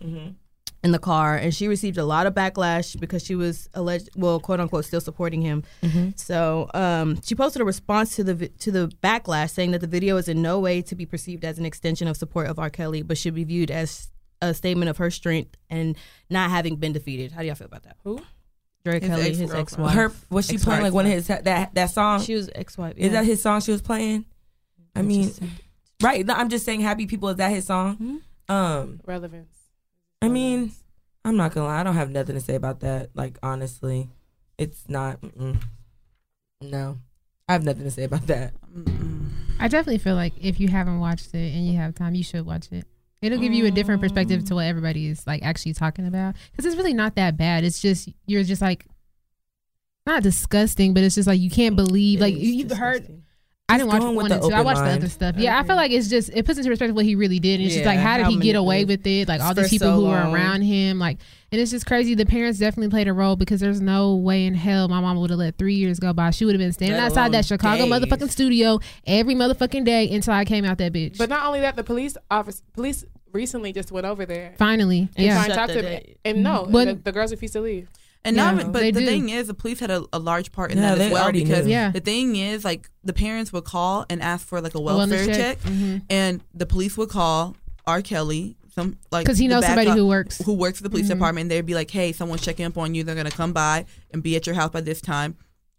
[0.82, 4.38] In the car, and she received a lot of backlash because she was alleged, well,
[4.38, 5.62] quote unquote, still supporting him.
[6.16, 9.86] So, um, she posted a response to the vi- to the backlash, saying that the
[9.86, 12.68] video is in no way to be perceived as an extension of support of R.
[12.68, 14.10] Kelly, but should be viewed as
[14.48, 15.96] a statement of her strength and
[16.30, 17.32] not having been defeated.
[17.32, 17.96] How do y'all feel about that?
[18.04, 18.20] Who?
[18.84, 19.60] Dre His Kelly, his ex-girlfriend.
[19.60, 19.94] ex-wife.
[19.94, 22.20] Her was she playing like one of his that that song?
[22.20, 22.94] She was ex-wife.
[22.98, 24.26] Is that his song she was playing?
[24.94, 25.32] I mean,
[26.02, 26.24] right?
[26.24, 28.20] No, I'm just saying, "Happy People." Is that his song?
[28.48, 29.56] Um, relevance
[30.20, 30.72] I mean,
[31.24, 31.80] I'm not gonna lie.
[31.80, 33.10] I don't have nothing to say about that.
[33.14, 34.10] Like honestly,
[34.58, 35.20] it's not.
[35.22, 35.62] Mm-mm.
[36.60, 36.98] No,
[37.48, 38.52] I have nothing to say about that.
[39.58, 42.44] I definitely feel like if you haven't watched it and you have time, you should
[42.44, 42.86] watch it.
[43.24, 44.56] It'll give you a different perspective to mm.
[44.56, 47.64] what everybody is like actually talking about because it's really not that bad.
[47.64, 48.86] It's just you're just like
[50.06, 53.22] not disgusting, but it's just like you can't believe like you, you've heard.
[53.66, 54.48] I didn't watch going one the and two.
[54.50, 55.36] I open watched the other stuff.
[55.38, 57.60] Yeah, I feel like it's just it puts into perspective what he really did.
[57.60, 59.26] And it's just like how did how he get away with it?
[59.26, 61.16] Like all For these people so who were around him, like,
[61.50, 62.14] and it's just crazy.
[62.14, 65.30] The parents definitely played a role because there's no way in hell my mom would
[65.30, 66.30] have let three years go by.
[66.30, 67.92] She would have been standing Let outside that Chicago days.
[67.92, 71.16] motherfucking studio every motherfucking day until I came out that bitch.
[71.16, 75.26] but not only that the police office police recently just went over there finally, And
[75.26, 75.34] yeah.
[75.34, 76.16] trying to Shut talk to the day.
[76.24, 77.88] and no But- the, the girls refused to leave
[78.24, 79.04] And Yeah, not, but the do.
[79.04, 81.66] thing is, the police had a, a large part in Yeah, that as well because.
[81.66, 81.90] Yeah.
[81.90, 85.26] the thing is, like, the parents would call and ask for like a A welfare
[85.26, 86.02] wellness check, Mhm.
[86.08, 87.54] and the police would call
[87.86, 88.00] R.
[88.00, 90.38] Kelly, some like because he knows somebody backup- who works.
[90.42, 91.10] who works for the police Mhm.
[91.10, 91.42] department.
[91.44, 93.04] And they'd be like, "Hey, someone's checking up on you.
[93.04, 95.36] They're gonna come by and be at your house by this time."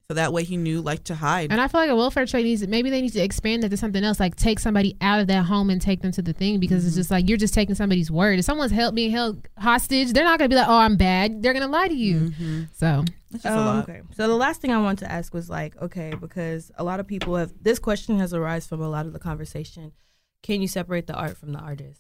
[0.08, 1.52] So that way, he knew like to hide.
[1.52, 3.78] And I feel like a welfare check needs maybe they need to expand that to
[3.78, 6.60] something else, like take somebody out of that home and take them to the thing
[6.60, 8.38] because it's just like you're just taking somebody's word.
[8.38, 11.54] If someone's held being held hostage, they're not gonna be like, "Oh, I'm bad." They're
[11.54, 12.32] gonna lie to you.
[12.74, 13.90] So That's just a Um, lot.
[13.90, 14.02] okay.
[14.16, 17.08] So the last thing I want to ask was like, okay, because a lot of
[17.08, 19.92] people have this question has arisen from a lot of the conversation.
[20.44, 22.00] Can you separate the art from the artist?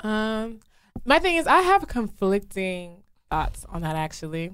[0.00, 0.60] Um,
[1.06, 3.96] my thing is, I have conflicting thoughts on that.
[3.96, 4.52] Actually,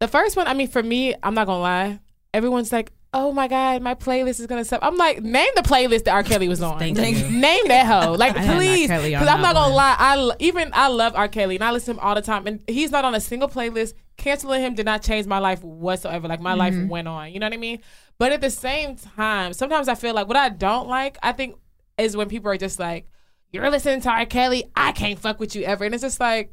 [0.00, 2.00] the first one, I mean, for me, I'm not gonna lie.
[2.32, 6.04] Everyone's like, "Oh my god, my playlist is gonna sub." I'm like, name the playlist
[6.04, 6.22] that R.
[6.22, 6.78] Kelly was on.
[6.94, 9.76] Name that hoe, like please, because I'm not gonna one.
[9.76, 9.96] lie.
[9.98, 11.28] I even I love R.
[11.28, 13.48] Kelly and I listen to him all the time, and he's not on a single
[13.48, 13.94] playlist.
[14.16, 16.28] Canceling him did not change my life whatsoever.
[16.28, 17.32] Like my life went on.
[17.32, 17.80] You know what I mean?
[18.18, 21.56] But at the same time, sometimes I feel like what I don't like, I think,
[21.96, 23.06] is when people are just like,
[23.52, 24.26] "You're listening to R.
[24.26, 26.52] Kelly, I can't fuck with you ever," and it's just like,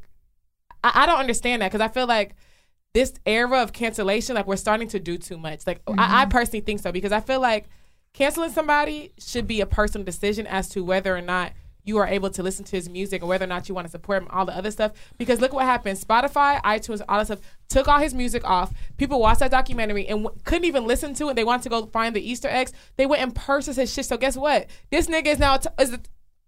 [0.82, 2.34] I, I don't understand that because I feel like
[2.96, 5.66] this era of cancellation, like we're starting to do too much.
[5.66, 6.30] Like I, I mm-hmm.
[6.30, 7.66] personally think so because I feel like
[8.14, 11.52] canceling somebody should be a personal decision as to whether or not
[11.84, 13.90] you are able to listen to his music or whether or not you want to
[13.90, 14.92] support him, all the other stuff.
[15.18, 15.98] Because look what happened.
[15.98, 18.72] Spotify, iTunes, all that stuff took all his music off.
[18.96, 21.36] People watched that documentary and w- couldn't even listen to it.
[21.36, 22.72] They wanted to go find the Easter eggs.
[22.96, 24.06] They went and purchased his shit.
[24.06, 24.68] So guess what?
[24.90, 25.98] This nigga is now t- is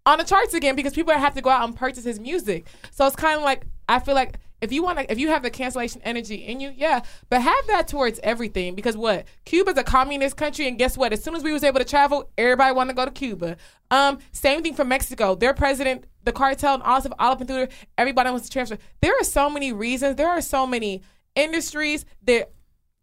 [0.06, 2.66] on the charts again because people have to go out and purchase his music.
[2.90, 5.42] So it's kind of like I feel like if you want to, if you have
[5.42, 9.84] the cancellation energy in you, yeah, but have that towards everything because what Cuba's a
[9.84, 11.12] communist country, and guess what?
[11.12, 13.56] As soon as we was able to travel, everybody wanted to go to Cuba.
[13.90, 15.34] Um, same thing for Mexico.
[15.34, 18.78] Their president, the cartel, and all up and through everybody wants to transfer.
[19.00, 20.16] There are so many reasons.
[20.16, 21.02] There are so many
[21.34, 22.50] industries that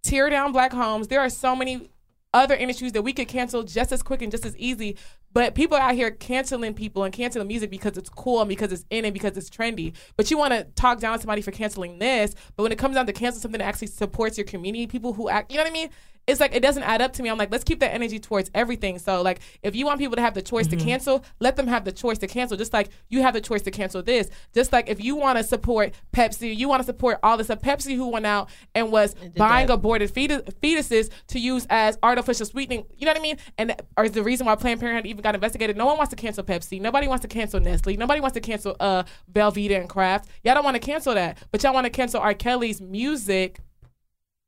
[0.04, 1.08] tear down black homes.
[1.08, 1.90] There are so many
[2.34, 4.98] other industries that we could cancel just as quick and just as easy.
[5.36, 8.72] But people are out here canceling people and canceling music because it's cool and because
[8.72, 9.94] it's in and because it's trendy.
[10.16, 12.34] But you want to talk down to somebody for canceling this.
[12.56, 15.28] But when it comes down to cancel something that actually supports your community, people who
[15.28, 15.90] act, you know what I mean?
[16.28, 17.30] It's like it doesn't add up to me.
[17.30, 18.98] I'm like, let's keep that energy towards everything.
[19.00, 21.86] So like, if you want people to have the choice to cancel, let them have
[21.86, 22.58] the choice to cancel.
[22.58, 24.30] Just like you have the choice to cancel this.
[24.54, 27.62] Just like if you want to support Pepsi, you want to support all this stuff.
[27.62, 32.86] Pepsi, who went out and was buying aborted fetus, fetuses to use as artificial sweetening.
[32.98, 33.38] You know what I mean?
[33.58, 35.78] And or is the reason why Planned Parenthood even got investigated.
[35.78, 36.82] No one wants to cancel Pepsi.
[36.82, 37.98] Nobody wants to cancel Nestle.
[37.98, 40.30] Nobody wants to cancel uh Velveeta and Kraft.
[40.44, 42.34] Y'all don't want to cancel that, but y'all want to cancel R.
[42.34, 43.60] Kelly's music,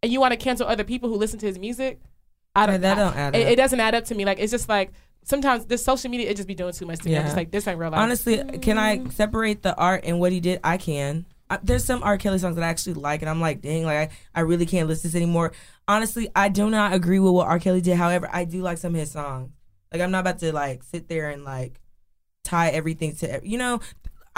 [0.07, 1.99] and you want to cancel other people who listen to his music.
[2.55, 3.51] I Yeah, that don't I- add it, up.
[3.51, 4.23] it doesn't add up to me.
[4.23, 4.93] Like it's just like
[5.25, 7.17] sometimes this social media it just be doing too much to me.
[7.17, 7.99] I'm just like this ain't real life.
[7.99, 10.61] Honestly, can I separate the art and what he did?
[10.63, 11.25] I can.
[11.49, 12.17] I, there's some R.
[12.17, 14.87] Kelly songs that I actually like, and I'm like, dang, like I, I really can't
[14.87, 15.51] listen to this anymore.
[15.89, 17.59] Honestly, I do not agree with what R.
[17.59, 17.95] Kelly did.
[17.97, 19.51] However, I do like some of his songs.
[19.91, 21.79] Like I'm not about to like sit there and like
[22.45, 23.81] tie everything to you know.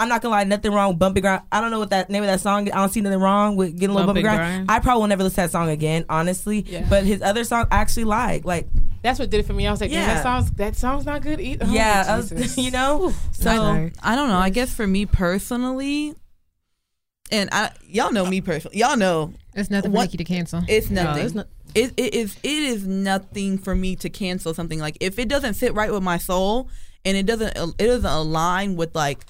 [0.00, 1.42] I'm not gonna lie, nothing wrong with bumpy grind.
[1.52, 2.68] I don't know what that name of that song.
[2.70, 4.66] I don't see nothing wrong with getting a little bumpy Bumpy grind.
[4.66, 4.70] Grind.
[4.70, 6.64] I probably will never listen to that song again, honestly.
[6.66, 6.86] Yeah.
[6.88, 8.44] But his other song I actually like.
[8.44, 8.66] Like
[9.02, 9.66] That's what did it for me.
[9.66, 10.14] I was like, yeah, Yeah.
[10.14, 11.66] that sounds that song's not good either.
[11.68, 13.10] Oh, yeah, was- you know.
[13.32, 14.38] So So I don't know.
[14.38, 16.14] I guess for me personally,
[17.30, 18.78] and I y'all know me personally.
[18.78, 20.62] Y'all know It's nothing for What- Nikki to cancel.
[20.68, 21.24] it's nothing.
[21.24, 25.20] it's not- it, it is it is nothing for me to cancel something like if
[25.20, 26.68] it doesn't sit right with my soul
[27.04, 29.24] and it doesn't it doesn't align with like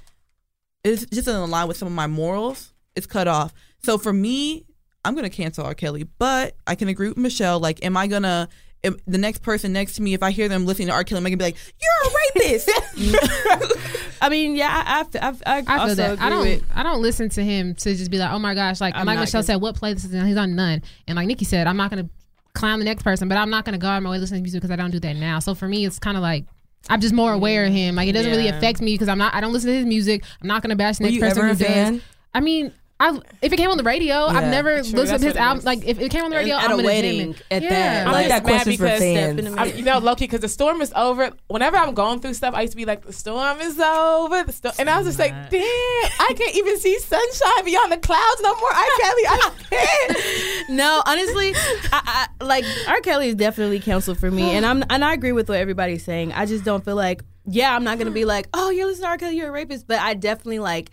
[0.84, 2.72] it just doesn't align with some of my morals.
[2.96, 3.52] It's cut off.
[3.82, 4.64] So for me,
[5.04, 5.74] I'm gonna cancel R.
[5.74, 7.58] Kelly, but I can agree with Michelle.
[7.60, 8.48] Like, am I gonna?
[8.82, 11.04] Am, the next person next to me, if I hear them listening to R.
[11.04, 12.14] Kelly, am I gonna be like, "You're a
[12.44, 12.70] rapist"?
[14.22, 16.12] I mean, yeah, I, I, I, I, I feel that.
[16.14, 16.42] agree I don't.
[16.42, 16.62] with.
[16.74, 19.16] I don't listen to him to just be like, oh my gosh, like I'm like
[19.16, 20.26] not Michelle gonna- said, what playlist is he on?
[20.26, 20.82] He's on none.
[21.06, 22.08] And like Nikki said, I'm not gonna
[22.54, 24.60] clown the next person, but I'm not gonna go out my way listening to music
[24.60, 25.38] because I don't do that now.
[25.38, 26.44] So for me, it's kind of like.
[26.88, 27.94] I'm just more aware of him.
[27.94, 29.34] Like it doesn't really affect me because I'm not.
[29.34, 30.24] I don't listen to his music.
[30.40, 31.66] I'm not gonna bash the next person ever who a does.
[31.66, 32.02] fan?
[32.34, 35.22] I mean, I if it came on the radio, I've never True, listened to that's
[35.24, 35.59] his album.
[35.61, 35.64] is.
[35.64, 37.42] Like if it came on the radio, At I'm a gonna wedding, jam it.
[37.51, 37.68] at yeah.
[37.70, 38.07] that.
[38.07, 39.55] I'm like just that mad for because fans.
[39.57, 41.30] I, you know, Loki, because the storm is over.
[41.48, 44.53] Whenever I'm going through stuff, I used to be like, "The storm is over." The
[44.53, 48.40] storm, and I was just like, "Damn, I can't even see sunshine beyond the clouds
[48.42, 50.68] no more." I Kelly, I can't.
[50.76, 51.53] No, honestly,
[51.92, 53.01] I, I, like R.
[53.01, 56.32] Kelly is definitely canceled for me, and I'm and I agree with what everybody's saying.
[56.32, 59.09] I just don't feel like, yeah, I'm not gonna be like, oh, you're listening to
[59.09, 59.16] R.
[59.18, 60.90] Kelly, you're a rapist, but I definitely like,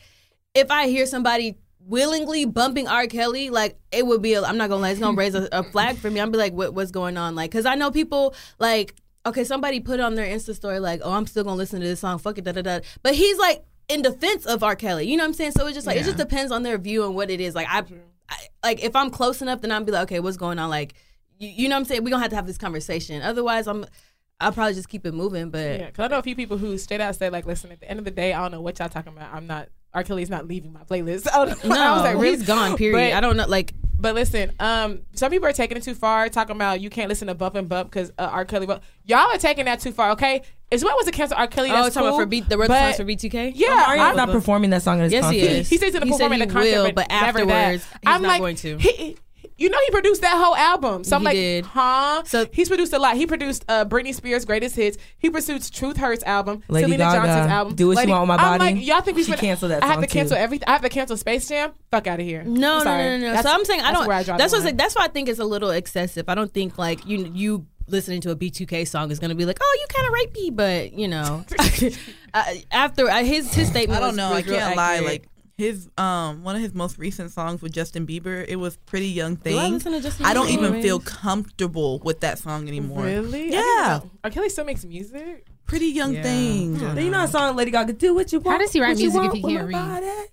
[0.56, 3.08] if I hear somebody willingly bumping R.
[3.08, 5.64] Kelly, like it would be, a, I'm not gonna lie, it's gonna raise a, a
[5.72, 6.20] flag for me.
[6.20, 7.36] I'm be like, what, what's going on?
[7.36, 11.14] Like, cause I know people like, okay, somebody put on their Insta story like, oh,
[11.14, 13.64] I'm still gonna listen to this song, fuck it, da da da, but he's like
[13.88, 14.76] in defense of R.
[14.76, 15.52] Kelly, you know what I'm saying?
[15.52, 17.56] So it's just like it just depends on their view and what it is.
[17.56, 17.84] Like I,
[18.30, 20.70] I like if I'm close enough, then I'm be like, okay, what's going on?
[20.70, 20.94] Like,
[21.40, 22.04] you, you know what I'm saying?
[22.04, 23.22] We gonna have to have this conversation.
[23.22, 23.86] Otherwise, I'm.
[24.40, 26.78] I'll probably just keep it moving, but Yeah, because I know a few people who
[26.78, 28.78] straight out say like, "Listen, at the end of the day, I don't know what
[28.78, 29.34] y'all talking about.
[29.34, 30.04] I'm not R.
[30.04, 32.30] Kelly's not leaving my playlist." I was no, like, really?
[32.32, 32.78] he's gone.
[32.78, 33.12] Period.
[33.12, 33.48] But- I don't know.
[33.48, 37.10] Like, But listen, um, some people are taking it too far, talking about you can't
[37.10, 38.46] listen to Bump and Bump because uh, R.
[38.46, 38.68] Kelly.
[38.68, 40.12] But y'all are taking that too far.
[40.12, 41.48] Okay, it's what was to cancel R.
[41.48, 41.72] Kelly.
[41.72, 43.54] oh, That's talking cool, about for beat the rest but- songs for B2K.
[43.56, 45.40] Yeah, Mario's I'm not performing that song at his Yes, concert.
[45.40, 45.70] he is.
[45.70, 47.50] He says he's gonna He perform in the he concert, will, but, but never afterwards,
[47.50, 47.74] that.
[47.74, 48.78] he's I'm not like, going to.
[48.78, 49.18] He,
[49.58, 51.04] you know, he produced that whole album.
[51.04, 51.66] So I'm He like, did.
[51.66, 52.24] huh?
[52.26, 53.16] So- he's produced a lot.
[53.18, 54.98] He produced uh, Britney Spears' greatest hits.
[55.18, 57.76] He produced Truth Hurts album, Lady Selena Gaga, Johnson's album.
[57.76, 58.76] Do What You Want With My I'm Body.
[58.76, 59.84] like, y'all think we She should canceled that song.
[59.84, 60.42] I have song, to cancel too.
[60.44, 60.68] everything.
[60.68, 61.72] I have to cancel Space Jam.
[61.92, 62.44] Fuck out of here.
[62.44, 63.20] No, no, no, no, no.
[63.34, 64.08] That's- So I'm saying I don't.
[64.08, 64.66] Where I draw that's the what.
[64.66, 64.78] line.
[64.78, 66.30] That's why I think it's a little excessive.
[66.30, 69.58] I don't think like you you listening to a B2K song is gonna be like,
[69.62, 71.46] oh, you kind of rapey, but you know,
[72.34, 73.98] uh, after uh, his his statement.
[73.98, 74.30] I don't was- know.
[74.32, 75.00] was I can't lie.
[75.00, 75.28] Like
[75.58, 78.46] his um one of his most recent songs with Justin Bieber.
[78.48, 80.52] It was "Pretty Young Do I Thing." listen to Justin I don't Bieber?
[80.70, 83.04] even feel comfortable with that song anymore.
[83.04, 83.52] Really?
[83.52, 83.60] Yeah.
[84.04, 84.12] know.
[84.24, 84.30] R.
[84.30, 85.46] Kelly still makes music.
[85.66, 86.24] Pretty Young Yeah.
[86.24, 86.78] Thing.
[86.78, 88.56] Then you know a song Lady Gaga do what you want.
[88.56, 90.02] How does he write what you music if want he can't my read?
[90.02, 90.30] body.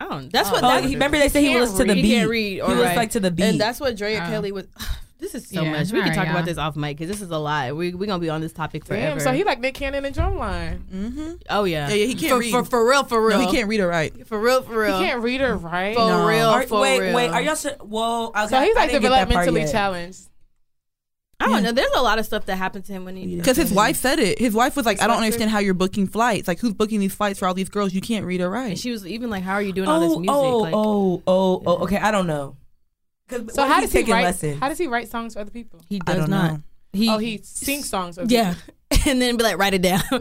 [0.00, 0.62] Oh, that's what.
[0.62, 2.04] Oh, that, he, remember they said he Can't was to the beat.
[2.04, 2.60] He can't read.
[2.60, 2.96] Or he was write.
[2.96, 3.44] like to the beat.
[3.44, 4.28] And that's what Drea Oh.
[4.30, 4.66] Kelly was.
[5.18, 5.90] This is so Yeah, much.
[5.90, 6.44] We can talk about y'all.
[6.44, 7.74] this off mic because this is a lot.
[7.74, 9.18] We we gonna be on this topic forever.
[9.18, 9.20] Damn.
[9.20, 10.78] So he like Nick Cannon and Drumline.
[10.84, 11.32] Mm-hmm.
[11.50, 12.50] oh yeah, Yeah, yeah, he can't for, read.
[12.52, 13.38] for for real, for real.
[13.40, 14.26] No, he can't read or write.
[14.28, 14.98] For real, for real.
[15.00, 15.94] He can't read or write.
[15.96, 16.26] For No.
[16.28, 17.14] real, Are- for wait, real.
[17.16, 17.30] wait.
[17.30, 17.56] Are y'all?
[17.56, 17.72] Sure?
[17.82, 20.20] Well, okay, So he's like didn't get developmentally challenged.
[21.40, 21.70] I don't know.
[21.72, 23.36] There's a lot of stuff that happened to him when he.
[23.36, 24.38] Because his wife said it.
[24.40, 26.48] His wife was like, His "I don't wife understand how you're booking flights.
[26.48, 27.94] Like, who's booking these flights for all these girls?
[27.94, 30.00] You can't read or And write." she was even like, "How are you doing all
[30.00, 31.76] this Oh, music?" oh, like, oh, oh, oh.
[31.84, 32.56] Okay, I don't know.
[33.28, 34.24] 'Cause So how does he write?
[34.24, 34.58] lessons?
[34.60, 35.80] How does he write songs for other people?
[35.88, 36.52] he I does don't not.
[36.52, 36.62] know.
[36.94, 38.16] He, Oh, he sings songs.
[38.16, 38.54] For yeah.
[38.54, 38.74] people.
[39.06, 40.00] and then be like, write it down.
[40.10, 40.20] or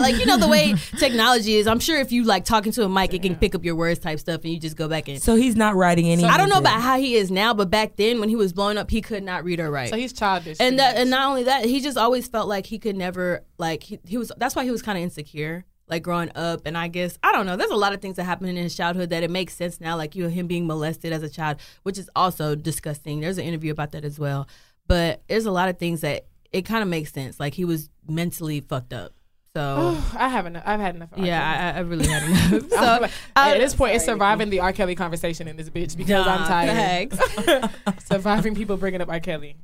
[0.00, 2.88] like, you know, the way technology is, I'm sure if you like talking to a
[2.88, 5.20] mic, it can pick up your words type stuff and you just go back in.
[5.20, 6.24] So he's not writing any.
[6.24, 8.78] I don't know about how he is now, but back then when he was blowing
[8.78, 9.90] up, he could not read or write.
[9.90, 10.56] So he's childish.
[10.58, 13.82] and that, and not only that, he just always felt like he could never like
[13.82, 14.32] he, he was.
[14.38, 16.62] That's why he was kind of insecure, like growing up.
[16.66, 17.56] And I guess I don't know.
[17.56, 19.96] There's a lot of things that happened in his childhood that it makes sense now,
[19.96, 23.20] like you know him being molested as a child, which is also disgusting.
[23.20, 24.48] There's an interview about that as well.
[24.88, 27.38] But there's a lot of things that it kind of makes sense.
[27.40, 29.12] Like he was mentally fucked up.
[29.54, 30.56] So I haven't.
[30.56, 31.08] I've had enough.
[31.16, 32.70] yeah, I, I really had enough.
[32.70, 34.72] So I- at this point, it's surviving the R.
[34.72, 37.10] Kelly conversation in this bitch because I'm Nah, tired.
[37.12, 38.04] thanks.
[38.06, 39.18] surviving people bringing up R.
[39.20, 39.56] Kelly.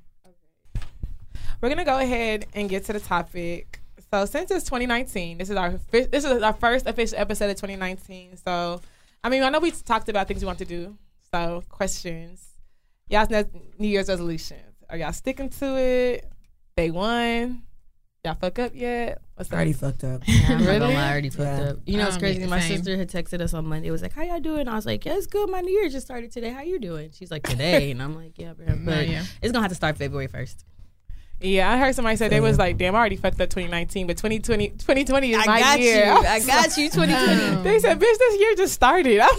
[1.60, 3.81] We're gonna go ahead and get to the topic.
[4.12, 8.36] So since it's 2019, this is our this is our first official episode of 2019.
[8.44, 8.80] So,
[9.24, 10.98] I mean, I know we talked about things we want to do.
[11.32, 12.44] So, questions.
[13.08, 13.44] Y'all's ne-
[13.78, 14.76] New Year's resolutions.
[14.90, 16.30] Are y'all sticking to it?
[16.76, 17.62] Day one.
[18.22, 19.20] Y'all fuck up yet?
[19.34, 19.56] What's I up?
[19.56, 20.22] already fucked up.
[20.28, 20.78] I'm Really?
[20.80, 21.70] lie, I already fucked Yeah.
[21.70, 21.76] up.
[21.86, 22.46] You know what's Um, crazy?
[22.46, 22.76] My same.
[22.76, 23.88] sister had texted us on Monday.
[23.88, 25.48] It was like, "How y'all doing?" I was like, "Yeah, it's good.
[25.50, 26.50] My New Year just started today.
[26.50, 29.24] How you doing?" She's like, "Today," and I'm like, "Yeah, bro." But yeah.
[29.40, 30.64] it's gonna have to start February first.
[31.42, 34.16] Yeah, I heard somebody say they was like, "Damn, I already fucked up 2019, but
[34.16, 36.12] 2020, 2020 is I my got year." you.
[36.12, 36.88] I got you.
[36.90, 37.56] 2020.
[37.56, 39.20] Um, They said, "Bitch, this year just started."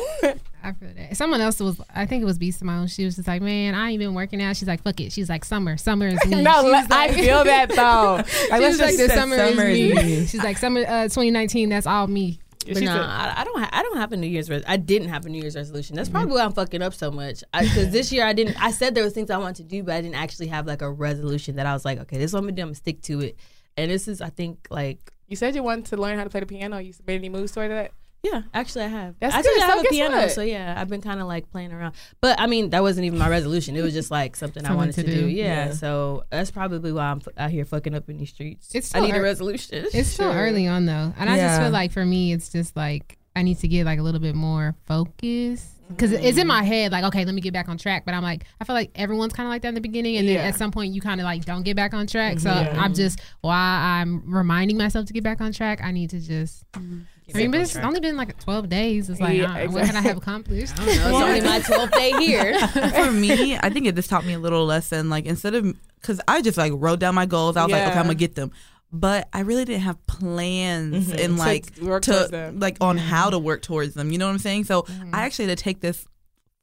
[0.66, 1.18] I feel that.
[1.18, 2.88] Someone else was, I think it was B Simone.
[2.88, 4.56] She was just like, man, I ain't been working out.
[4.56, 5.12] She's like, fuck it.
[5.12, 5.76] She's like, summer.
[5.76, 6.42] Summer is me.
[6.42, 8.16] no, She was I feel that though.
[8.50, 10.04] Like, She was like, just the summer, summer is is me.
[10.22, 10.26] me.
[10.26, 12.40] She's like, summer uh, 2019, that's all me.
[12.66, 13.60] But said- I, I don't.
[13.60, 14.50] Ha- I don't have a New Year's.
[14.50, 15.96] Res- I didn't have a New Year's resolution.
[15.96, 16.18] That's mm-hmm.
[16.18, 17.44] probably why I'm fucking up so much.
[17.54, 18.62] Because this year I didn't.
[18.62, 20.82] I said there was things I wanted to do, but I didn't actually have like
[20.82, 22.62] a resolution that I was like, okay, this is what I'm gonna do.
[22.64, 23.38] I'm gonna stick to it.
[23.76, 26.42] And this is, I think, like, you said you wanted to learn how to play
[26.42, 26.78] the piano.
[26.78, 27.92] You made any moves toward that?
[28.24, 29.16] Yeah, actually I have.
[29.20, 29.60] That's I good.
[29.60, 30.32] So have a piano, what?
[30.32, 31.94] so yeah, I've been kind of like playing around.
[32.22, 33.76] But I mean, that wasn't even my resolution.
[33.76, 35.22] It was just like something I wanted to, do.
[35.24, 35.28] do.
[35.28, 35.72] Yeah, Yeah.
[35.74, 38.74] so that's probably why I'm f- out here fucking up in these streets.
[38.74, 39.88] It's I need a resolution.
[39.94, 40.42] It's still Sure.
[40.42, 43.60] early on though, and I just feel like for me, it's just like I need
[43.60, 46.66] to get like a little bit more focused because it's in my mm.
[46.66, 46.92] head.
[46.92, 48.06] Like, okay, let me get back on track.
[48.06, 50.28] But I'm like, I feel like everyone's kind of like that in the beginning, and
[50.28, 50.44] then Yeah.
[50.44, 52.40] at some point, you kind of like don't get back on track.
[52.40, 52.76] So mm-hmm.
[52.76, 52.82] Yeah.
[52.82, 56.72] I'm just while I'm reminding myself to get back on track, I need to just.
[56.72, 57.02] Mm-hmm.
[57.34, 59.10] I mean, but it's only been like 12 days.
[59.10, 60.74] It's like, Yeah, uh, what can I have accomplished?
[60.80, 61.08] I don't know.
[61.08, 62.68] It's only my 12th day here.
[62.68, 65.10] For me, I think it just taught me a little lesson.
[65.10, 67.56] Like instead of, because I just like wrote down my goals.
[67.58, 68.52] I was like, okay, I'm gonna get them.
[68.92, 71.24] But I really didn't have plans Mhm.
[71.26, 74.12] and To like work to like on how to work towards them.
[74.12, 74.66] You know what I'm saying?
[74.66, 75.16] So Mm-hmm.
[75.16, 76.06] I actually had to take this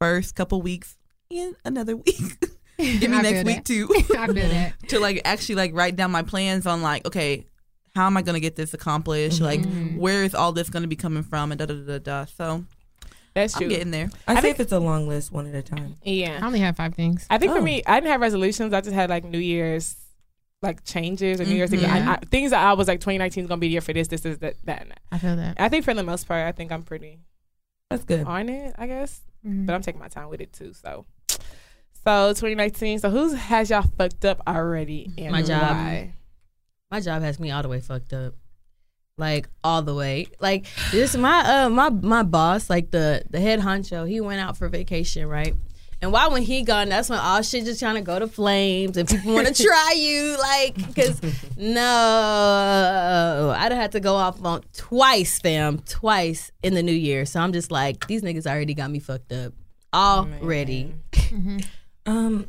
[0.01, 0.97] first couple weeks
[1.31, 2.39] and another week.
[2.79, 3.65] Give me I next week that.
[3.67, 3.89] too.
[4.17, 4.73] I feel that.
[4.89, 7.47] to like actually like write down my plans on like okay
[7.95, 9.97] how am i going to get this accomplished like Mhm.
[9.99, 12.25] where is all this going to be coming from and da da da da da
[12.25, 12.65] so
[13.35, 13.69] That's i'm true.
[13.69, 15.95] getting there I, I think think- it's a long list, one at a time.
[16.03, 17.27] Yeah, I only have five things.
[17.31, 17.63] I think for Oh.
[17.63, 18.73] me, I didn't have resolutions.
[18.75, 19.95] I just had like New Year's,
[20.63, 21.83] like changes or New Year's things.
[21.83, 22.07] Mhm.
[22.07, 24.09] I, I, things that I was like 2019 is gonna be the year for this,
[24.09, 24.83] this, this, that, that.
[24.83, 25.01] And that.
[25.13, 25.57] I feel that.
[25.61, 27.21] I think for the most part, I think I'm pretty
[27.89, 28.27] That's good.
[28.27, 28.75] on it.
[28.79, 29.65] I guess, Mhm.
[29.67, 30.73] but I'm taking my time with it too.
[30.75, 31.07] So,
[32.05, 32.99] so 2019.
[32.99, 35.11] So who has y'all fucked up already?
[35.19, 35.63] And My job.
[35.63, 36.15] Why?
[36.91, 38.35] My job has me all the way fucked up.
[39.17, 40.27] Like all the way.
[40.41, 44.57] Like this my uh my my boss, like the the head honcho, he went out
[44.57, 45.55] for vacation, right?
[46.03, 48.97] And why when he gone, that's when all shit just trying to go to flames
[48.97, 51.21] and people want to try you, like, because
[51.59, 57.27] no, I'd have had to go off on twice, fam, twice in the new year.
[57.27, 59.53] So I'm just like, these niggas already got me fucked up
[59.93, 60.95] already.
[61.13, 61.67] Mhm.
[62.07, 62.49] Um,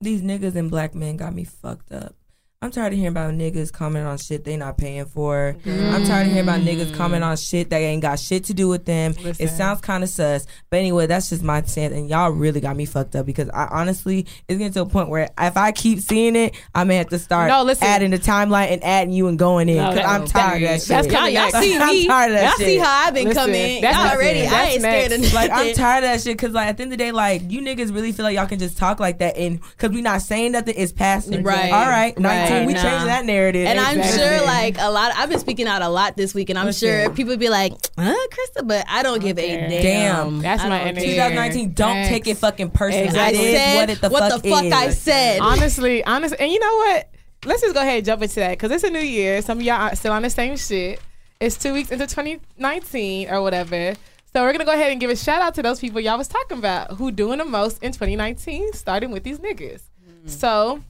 [0.00, 2.14] these niggas and black men got me fucked up.
[2.62, 5.56] I'm tired of hearing about niggas commenting on shit they not paying for.
[5.64, 5.94] Mm-hmm.
[5.94, 8.68] I'm tired of hearing about niggas commenting on shit that ain't got shit to do
[8.68, 9.14] with them.
[9.20, 9.44] Listen.
[9.44, 10.46] It sounds kind of sus.
[10.70, 11.92] But anyway, that's just my stance.
[11.92, 15.08] And y'all really got me fucked up because I honestly, it's getting to a point
[15.08, 17.84] where if I keep seeing it, I may have to start No, listen.
[17.86, 19.78] adding the timeline and adding you and going in.
[19.78, 20.88] Because that- I'm tired of that shit.
[20.88, 21.58] that's Y'all, y'all next.
[21.58, 22.06] see I'm me.
[22.06, 23.80] tired of that y'all see how I've been Listen, coming.
[23.82, 24.16] that's Y'all next.
[24.16, 24.40] already.
[24.46, 25.34] I That's ain't scared of next.
[25.34, 27.50] like I'm tired of that shit because like at the end of the day, like
[27.50, 30.22] you niggas really feel like y'all can just talk like that and because we not
[30.22, 31.42] saying nothing, it's passing.
[31.42, 32.16] Right, All right.
[32.16, 32.51] Nineteen.
[32.58, 32.82] Right, we nah.
[32.82, 33.66] changing that narrative.
[33.66, 36.58] And I'm sure, like a lot, I've been speaking out a lot this week, and
[36.58, 36.88] I'm Listen.
[36.88, 39.70] sure people be like, "Huh, Krista?" But I don't give a damn.
[39.70, 40.38] Damn.
[40.40, 41.06] That's my don't energy.
[41.14, 41.72] 2019.
[41.74, 42.08] Don't Facts.
[42.08, 43.06] take it fucking personal.
[43.06, 43.38] Exactly.
[43.38, 44.72] I It is said what it the what fuck the fuck is.
[44.72, 45.40] I said.
[45.40, 47.08] honestly, honestly, and you know what?
[47.44, 49.42] Let's just go ahead and jump into that because it's a new year.
[49.42, 51.00] Some of y'all are still on the same shit.
[51.40, 53.94] It's two weeks into 2019 or whatever.
[54.32, 56.28] So we're gonna go ahead and give a shout out to those people y'all was
[56.28, 59.82] talking about who doing the most in 2019, starting with these niggas.
[60.24, 60.28] Mm.
[60.30, 60.82] So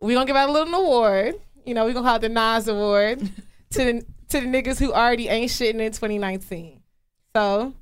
[0.00, 1.34] we gonna give out a little award.
[1.64, 3.20] You know, we're gonna call it the Nas Award
[3.70, 6.82] to the to the niggas who already ain't shitting in 2019.
[7.34, 7.74] So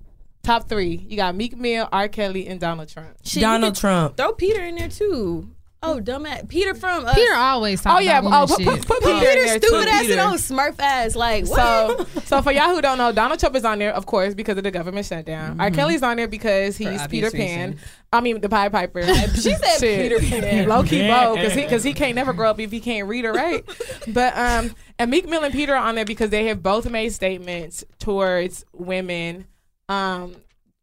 [0.43, 2.09] top three, you got Meek Mill, R.
[2.09, 3.17] Kelly, and Donald Trump.
[3.25, 4.17] Shit, Donald Trump.
[4.17, 5.51] Throw Peter in there too.
[5.83, 6.49] Oh, dumbass.
[6.49, 8.87] Peter from uh, Peter always talk Oh yeah, about oh, women put, shit.
[8.89, 10.13] put, put Peter Peter stupid ass Peter.
[10.15, 11.15] and old smurf ass.
[11.15, 12.09] Like what?
[12.09, 14.57] So, so for y'all who don't know, Donald Trump is on there, of course, because
[14.57, 15.61] of the government shutdown.
[15.61, 15.71] R.
[15.71, 17.73] Kelly's on there because he's Peter Pan.
[17.73, 17.91] reasons.
[18.13, 19.03] I mean, the Pied Piper.
[19.35, 20.69] she said Peter Pan.
[20.69, 23.25] Low key bold, because he because he can't never grow up if he can't read
[23.25, 23.65] or write.
[24.09, 27.11] But um, and Meek Mill and Peter are on there because they have both made
[27.11, 29.47] statements towards women.
[29.89, 30.35] Um,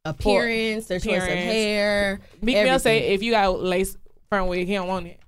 [0.06, 2.20] Appearance, their choice of hair.
[2.42, 3.98] Meek Mill say if you got lace
[4.34, 5.20] front wig, he don't want it.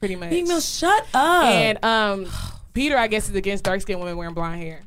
[0.00, 0.30] Pretty much.
[0.30, 1.44] Meek Mill, shut up.
[1.44, 2.26] and um,
[2.74, 4.82] Peter, I guess, is against dark skinned women wearing blonde hair.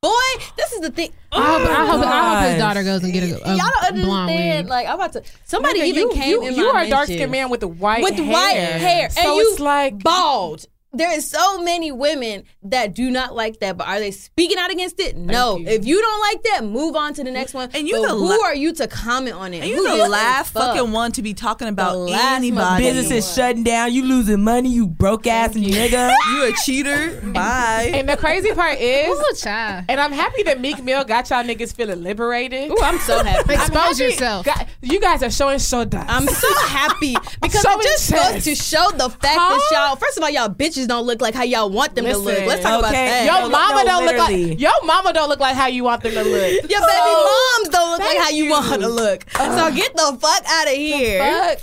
[0.00, 0.10] Boy,
[0.56, 1.12] this is the thing.
[1.30, 3.94] I hope, I, hope, I hope his daughter goes and get a, a Y'all don't
[4.02, 4.64] blonde understand.
[4.64, 4.68] wig.
[4.70, 5.22] Like I'm about to.
[5.44, 7.60] Somebody Nigga, even you, came you, in you my are a dark skinned man with
[7.60, 8.26] the white with hair.
[8.32, 10.66] white hair, and So you it's like bald.
[10.94, 14.70] There is so many women that do not like that, but are they speaking out
[14.70, 15.16] against it?
[15.16, 15.56] No.
[15.56, 15.66] you.
[15.66, 17.70] If you don't like that, move on to the next one.
[17.72, 19.62] And you But the who la- are you to comment on it?
[19.62, 20.76] And you the gives a last fuck?
[20.76, 22.84] fucking one to be talking about last anybody.
[22.84, 23.92] motherfucking Business is shutting down.
[23.92, 24.68] You losing money.
[24.68, 26.14] You broke ass nigga.
[26.32, 27.20] You a cheater?
[27.32, 27.90] Bye.
[27.94, 31.74] And the crazy part is, Ooh, and I'm happy that Meek Mill got y'all niggas
[31.74, 32.70] feeling liberated.
[32.70, 33.52] Ooh, I'm so happy.
[33.54, 34.46] Expose happy- yourself.
[34.46, 36.02] Gu- you guys are showing shoulders.
[36.06, 38.32] I'm so happy because Showing it just chest.
[38.34, 39.96] goes to show the fact that y'all.
[39.96, 42.46] First of all, y'all bitches don't look like how y'all want them to look.
[42.46, 43.24] Let's talk about that.
[43.24, 46.02] your no, mama no, don't look like your mama don't look like how you want
[46.02, 46.52] them to look.
[46.70, 49.24] Your baby moms don't look like how you, want her to look.
[49.30, 51.18] so get the fuck out of here.
[51.20, 51.58] Fuck.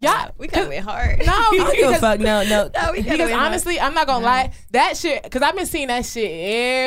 [0.00, 1.18] Yeah, We kind of went hard.
[1.20, 2.18] no, I don't give a because, fuck.
[2.18, 2.70] No, no.
[2.82, 3.46] No, we because went hard.
[3.46, 4.52] honestly, I'm not gonna lie.
[4.72, 6.28] That shit, because I've been seeing that shit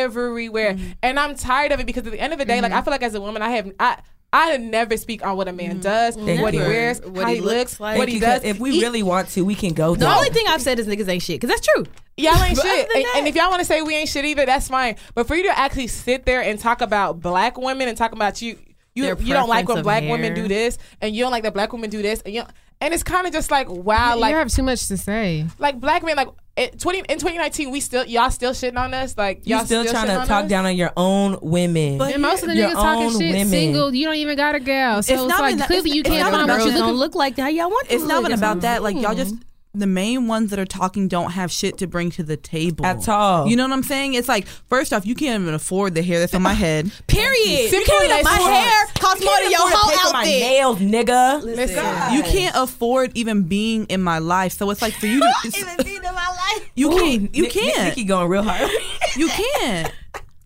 [0.03, 0.91] everywhere, Mm-hmm.
[1.01, 1.85] and I'm tired of it.
[1.85, 3.51] Because at the end of the day, like I feel like as a woman, I
[3.51, 3.97] have I.
[4.38, 5.80] I never speak on what a man Mm-hmm.
[5.80, 6.66] does, Thank what he you.
[6.66, 7.98] wears, What how he he looks looks, like.
[7.98, 8.44] what he does.
[8.44, 10.14] If we He- really want to, we can go The there.
[10.16, 11.86] only thing I've said is niggas ain't shit because that's true.
[12.18, 12.88] Y'all ain't But other shit.
[12.90, 14.95] than And, that- and if y'all want to say we ain't shit either, that's fine.
[15.14, 18.41] But for you to actually sit there and talk about black women and talk about
[18.41, 18.57] you,
[18.94, 20.12] you Their you don't like preference when of black hair.
[20.12, 22.44] women do this, and you don't like that black women do this, and you
[22.81, 25.45] and it's kind of just like wow, you like you have too much to say.
[25.60, 26.30] like black men like.
[26.57, 29.84] It, 20, in 2019, we still y'all still shitting on us like you y'all still
[29.84, 30.49] trying to talk us?
[30.49, 31.97] down on your own women.
[31.97, 33.47] But And most of the Your niggas talking shit women.
[33.49, 33.93] single.
[33.93, 35.03] You don't even got a gal.
[35.03, 36.57] So It's it's, not like even that- clearly you it's can't not find even what
[36.64, 38.81] Girls you're don't look like how y'all want them it's to not even about that.
[38.84, 39.41] Like y'all just mm.
[39.80, 43.07] The main ones that are talking don't have shit to bring to the table At
[43.10, 43.47] all.
[43.47, 44.14] You know what I'm saying?
[44.14, 46.91] It's like first off, you can't even afford the hair that's on my head.
[47.07, 47.72] Period.
[47.72, 48.49] You can't as my fuck.
[48.52, 50.39] hair costs more than your whole Pay for my outfit.
[50.39, 51.43] nails, nigga.
[51.43, 54.53] Listen, You can't afford even being in my life.
[54.53, 56.69] So it's like for you to Even seen in my life.
[56.76, 58.69] you can't you Nick- Nick- can't Nikki going real hard.
[59.18, 59.91] you can't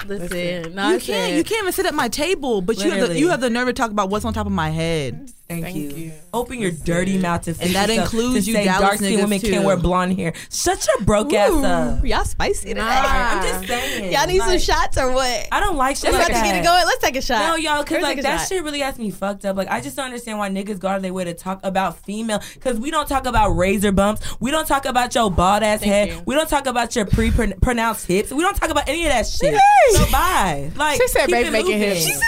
[0.05, 2.61] Listen, no, I you can't you can't even sit at my table.
[2.61, 4.51] But you have the you have the nerve to talk about what's on top of
[4.53, 5.31] my head.
[5.49, 5.89] Thank, Thank you.
[5.89, 6.11] you.
[6.31, 9.49] Open your dirty mouth to And that includes to you say dark skinned women too.
[9.49, 10.31] can't wear blonde hair.
[10.51, 12.05] Shut your broke ass up.
[12.05, 12.81] Y'all spicy today.
[12.81, 14.13] I'm just saying.
[14.13, 15.47] Y'all need some shots or what?
[15.51, 16.85] I don't like shit Let's like about to get it going.
[16.85, 17.47] Let's take a shot.
[17.47, 18.47] No, y'all, because like that shot.
[18.47, 19.57] shit really has me fucked up.
[19.57, 21.97] Like I just don't understand why niggas go out of their way to talk about
[22.05, 22.43] female.
[22.53, 24.39] Because we don't talk about razor bumps.
[24.39, 26.09] We don't talk about your bald ass head.
[26.09, 26.21] you.
[26.27, 28.31] We don't talk about your pre pronounced hips.
[28.31, 29.59] We don't talk about any of that shit.
[29.93, 30.71] So bye.
[30.75, 31.89] Like She said keep baby making moving.
[31.89, 32.01] hips.
[32.05, 32.21] She said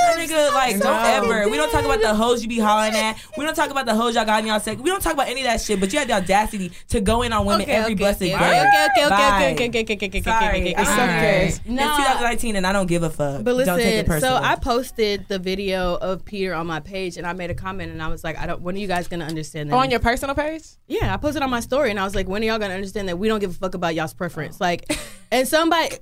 [0.00, 1.30] That nigga, like, don't No.
[1.30, 1.48] ever.
[1.48, 3.16] We don't talk about the hoes you be hollering at.
[3.36, 4.80] We don't talk about the hoes y'all got in y'all sex.
[4.80, 5.80] We don't talk about any of that shit.
[5.80, 8.28] But you had the audacity to go in on women Okay, every okay, blessed okay,
[8.30, 8.34] day.
[8.34, 10.46] okay, okay, okay, okay, okay, okay, okay, okay, Sorry.
[10.46, 11.02] okay, okay, It's okay.
[11.02, 11.46] okay.
[11.46, 13.44] It's 2019 and I don't give a fuck.
[13.44, 14.36] But don't take it listen, so.
[14.36, 18.02] I posted the video of Peter on my page, and I made a comment, and
[18.02, 18.60] I was like, "I don't.
[18.62, 20.62] When are you guys gonna understand that?" on your personal page.
[20.86, 23.08] yeah, I posted on my story, and I was like, "When are y'all gonna understand
[23.08, 24.90] that we don't give a fuck about y'all's preference?" Like,
[25.32, 25.96] and somebody,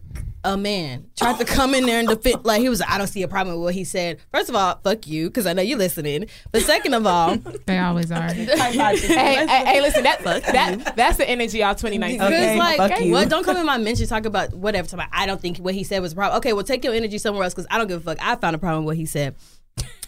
[0.45, 2.45] a man tried to come in there and defend.
[2.45, 4.19] Like he was, like, I don't see a problem with what he said.
[4.33, 6.27] First of all, fuck you, because I know you're listening.
[6.53, 8.23] But second of all, They always are.
[8.33, 8.47] hey,
[8.77, 12.19] hey, hey, listen, that, that that's the energy y'all 2019.
[12.19, 13.13] Because Okay, like, fuck you.
[13.13, 13.29] what?
[13.29, 14.87] Don't come in my mention talk about whatever.
[14.87, 16.37] Talk about, I don't think what he said was a problem.
[16.39, 18.19] Okay, well, take your energy somewhere else because I don't give a fuck.
[18.21, 19.35] I found a problem with what he said.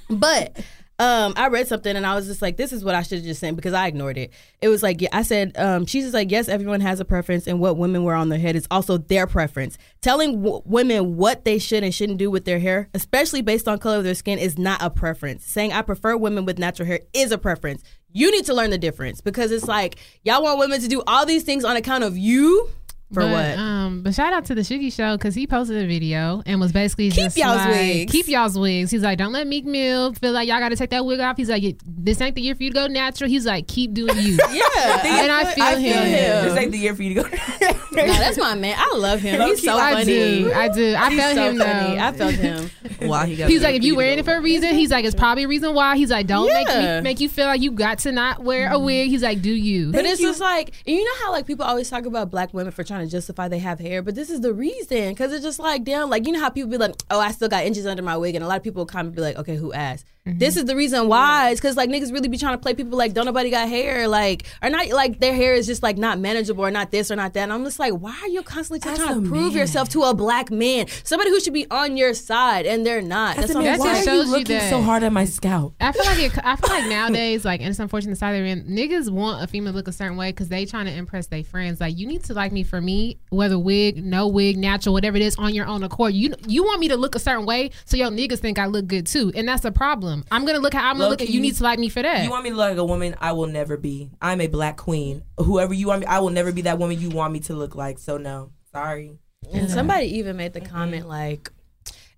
[0.08, 0.56] But
[0.98, 3.26] um, I read something and I was just like, this is what I should have
[3.26, 4.32] just sent because I ignored it.
[4.62, 7.60] It was like, I said, um, she's just like, yes, everyone has a preference, and
[7.60, 9.76] what women wear on their head is also their preference.
[10.00, 13.78] Telling w- women what they should and shouldn't do with their hair, especially based on
[13.78, 15.44] color of their skin, is not a preference.
[15.44, 17.82] Saying I prefer women with natural hair is a preference.
[18.12, 21.26] You need to learn the difference because it's like y'all want women to do all
[21.26, 22.70] these things on account of you.
[23.12, 23.58] For but, what?
[23.58, 26.72] Um, but shout out to the Shiggy Show because he posted a video and was
[26.72, 28.12] basically Keep just y'all's like, wigs.
[28.12, 28.90] Keep y'all's wigs.
[28.90, 31.36] He's like, don't let Meek Mill feel like y'all got to take that wig off.
[31.36, 33.30] He's like, this ain't the year for you to go natural.
[33.30, 34.32] He's like, keep doing you.
[34.50, 36.44] yeah, and I feel, him.
[36.46, 37.28] This ain't the year for you to go.
[37.92, 38.74] no, that's my man.
[38.76, 39.40] I love him.
[39.42, 40.04] He's so I funny.
[40.06, 40.52] do.
[40.52, 40.94] I do.
[40.96, 41.96] I He's felt so him funny.
[41.96, 42.02] though.
[42.02, 42.70] I felt him.
[43.08, 43.48] Why he got?
[43.48, 45.74] He's like, if you wearing it for a reason, he's like, it's probably a reason
[45.74, 45.96] why.
[45.96, 48.80] He's like, don't make me make you feel like you got to not wear a
[48.80, 49.10] wig.
[49.10, 49.92] He's like, do you?
[49.92, 52.72] But it's just like, and you know how like people always talk about black women
[52.72, 55.58] for trying to justify they have hair, but this is the reason because it's just
[55.58, 58.02] like damn, like you know how people be like, oh, I still got inches under
[58.02, 60.06] my wig, and a lot of people of be like, okay, who asked?
[60.26, 60.58] This mm-hmm.
[60.58, 61.50] is the reason why.
[61.50, 64.08] It's because like niggas really be trying to play people like don't nobody got hair,
[64.08, 67.16] like or not like their hair is just like not manageable or not this or
[67.16, 67.42] not that.
[67.44, 69.60] And I'm just like, why are you constantly trying a to prove man.
[69.60, 73.36] yourself to a black man, somebody who should be on your side, and they're not.
[73.36, 75.24] That's That's what I'm just why are you shows you looking so hard at my
[75.24, 75.74] scalp?
[75.80, 78.44] I feel like it, I feel like nowadays, like, and it's unfortunate the side they're
[78.44, 78.64] in.
[78.64, 81.44] Niggas want a female to look a certain way because they trying to impress their
[81.44, 81.80] friends.
[81.80, 85.22] Like, you need to like me for me, whether wig, no wig, natural, whatever it
[85.22, 86.14] is, on your own accord.
[86.14, 88.86] You you want me to look a certain way so your niggas think I look
[88.86, 90.15] good too, and that's a problem.
[90.30, 91.24] I'm gonna look how I'm gonna look at.
[91.26, 92.24] Low-key, You need to like me for that.
[92.24, 94.10] You want me to look like a woman I will never be.
[94.20, 95.22] I'm a black queen.
[95.38, 97.74] Whoever you want me, I will never be that woman you want me to look
[97.74, 97.98] like.
[97.98, 99.18] So no, sorry.
[99.52, 101.50] And somebody even made the comment like,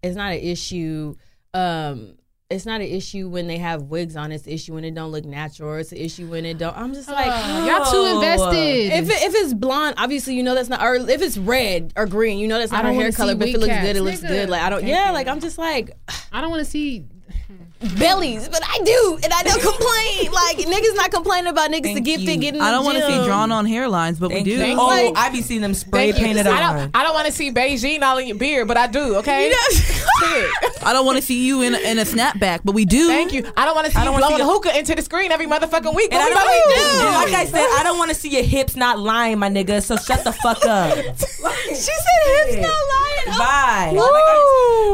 [0.02, 1.14] it's not an issue.
[1.54, 2.14] Um,
[2.50, 4.32] it's not an issue when they have wigs on.
[4.32, 5.68] It's an issue when it don't look natural.
[5.68, 6.74] Or it's an issue when it don't.
[6.74, 7.26] I'm just like,
[7.66, 8.14] Y'all too Oh.
[8.16, 8.92] invested.
[8.94, 10.80] if it, if it's blonde, obviously you know that's not.
[10.82, 13.34] Or if it's red or green, you know that's not her hair color.
[13.34, 13.86] But if it looks caps.
[13.86, 14.48] good, it looks good.
[14.48, 14.80] Like I don't.
[14.80, 15.12] Thank Yeah, you.
[15.12, 15.90] like I'm just like
[16.32, 17.04] I don't want to see.
[17.96, 20.32] Bellies, but I do, and I don't complain.
[20.32, 22.26] Like niggas not complaining about niggas to Thank get you.
[22.26, 22.60] fit, getting.
[22.60, 24.66] I don't want to see drawn on hairlines, but Thank we do.
[24.66, 24.76] you.
[24.78, 25.12] Oh, you.
[25.16, 26.26] I be seeing them spray Thank you.
[26.26, 26.76] painted I on.
[26.76, 26.90] don't.
[26.96, 29.16] I don't want to see Beijing all in your beard, but I do.
[29.16, 29.52] Okay.
[29.70, 30.50] Shit.
[30.82, 33.06] I don't want to see you in a, in a snapback, but we do.
[33.08, 33.50] Thank you.
[33.56, 34.94] I don't want to see I you don't wanna blowing see a you- hookah into
[34.94, 36.12] the screen every motherfucking week.
[36.12, 36.34] And But I we
[36.74, 37.32] don't know do.
[37.32, 39.82] like I said, I don't want to see your hips not lying, my nigga.
[39.82, 40.96] So shut the fuck up.
[41.68, 43.04] she said hips not lying.
[43.30, 43.90] Oh, Bye.
[43.92, 43.98] Woo.
[44.00, 44.44] Like I-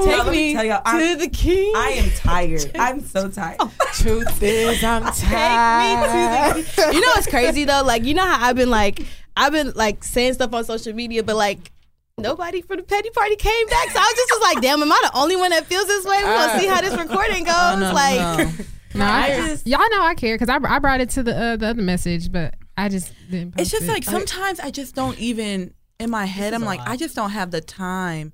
[0.05, 1.72] Take Let me me y'all, I'm- to the king.
[1.76, 2.44] I am tired.
[2.75, 3.59] I'm so tired.
[3.95, 6.65] Truth is, I'm tired.
[6.95, 7.83] you know what's crazy though?
[7.85, 9.05] Like you know how I've been like
[9.37, 11.71] I've been like saying stuff on social media, but like
[12.19, 13.91] nobody from the petty party came back.
[13.91, 16.05] So I was just was like, damn, am I the only one that feels this
[16.05, 16.16] way?
[16.23, 17.55] We're gonna see how this recording goes.
[17.57, 18.65] Oh, no, like no.
[18.97, 21.37] No, I, I just- y'all know I care because I, I brought it to the
[21.37, 23.59] uh, the other message, but I just didn't.
[23.59, 23.89] It's just it.
[23.89, 26.55] like sometimes I just don't even in my head.
[26.55, 26.89] I'm like lot.
[26.89, 28.33] I just don't have the time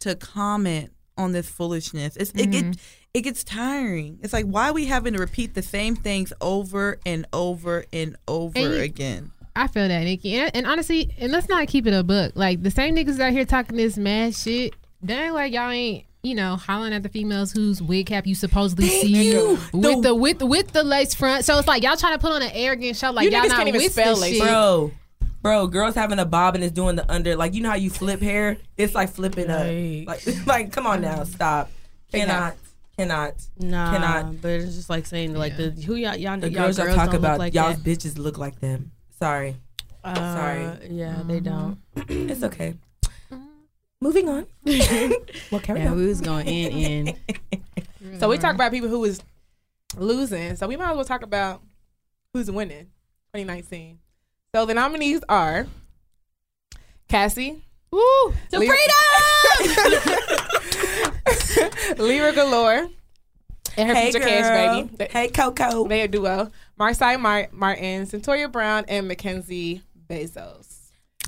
[0.00, 2.16] to comment on this foolishness.
[2.16, 2.50] It's it Mm-hmm.
[2.50, 2.78] get it
[3.20, 4.18] gets tiring.
[4.22, 8.16] It's like why are we having to repeat the same things over and over and
[8.26, 9.30] over And you- again.
[9.54, 10.34] I feel that, Nikki.
[10.36, 12.32] And, and honestly, and let's not keep it a book.
[12.34, 14.72] Like the same niggas out here talking this mad shit.
[15.04, 16.06] Dang, like y'all ain't.
[16.24, 19.58] You know, hollering at the females whose wig cap you supposedly Thank see you.
[19.72, 21.44] with The- the with with the lace front.
[21.44, 23.48] So it's like y'all trying to put on an arrogant show, like You y'all niggas
[23.48, 24.42] not can't even with spell this lace shit.
[24.44, 24.92] Bro,
[25.42, 27.34] bro, girls having a bob and is doing the under.
[27.36, 28.56] Like, you know how you flip hair?
[28.78, 30.04] It's like flipping Right.
[30.08, 30.24] up.
[30.26, 31.70] Like, like, come on now, stop.
[32.12, 32.54] Cannot,
[33.08, 33.34] cannot.
[33.58, 34.42] nah, Cannot.
[34.42, 37.06] but it's just like saying like the who y'all y'all, The y'all girls girls y'all
[37.06, 37.98] talk about, like y'all's that.
[37.98, 38.90] bitches look like them.
[39.18, 39.56] Sorry.
[40.04, 40.88] Uh, sorry.
[40.90, 41.78] Yeah, they don't.
[42.08, 42.74] It's okay.
[44.00, 44.46] Moving on.
[44.64, 45.96] well, carry Yeah, on.
[45.96, 47.16] we was going in in.
[48.18, 49.22] So we talk about people who was
[49.96, 50.56] losing.
[50.56, 51.62] So we might as well talk about
[52.32, 52.86] who's winning
[53.32, 54.00] 2019.
[54.54, 55.66] So the nominees are
[57.08, 57.62] Cassie,
[57.92, 58.00] Woo!
[58.50, 58.96] To Leave- freedom.
[61.98, 62.88] Lira Galore,
[63.76, 64.28] and her hey, future girl.
[64.28, 65.12] cash baby.
[65.12, 65.86] Hey, Coco.
[65.88, 66.50] they a duo.
[66.78, 70.68] Marsai Mar- Martin, Cyntoia Brown, and Mackenzie Bezos.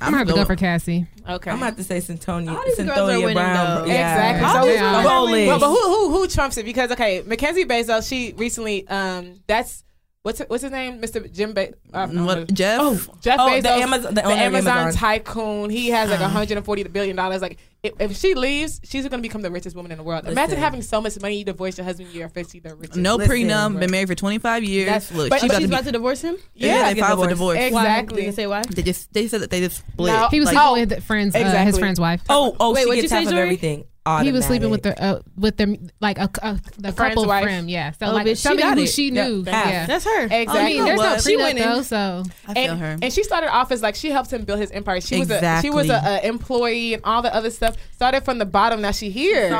[0.01, 1.07] I'm gonna have to go for Cassie.
[1.27, 1.49] Okay.
[1.49, 3.81] I'm about to say Cyntoia, All these girls are Cyntoia winning, Brown.
[3.83, 3.85] though.
[3.85, 4.31] Yeah.
[4.31, 4.45] Exactly.
[4.45, 5.47] All So these who- girls The are whole winning.
[5.47, 5.61] list.
[5.61, 6.65] Well, but who who who trumps it?
[6.65, 9.84] Because okay, Mackenzie Bezos, she recently um that's
[10.25, 11.31] what's what's his name, Mr.
[11.31, 11.73] Jim Ba-
[12.07, 12.79] no, What, Jeff?
[12.81, 14.99] Oh, Jeff Oh, Bezos, the Amazon- the the, Amazon, Amazon.
[14.99, 15.69] tycoon.
[15.69, 17.41] He has like 140 billion dollars.
[17.43, 20.27] Like, if, if she leaves, she's going to become the richest woman in the world.
[20.27, 22.97] Imagine having so much money, you divorce your husband, you're officially the richest.
[22.97, 23.79] no Listen, prenup.
[23.79, 24.87] Been married for 25 years.
[24.87, 26.37] That's- Look, but- she but about She's to be, about to divorce him.
[26.55, 27.59] yeah, they filed for divorce.
[27.59, 28.21] Exactly.
[28.21, 28.63] Did you say why?
[28.63, 30.11] They just they said that they just split.
[30.11, 30.27] No.
[30.31, 32.21] He was Like, oh, with friends, uh, his friend's wife.
[32.29, 34.15] Oh, oh, Wait, she what'd gets you say, half of Jory?
[34.19, 34.25] everything.
[34.25, 35.13] he was sleeping with Automatic.
[35.15, 37.43] the uh, with them like a, a the friend's couple wife.
[37.43, 37.91] friend, yeah.
[37.91, 38.87] So Oh, like bitch, she somebody got who it.
[38.89, 39.67] she knew, Half.
[39.67, 39.85] yeah.
[39.87, 40.23] That's her.
[40.25, 40.59] Exactly.
[40.59, 41.21] I mean, there's no what?
[41.21, 41.63] She prenup winning.
[41.63, 42.97] though, so I feel and, her.
[43.01, 45.01] and she started off as like she helped him build his empire.
[45.01, 47.75] She was a she was a, a employee and all the other stuff.
[47.93, 48.81] Started from the bottom.
[48.81, 49.53] Now she here.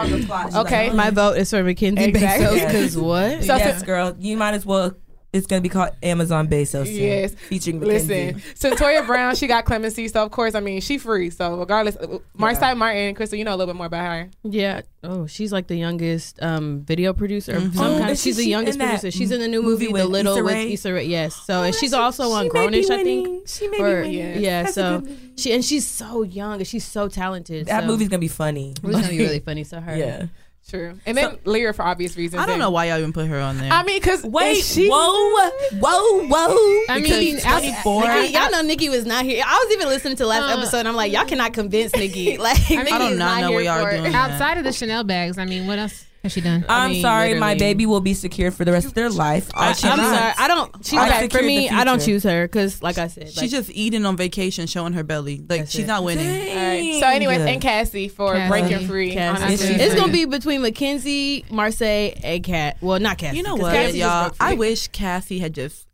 [0.56, 0.90] Okay.
[0.92, 2.60] My vote is for Mackenzie Exactly.
[2.60, 3.44] Bezos because what?
[3.44, 4.96] So- yes, girl, you might as well.
[5.36, 6.86] It's gonna be called Amazon Bezos.
[6.86, 7.34] soon, Yes.
[7.49, 8.34] featuring Mackenzie.
[8.34, 11.30] Listen, Cyntoia Brown, she got clemency, so of course, I mean, she free.
[11.30, 14.30] So regardless, uh, Marsai Martin, Crystal, you know a little bit more about her.
[14.44, 14.82] Yeah.
[15.03, 17.57] Oh, she's like the youngest um, video producer.
[17.57, 17.76] of Mhm.
[17.76, 18.10] Some Oh, kind.
[18.12, 19.12] is She's she the youngest in that producer.
[19.16, 21.06] She's in the new movie, movie The Little Issa with Issa Rae.
[21.06, 21.36] Yes.
[21.45, 23.48] So and Oh, she's that's- also on she may Grownish, I think.
[23.48, 24.41] She may Or- be winning.
[24.41, 24.64] yeah.
[24.64, 25.03] That's So
[25.36, 27.68] she and she's so young and she's so talented.
[27.68, 27.88] that so.
[27.88, 28.72] movie's gonna be funny.
[28.72, 29.64] It's gonna be really funny.
[29.64, 29.95] So her.
[29.95, 30.26] yeah.
[30.68, 30.98] True.
[31.06, 32.42] And then Lear for obvious reasons.
[32.42, 33.72] I don't and- know why y'all even put her on there.
[33.72, 36.84] I mean, because Wait, she, whoa, whoa, whoa.
[36.90, 37.06] I mean,
[37.38, 38.02] she's 24.
[38.08, 39.44] Nikki, y'all know Nikki was not here.
[39.46, 40.80] I was even listening to last Uh, episode.
[40.80, 42.38] and I'm like, y'all cannot convince Nikki.
[42.46, 44.16] Like, Nikki I do is not know here what y'all are doing.
[44.16, 46.66] outside of the Chanel bags, I mean, what else has she done?
[46.68, 49.52] I'm mean, sorry, my baby will be secured for the rest of their life.
[49.54, 50.34] I- All she I'm needs- sorry.
[50.40, 50.86] I don't.
[50.86, 51.28] She's I okay.
[51.30, 54.18] For me, I don't choose her because, like I said, She's like, just eating on
[54.18, 55.38] vacation, showing her belly.
[55.48, 55.88] Like That's she's it.
[55.88, 56.26] not winning.
[56.28, 56.98] All right.
[57.00, 57.50] So, anyways, Dang.
[57.54, 58.50] and Cassie for Cassie.
[58.50, 59.14] breaking free.
[59.14, 59.44] Cassie.
[59.44, 59.68] honestly.
[59.70, 62.78] Yes, she it's gonna be between Mackenzie, Marsai, and Cat.
[62.82, 63.38] Well, not Cassie.
[63.38, 64.32] You know what, Cassie y'all?
[64.40, 65.85] I wish Cassie had just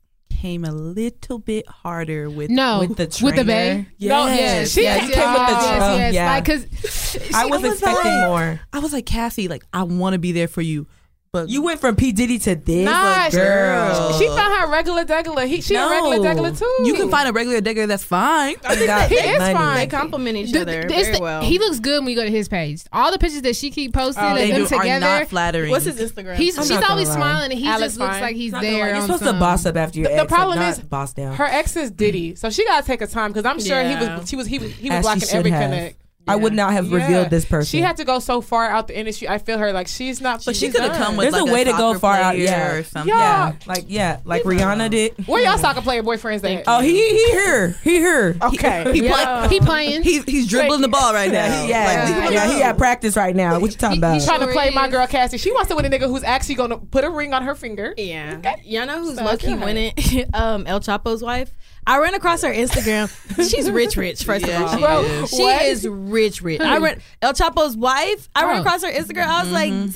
[0.41, 2.49] came a little bit harder with.
[2.49, 3.43] No, with the with the trainer.
[3.43, 3.88] bay.
[3.99, 6.13] No, Yes, she yes, came with the yes, trunk, yes.
[6.15, 6.31] yeah.
[6.31, 8.59] Like, cause I was I was expecting like- more.
[8.73, 10.88] I was like Cassie, like I want to be there for you,
[11.34, 14.20] but You went from P Diddy to this, Nah, like, she- girl.
[14.20, 15.48] She found her regular degular.
[15.48, 15.88] He, she No.
[15.88, 16.84] a regular degular too.
[16.86, 18.56] you can find a regular digger that's fine.
[18.78, 19.53] He got he is money.
[19.53, 19.78] fine.
[19.78, 21.41] They compliment each the- other the- very the- well.
[21.41, 22.82] he looks good when you go to his page.
[22.91, 25.72] All the pictures that she keep posting Oh, of They them do, are not flattering.
[25.72, 26.36] What's his Instagram?
[26.36, 27.16] He's I'm she's always lie.
[27.16, 28.72] smiling and he Alex just looks like he's Not there.
[28.82, 30.70] lie, You're on supposed to boss up after your The- the ex, like, problem not
[30.74, 31.36] is boss down.
[31.36, 34.30] Her ex is Diddy, so she gotta take her time because I'm sure he was
[34.30, 35.94] she was he was he was As blocking should every have.
[36.26, 36.39] Connect.
[36.39, 36.98] I would not have Yeah.
[36.98, 37.69] revealed this person.
[37.69, 39.27] She had to go so far out the industry.
[39.27, 40.43] I feel her like she's not.
[40.45, 42.45] But she could have come with There's like a way to go far out, player
[42.45, 42.72] yeah.
[42.73, 43.10] or something.
[43.10, 43.49] Yeah.
[43.49, 45.27] yeah, like yeah, like Rihanna did.
[45.27, 46.64] Where y'all soccer player boyfriends at?
[46.68, 48.38] Oh, he he here, he here.
[48.41, 48.91] okay.
[48.93, 49.45] He, Yeah.
[49.48, 50.03] play, He playing.
[50.03, 51.45] he's he's dribbling the ball right now.
[51.45, 53.60] Yeah, he, yeah, Like, yeah, he at practice right now.
[53.60, 54.14] What you talking He- about?
[54.15, 55.38] he's trying to play my girl Cassie.
[55.38, 57.93] She wants to win a nigga who's actually gonna put a ring on her finger.
[57.98, 58.38] Yeah.
[58.64, 59.61] Y'all know who's So low key good.
[59.64, 59.93] winning?
[60.34, 61.52] um, El Chapo's wife.
[61.88, 63.10] I ran across her Instagram.
[63.49, 64.24] She's rich, rich.
[64.24, 65.30] First Yeah, of all, she Bro, is.
[65.32, 65.62] she What?
[65.64, 66.62] is rich, rich.
[66.62, 68.30] I ran El Chapo's wife.
[68.36, 68.62] I ran Oh.
[68.62, 69.26] across her Instagram.
[69.26, 69.90] I was like, mm-hmm.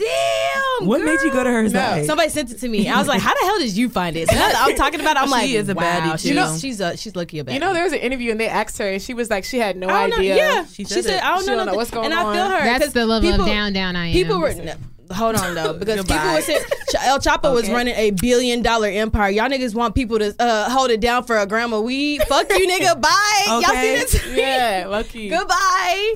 [0.80, 0.88] damn.
[0.88, 2.04] what made you go to her No.
[2.06, 2.90] Somebody sent it to me.
[2.90, 4.30] I was like, how the hell did you find it?
[4.30, 5.84] So I'm talking about it, I'm She like, she is a wow.
[5.84, 6.28] baddie, She's, too.
[6.30, 7.54] you know, she's a, she's lucky a baddie.
[7.54, 9.60] You know, there was an interview and they asked her, and she was like, she
[9.60, 10.18] had no I know.
[10.18, 10.36] idea.
[10.38, 11.24] Yeah, She she, said said, it.
[11.24, 12.26] I don't She know, don't know what's going and on.
[12.26, 12.64] I feel her.
[12.64, 14.14] That's 'cause the level people, of down down I am.
[14.14, 14.54] People were.
[14.56, 14.74] no,
[15.12, 16.62] Hold on though, because people were saying
[17.04, 19.30] El Chapo was running a billion dollar empire.
[19.30, 22.22] Y'all niggas want people to uh, hold it down for a gram of weed.
[22.24, 23.00] Fuck you, nigga.
[23.02, 23.44] Bye.
[23.48, 24.00] Y'all Okay.
[24.06, 24.28] see this?
[24.38, 25.30] Yeah, lucky.
[25.30, 26.14] Goodbye.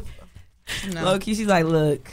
[0.93, 1.03] No.
[1.03, 2.07] Low key, she's like, look,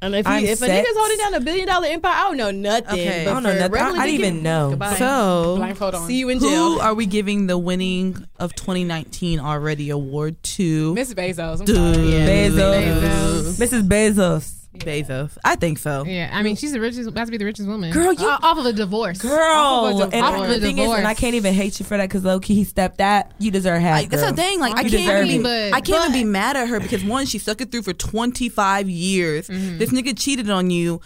[0.00, 2.50] And if, I'm if a nigga's holding down a billion dollar empire, I don't know
[2.52, 3.00] nothing.
[3.00, 3.22] Okay.
[3.22, 3.76] I don't know nothing.
[3.76, 4.70] I- I didn't even know.
[4.70, 4.94] Goodbye.
[4.94, 6.06] So Blindfold on.
[6.06, 10.94] see you in who are we giving the winning of 2019 already award to?
[10.94, 11.64] Miss Bezos.
[11.64, 11.76] Dude.
[11.76, 11.94] sorry.
[11.96, 13.58] Bezos.
[13.58, 13.88] Mrs.
[13.88, 14.52] Bezos.
[14.84, 15.36] Bezos.
[15.44, 16.04] I think so.
[16.04, 17.08] Yeah, I mean, she's the richest.
[17.08, 17.92] About to be the richest woman.
[17.92, 19.18] Girl, you- Uh, off of a divorce.
[19.18, 20.40] Girl, Off of a and divorce.
[20.40, 22.54] I, the thing is, and I can't even hate you for that because low key
[22.54, 23.32] he stepped that.
[23.38, 23.92] You deserve half.
[24.00, 24.60] Like, that's the thing.
[24.60, 25.42] Like I You can't deserve even.
[25.42, 27.92] But- I can't even be mad at her because one, she stuck it through for
[27.92, 29.48] 25 years.
[29.48, 29.78] Mm-hmm.
[29.78, 31.00] This nigga cheated on you.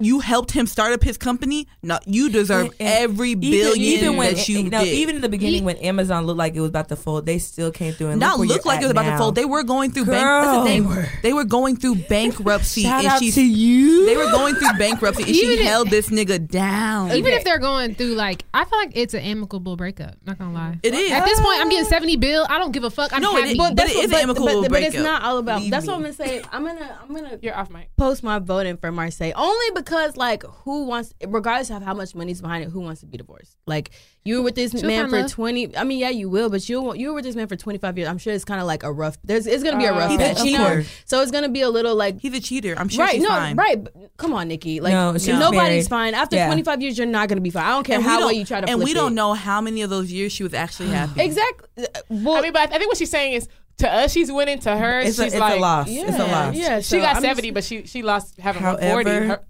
[0.00, 1.68] You helped him start up his company.
[1.82, 4.94] No, you deserve And- and every Even, billion even when that you eh, no, did.
[4.94, 7.38] even in the beginning He- when Amazon looked like it was about to fold, they
[7.38, 9.34] still came through and not look, look like it was at about to fold.
[9.34, 10.20] They were going through bank.
[10.20, 10.64] That's the Girl.
[10.64, 10.82] thing.
[10.82, 11.08] They were.
[11.22, 14.06] They were going through bankruptcy, Shout and out she to you.
[14.06, 17.12] They were going through bankruptcy, and Even she if- held this nigga down.
[17.12, 20.14] Even if they're going through like, I feel like it's an amicable breakup.
[20.26, 20.78] Not gonna lie.
[20.82, 21.10] It is.
[21.12, 21.88] At this point, I'm getting uh.
[21.90, 22.46] 70 bill.
[22.48, 23.12] I don't give a fuck.
[23.12, 23.50] I'm No, happy.
[23.50, 25.58] is- But But that's it what- is an amicable but, but it's not all about.
[25.58, 25.90] Believe that's me.
[25.92, 26.42] what I'm gonna say.
[26.52, 27.90] I'm gonna I'm gonna You're off mic.
[27.96, 32.40] post my voting for Marsai only because like who wants regardless of how much money's
[32.40, 33.90] behind it who wants to be divorced like
[34.24, 35.30] you were with this She'll man for love.
[35.30, 37.96] 20 I mean yeah you will but you you were with this man for 25
[37.98, 39.98] years I'm sure it's kind of like a rough there's it's gonna be a Uh,
[39.98, 40.84] rough He's a patch you know cheater.
[41.04, 42.74] so it's gonna be a little like He's a cheater.
[42.78, 43.56] I'm sure right she's no fine.
[43.56, 45.88] right but come on Nikki like No, she's nobody's married.
[45.88, 46.46] fine after Yeah.
[46.46, 48.38] 25 years you're not gonna be fine I don't care And we how well don't-
[48.38, 49.16] you try to and flip we don't it.
[49.16, 51.20] know how many of those years she was actually happy.
[51.22, 53.48] exactly Uh, well I mean, but I think what she's saying is
[53.78, 54.58] to us, she's winning.
[54.58, 55.88] To her, It's, a, she's it's like a loss.
[55.88, 56.54] yeah It's a loss.
[56.54, 59.10] yeah She so got I'm 70, just- but she she lost having her However, 40.
[59.10, 59.40] Her,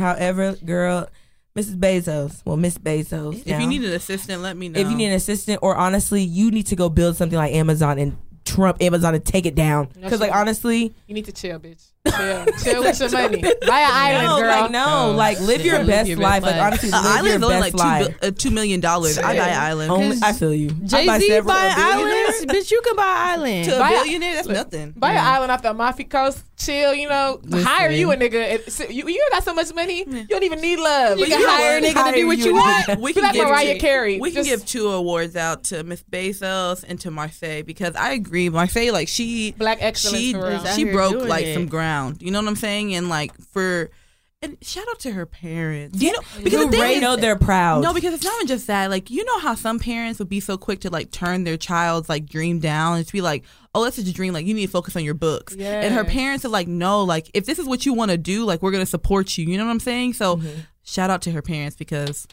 [0.00, 1.08] However, girl,
[1.56, 1.76] Mrs.
[1.76, 2.42] Bezos.
[2.44, 3.40] Well, Miss Bezos.
[3.40, 3.58] If now.
[3.58, 4.80] you need an assistant, let me know.
[4.80, 7.98] if you need an assistant, or honestly, you need to go build something like Amazon
[7.98, 9.88] and trump Amazon and take it down.
[10.00, 11.92] Because like honestly, You need to chill, bitch.
[12.06, 13.42] Chill, chill with your money.
[13.42, 14.48] Buy an island, no, girl.
[14.48, 16.42] like no, like live your Live best your life.
[16.42, 16.66] best Like life.
[16.66, 17.78] honestly, An live your island's only best like two,
[18.10, 18.20] life.
[18.20, 19.18] bi- uh, two million dollars.
[19.18, 19.90] I buy an island.
[19.92, 20.70] Only, I feel you.
[20.70, 22.28] Jay Z several buy billionaires.
[22.34, 22.70] islands, bitch.
[22.70, 23.02] You can buy
[23.36, 23.64] island.
[23.66, 24.92] to a Buy a- billionaire, that's nothing.
[24.96, 28.90] Buy an island off the Amalfi Coast, chill, you know, hire you a nigga.
[28.90, 31.18] You, you got so much money, you don't even need love.
[31.18, 31.94] You But can know hire a what?
[31.96, 33.00] nigga to do what you want.
[33.00, 34.18] We can like give Mariah Carey.
[34.18, 38.48] We can give two awards out to Miss Bezos and to Marsai because I agree.
[38.48, 40.48] Marsai, like she, Black excellence she, for real.
[40.60, 41.90] Is out she broke like some ground.
[42.20, 42.94] You know what I'm saying?
[42.94, 43.90] And like for,
[44.42, 46.00] and shout out to her parents.
[46.02, 47.82] You know, because Who the know they're proud.
[47.82, 48.88] No, because it's not even just that.
[48.90, 52.08] Like, you know how some parents would be so quick to like turn their child's
[52.08, 53.44] like dream down and to be like,
[53.74, 54.32] oh, that's just a dream.
[54.32, 55.54] Like, you need to focus on your books.
[55.54, 58.44] And her parents are like, no, like, if this is what you want to do,
[58.44, 59.44] like, we're going to support you.
[59.46, 60.14] You know what I'm saying?
[60.14, 60.60] So, Mm-hmm.
[60.82, 62.26] shout out to her parents because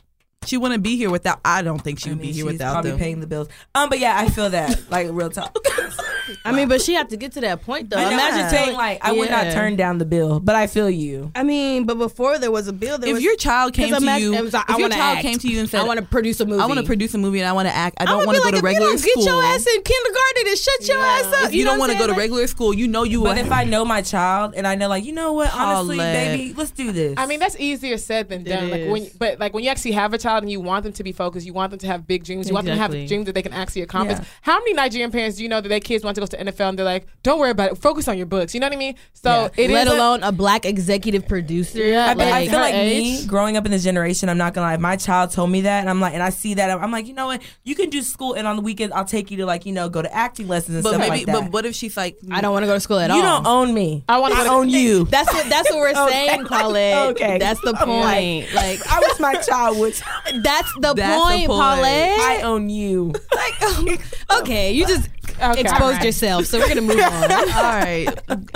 [0.45, 2.53] she wouldn't be here without, I don't think she I would mean, be here she's
[2.53, 2.99] without probably them.
[2.99, 3.49] paying the bills.
[3.76, 5.55] Um, but yeah, I feel that like real talk.
[6.45, 7.97] I mean, but she had to get to that point though.
[7.97, 8.03] I.
[8.14, 11.31] Imagine Imagine saying like I would not turn down the bill, but I feel you.
[11.35, 13.99] I mean, but before there was a bill, there if was your child came 'cause
[13.99, 15.22] to imagine- you, was like, if I your child act.
[15.22, 16.61] came to you and said, I want to produce a movie.
[16.61, 17.95] I want to produce a movie and I want to act.
[17.99, 19.23] I I don't want be to like, go to if you don't school.
[19.23, 21.45] get your ass in kindergarten and shut your ass up.
[21.49, 23.23] if you, know don't want to go to regular school, you know you.
[23.23, 26.53] But if I know my child and I know like you know what, honestly, baby,
[26.57, 27.15] let's do this.
[27.18, 28.69] I mean, that's easier said than done.
[28.69, 29.09] Like when, is.
[29.14, 31.45] but like when you actually have a child and you want them to be focused,
[31.45, 33.41] you want them to have big dreams, you want them to have dreams that they
[33.41, 34.17] can actually accomplish.
[34.19, 34.25] Yeah.
[34.41, 36.69] How many Nigerian parents do you know that their kids want to go to NFL
[36.69, 38.77] and they're like, "Don't worry about it, focus on your books." You know what I
[38.77, 38.95] mean?
[39.13, 39.49] So Yeah.
[39.63, 41.79] it is let a- alone a black executive producer.
[41.83, 44.29] Yeah, I, I feel like her me growing up in this generation.
[44.29, 44.77] I'm not gonna lie.
[44.77, 47.13] My child told me that, and I'm like, and I see that, I'm like, you
[47.13, 47.41] know what?
[47.63, 49.89] You can do school, and on the weekends, I'll take you to like, you know,
[49.89, 51.43] go to acting lessons and but stuff maybe, like that.
[51.43, 53.19] but what if she's like, I don't want to go to school at you all.
[53.19, 54.03] You don't own me.
[54.09, 55.05] I wanna I go to- own you.
[55.17, 56.27] That's what that's what we're Okay.
[56.27, 57.07] saying, Paulette.
[57.11, 57.37] Okay.
[57.37, 58.53] That's the I'm like- point.
[58.53, 59.93] Like, I wish my child would.
[60.41, 61.60] that's the That's the point, point.
[61.61, 62.19] Paulette.
[62.19, 63.14] I own you.
[64.39, 65.10] okay, you just
[65.41, 65.61] Okay.
[65.61, 66.03] exposed Alright.
[66.03, 67.31] yourself, so we're gonna move on.
[67.31, 68.07] All right.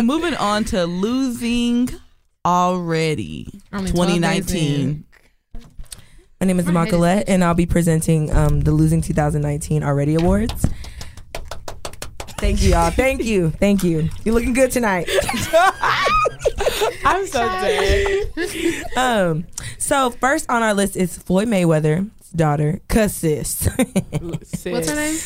[0.02, 1.90] Moving on to losing
[2.44, 3.48] already.
[3.72, 5.06] Only 12 days 2019.
[6.40, 9.84] My name is My head is Macolette, and I'll be presenting um, the Losing 2019
[9.84, 10.66] Already Awards.
[12.42, 12.90] Thank you, y'all.
[12.90, 13.52] Thank you.
[13.52, 14.10] Thank you.
[14.26, 15.08] You're looking good tonight.
[17.06, 18.84] I'm so dead.
[18.98, 19.46] um,
[19.78, 23.68] so first on our list is Floyd Mayweather's daughter, Cassis.
[24.20, 25.18] What's her name?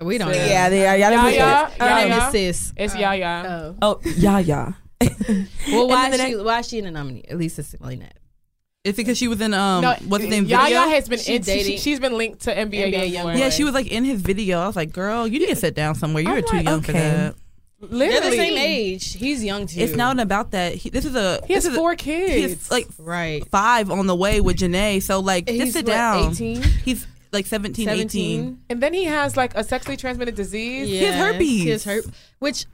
[0.00, 0.36] We don't know.
[0.36, 0.96] yeah, they are.
[0.96, 1.72] Y'all didn't put Yaya, that.
[1.72, 2.08] Her Yaya.
[2.08, 2.72] name is Sis.
[2.76, 3.44] It's Yaya.
[3.48, 3.76] Oh.
[3.82, 4.72] Oh, yeah, yeah.
[5.68, 7.24] Well, why And is then she the why is she in a nominee?
[7.28, 8.14] At least explain that.
[8.84, 10.80] Is it because she was in um no, what's the name Yaya video?
[10.88, 13.14] has been She in, she, dating- she's been linked to NBA, NBA Youngboy.
[13.14, 13.38] Youngboy.
[13.38, 14.58] yeah, she was like in his video.
[14.60, 16.22] I was like, girl, you need to sit down somewhere.
[16.24, 16.98] You're I'm too like, young for okay.
[17.00, 17.34] that.
[17.80, 19.14] They're Literally, the same age.
[19.14, 19.80] He's young too.
[19.80, 20.74] It's not about that.
[20.74, 22.42] He, this is a He has this is a- four He kids.
[22.54, 23.46] has like right.
[23.50, 25.00] five on the way with Janae.
[25.02, 26.32] So like, He's just sit what, down.
[26.32, 26.62] 18?
[26.84, 28.62] He's like 17, 18.
[28.68, 30.88] and then he has like a sexually transmitted disease.
[30.88, 31.62] He has herpes.
[31.62, 32.10] He has herpes.
[32.40, 32.66] Which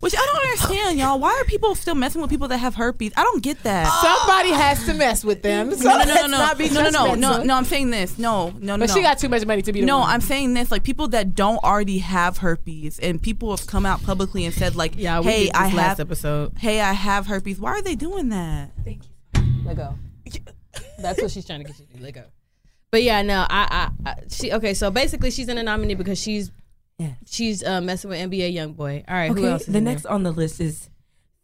[0.00, 1.18] Which I don't understand, y'all.
[1.18, 3.12] Why are people still messing with people that have herpes?
[3.16, 3.88] I don't get that.
[4.00, 5.74] Somebody has to mess with them.
[5.74, 7.54] So no, no, no, no, not be no, no, no, no, no.
[7.56, 8.16] I'm saying this.
[8.16, 8.78] No, no, no.
[8.78, 8.94] But no.
[8.94, 10.10] she got too much money to be the No, one.
[10.10, 10.70] I'm saying this.
[10.70, 14.76] Like people that don't already have herpes, and people have come out publicly and said,
[14.76, 16.52] like, yeah, we "Hey, did this I last have, episode.
[16.58, 18.70] hey, I have herpes." Why are they doing that?
[18.84, 19.42] Thank you.
[19.64, 19.98] Let go.
[21.00, 22.02] That's what she's trying to get you to do.
[22.04, 22.24] Let go.
[22.92, 24.74] But yeah, no, I, I, I she okay.
[24.74, 26.52] So basically, she's in a nominee because she's
[26.98, 27.12] Yeah.
[27.26, 29.04] she's uh, messing with NBA YoungBoy.
[29.06, 30.90] All right, who Okay, the next on the list is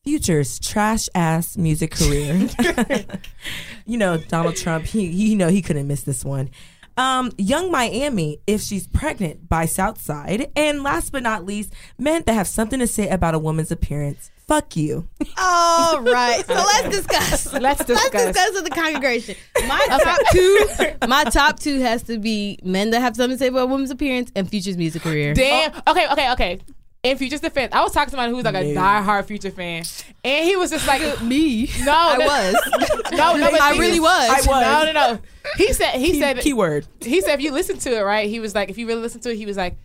[0.02, 2.48] Future's trash ass music career.
[3.86, 6.50] you know, Donald Trump, he, he you know he couldn't miss this one.
[6.96, 12.34] Um, Young Miami, if she's pregnant by Southside, and last but not least, men that
[12.34, 14.30] have something to say about a woman's appearance.
[14.46, 15.08] Fuck you.
[15.38, 17.52] All right, so let's discuss.
[17.54, 18.12] Let's discuss.
[18.12, 19.36] Let's discuss with the congregation.
[19.66, 23.48] My top two, my top two has to be men that have something to say
[23.48, 25.32] about a woman's appearance and Future's music career.
[25.32, 25.72] Damn.
[25.88, 26.60] Okay, okay, okay.
[27.02, 28.80] In Future's defense, I was talking to somebody who was like a No.
[28.80, 29.84] diehard Future fan,
[30.24, 32.54] and he was just like, Me, "No, I no, was.
[33.12, 34.28] no, no, but I really was.
[34.30, 34.46] I was.
[34.46, 35.18] No, no, no.
[35.58, 36.86] He said, he Key- said, keyword.
[37.02, 38.28] he said, if you listen to it, right?
[38.28, 39.76] He was like, if you really listen to it, he was like,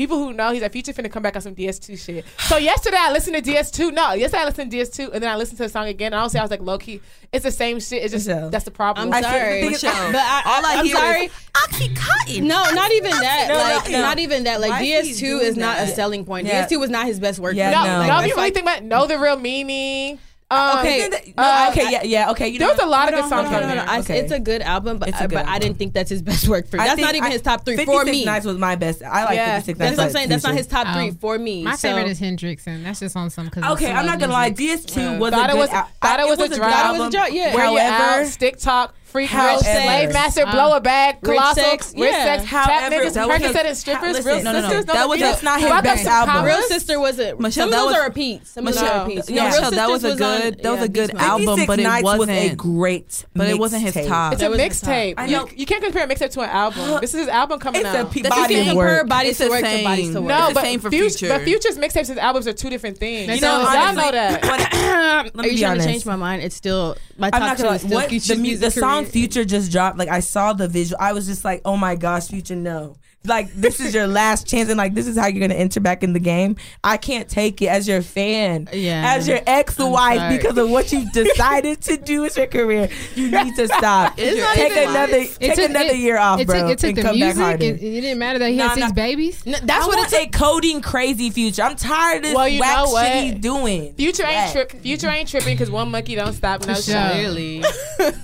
[0.00, 2.24] people who know, he's like, Future finna come back on some DS2 shit.
[2.38, 3.92] So yesterday I listened to DS2.
[3.92, 6.06] No, yesterday I listened to DS2, and then I listened to the song again.
[6.06, 7.02] And I don't say I was like, low key,
[7.32, 8.02] it's the same shit.
[8.02, 8.48] It's just Michelle.
[8.48, 9.08] that's the problem.
[9.08, 11.24] I'm I sorry, Michelle, but I, all I I'm hear sorry.
[11.26, 12.42] is Oxycontin.
[12.44, 13.46] No, not even that.
[13.48, 14.00] No, no, like, no.
[14.00, 14.60] not even that.
[14.62, 16.46] Like Why DS2 is not a selling point.
[16.46, 16.66] Yeah.
[16.66, 17.54] DS2 was not his best work.
[17.54, 17.84] Yeah, no, no.
[17.84, 20.18] no, Like, if you that's really like- think about it, know the real meaning.
[20.52, 22.48] Um, Okay, no, uh, okay, yeah, yeah, okay.
[22.48, 23.84] You there know was a lot of good songs on on, there.
[23.88, 24.18] I- Okay.
[24.18, 26.22] It's a good album, but, It's a I, good but I didn't think that's his
[26.22, 26.82] best work for me.
[26.82, 28.24] That's think not even I- his top three 56 for me.
[28.24, 29.00] Nights was my best.
[29.02, 29.60] I like Yeah.
[29.60, 29.96] 56 That's Nights.
[29.98, 30.28] what I'm saying.
[30.28, 30.94] That's not his top Oh.
[30.94, 31.62] three for me.
[31.62, 31.88] My so.
[31.88, 33.48] favorite is Hendrix, and that's just on some.
[33.48, 34.48] Cause Okay, I'm not gonna lie.
[34.50, 34.86] music.
[34.88, 35.18] DS2 Yeah.
[35.18, 36.72] was Thought a good was- thought it was a good drop.
[36.72, 37.54] Thought it was a drop, yeah.
[37.54, 38.26] Where you However, out?
[38.26, 42.12] Stick talk, freak However- rich, slave master, Uh, blow a bag, Rich colossal, Sex, rich
[42.12, 42.24] yeah.
[42.24, 44.68] sex, However, trap niggas, that was Percocet and strippers, listen, real no, no, no.
[44.68, 44.84] sisters.
[44.86, 46.44] That was- that's not his best album.
[46.44, 47.38] Real Sister was it?
[47.40, 48.50] Michelle, some that was- are repeats.
[48.52, 49.28] Some Michelle- are repeats.
[49.30, 49.42] yeah.
[49.42, 51.64] No, Michelle, that was a Sisters on- good- that was a good album.
[51.66, 54.32] but it Nights was a great but it wasn't his top.
[54.34, 54.90] It's a was his top.
[54.90, 55.14] mixtape.
[55.18, 55.48] I You, know.
[55.56, 57.00] you can't compare a mixtape to an album.
[57.00, 57.94] This is his album coming out.
[57.94, 58.10] It's a out.
[58.12, 58.88] pe- That's body the of same work.
[59.00, 60.12] Compare bodies It's to work to same.
[60.14, 60.28] to work.
[60.28, 61.28] no, It's the but, Future, Future.
[61.28, 63.34] but Future's mixtapes and albums are two different things.
[63.34, 64.44] You know, all- y'all know that.
[64.44, 66.42] what- Are Let me you be trying to change my mind?
[66.42, 69.12] It's still my top two is still What Future's the, mu- music the song.
[69.12, 69.98] Future just dropped.
[69.98, 70.98] Like I saw the visual.
[71.00, 72.96] I was just like, oh my gosh, Future, no.
[73.26, 76.02] Like this is your last chance, and like this is how you're gonna enter back
[76.02, 76.56] in the game.
[76.82, 79.14] I can't take it as your fan, Yeah.
[79.14, 82.88] as your ex-wife because of what you decided to do with your career.
[83.14, 84.14] You need to stop.
[84.18, 85.38] It's not take even another, life.
[85.38, 87.36] take another year off, it bro, Took, it took and the come music.
[87.36, 87.60] back.
[87.60, 88.92] It, it didn't matter that he Nah, had six nah.
[88.94, 89.44] babies.
[89.44, 91.62] No, That's that's what what I take coding crazy future.
[91.62, 93.06] I'm tired of this Well, you whack know what?
[93.06, 93.92] shit he's doing.
[93.96, 94.52] Future ain't Whack.
[94.52, 94.72] trip.
[94.80, 97.62] Future ain't tripping because one monkey don't stop no For show.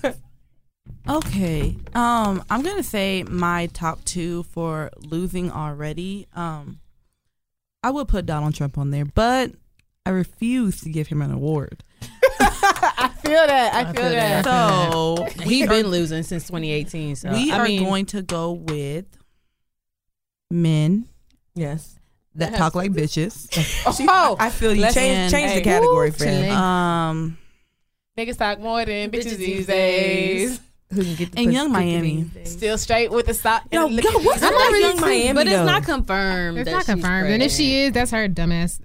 [0.00, 0.14] sure.
[1.06, 1.18] Really?
[1.18, 1.76] Okay.
[1.94, 6.26] Um, I'm gonna say my top two for losing already.
[6.34, 6.80] Um,
[7.82, 9.52] I would put Donald Trump on there, but
[10.04, 11.82] I refuse to give him an award.
[12.40, 13.74] I feel that.
[13.74, 14.44] I, feel, feel that.
[14.44, 14.92] that.
[14.92, 17.16] So We've been losing since 2018.
[17.16, 19.06] So we I are mean, going to go with
[20.50, 21.08] men
[21.54, 21.98] Yes.
[22.34, 23.48] that talk like bitches.
[24.08, 24.82] Oh, I feel you.
[24.82, 25.58] Let's- Change, change Hey.
[25.58, 26.50] the category, friend.
[26.52, 27.38] Um,
[28.18, 30.60] niggas talk more than bitches, Bitches these these days.
[30.90, 30.98] Days.
[30.98, 32.26] who can get the And Young Miami.
[32.44, 33.64] Still straight with the sock.
[33.72, 35.32] Yo, yo, what's I'm up not really Young Miami?
[35.34, 36.58] But it's not confirmed.
[36.58, 37.30] It's that not confirmed.
[37.30, 38.80] And if she is, that's her dumbass.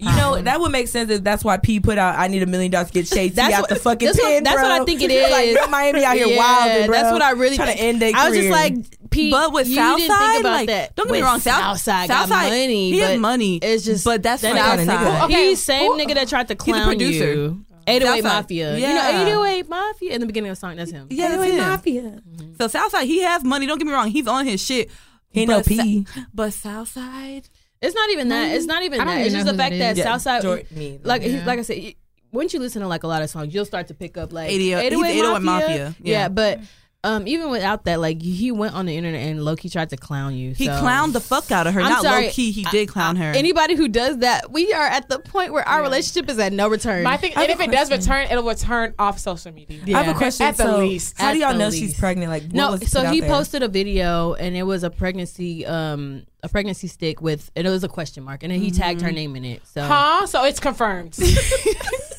[0.00, 2.18] You know that would make sense if that's why P put out.
[2.18, 4.18] I need a million dollars to get Shay T That's out what- the fucking that's
[4.20, 4.62] what- that's bro.
[4.68, 5.30] what I think it is.
[5.30, 5.54] Like, is.
[5.54, 6.94] Young Miami out here Yeah, wilding, bro.
[6.96, 7.78] That's what I really trying think.
[7.80, 8.74] to end their I was just like,
[9.10, 10.96] Pete, but with you Southside, didn't think about like, that.
[10.96, 12.90] don't get me wrong, South- Southside got Southside, money.
[12.90, 15.24] he has but money, It's just, but that's that not a nigga- nigga.
[15.26, 17.32] Okay, He's same who- nigga that tried to He's a clown producer.
[17.32, 17.64] you.
[17.86, 18.42] 808 Southside.
[18.42, 18.76] Mafia.
[18.78, 18.88] Yeah.
[18.88, 20.76] You know 808 Mafia in the beginning of the song.
[20.76, 21.06] That's him.
[21.10, 21.68] Yeah, that's Anyway, him.
[21.68, 22.22] Mafia.
[22.60, 23.66] So Southside, he has money.
[23.66, 24.90] Don't get me wrong, he's on his shit.
[25.30, 26.06] He no But Sa- P.
[26.32, 27.48] but Southside,
[27.82, 28.52] It's not even that.
[28.54, 29.08] It's not even that.
[29.14, 30.04] even It's just the fact that that is.
[30.04, 31.44] Southside, Jor- me, like he- Yeah.
[31.44, 31.94] like I said, y-
[32.32, 34.50] once you listen to like a lot of songs, you'll start to pick up like
[34.50, 35.76] 80 he's 808 Mafia.
[35.76, 35.92] Yeah.
[36.02, 36.28] Yeah.
[36.28, 36.60] but
[37.04, 40.34] um, even without that, like he went on the internet and Loki tried to clown
[40.34, 40.52] you.
[40.52, 40.72] he so.
[40.72, 41.80] clowned the fuck out of her.
[41.80, 42.26] I'm Not sorry.
[42.26, 43.32] low key, he did clown her.
[43.32, 46.68] Anybody who does that, we are at the point where our relationship is at no
[46.68, 47.04] return.
[47.04, 49.82] My thing, I have and if a it does return, it'll return off social media.
[49.84, 49.98] Yeah.
[49.98, 50.46] I have a question.
[50.46, 51.20] At the so, least.
[51.20, 51.78] how do y'all know least.
[51.78, 52.30] she's pregnant?
[52.30, 56.24] Like, what no, was so he posted a video and it was a pregnancy, um,
[56.44, 59.08] a pregnancy stick with, and it was a question mark, and then he tagged her
[59.10, 59.14] mm.
[59.14, 59.66] name in it.
[59.66, 60.26] So, Huh?
[60.26, 61.18] So it's confirmed.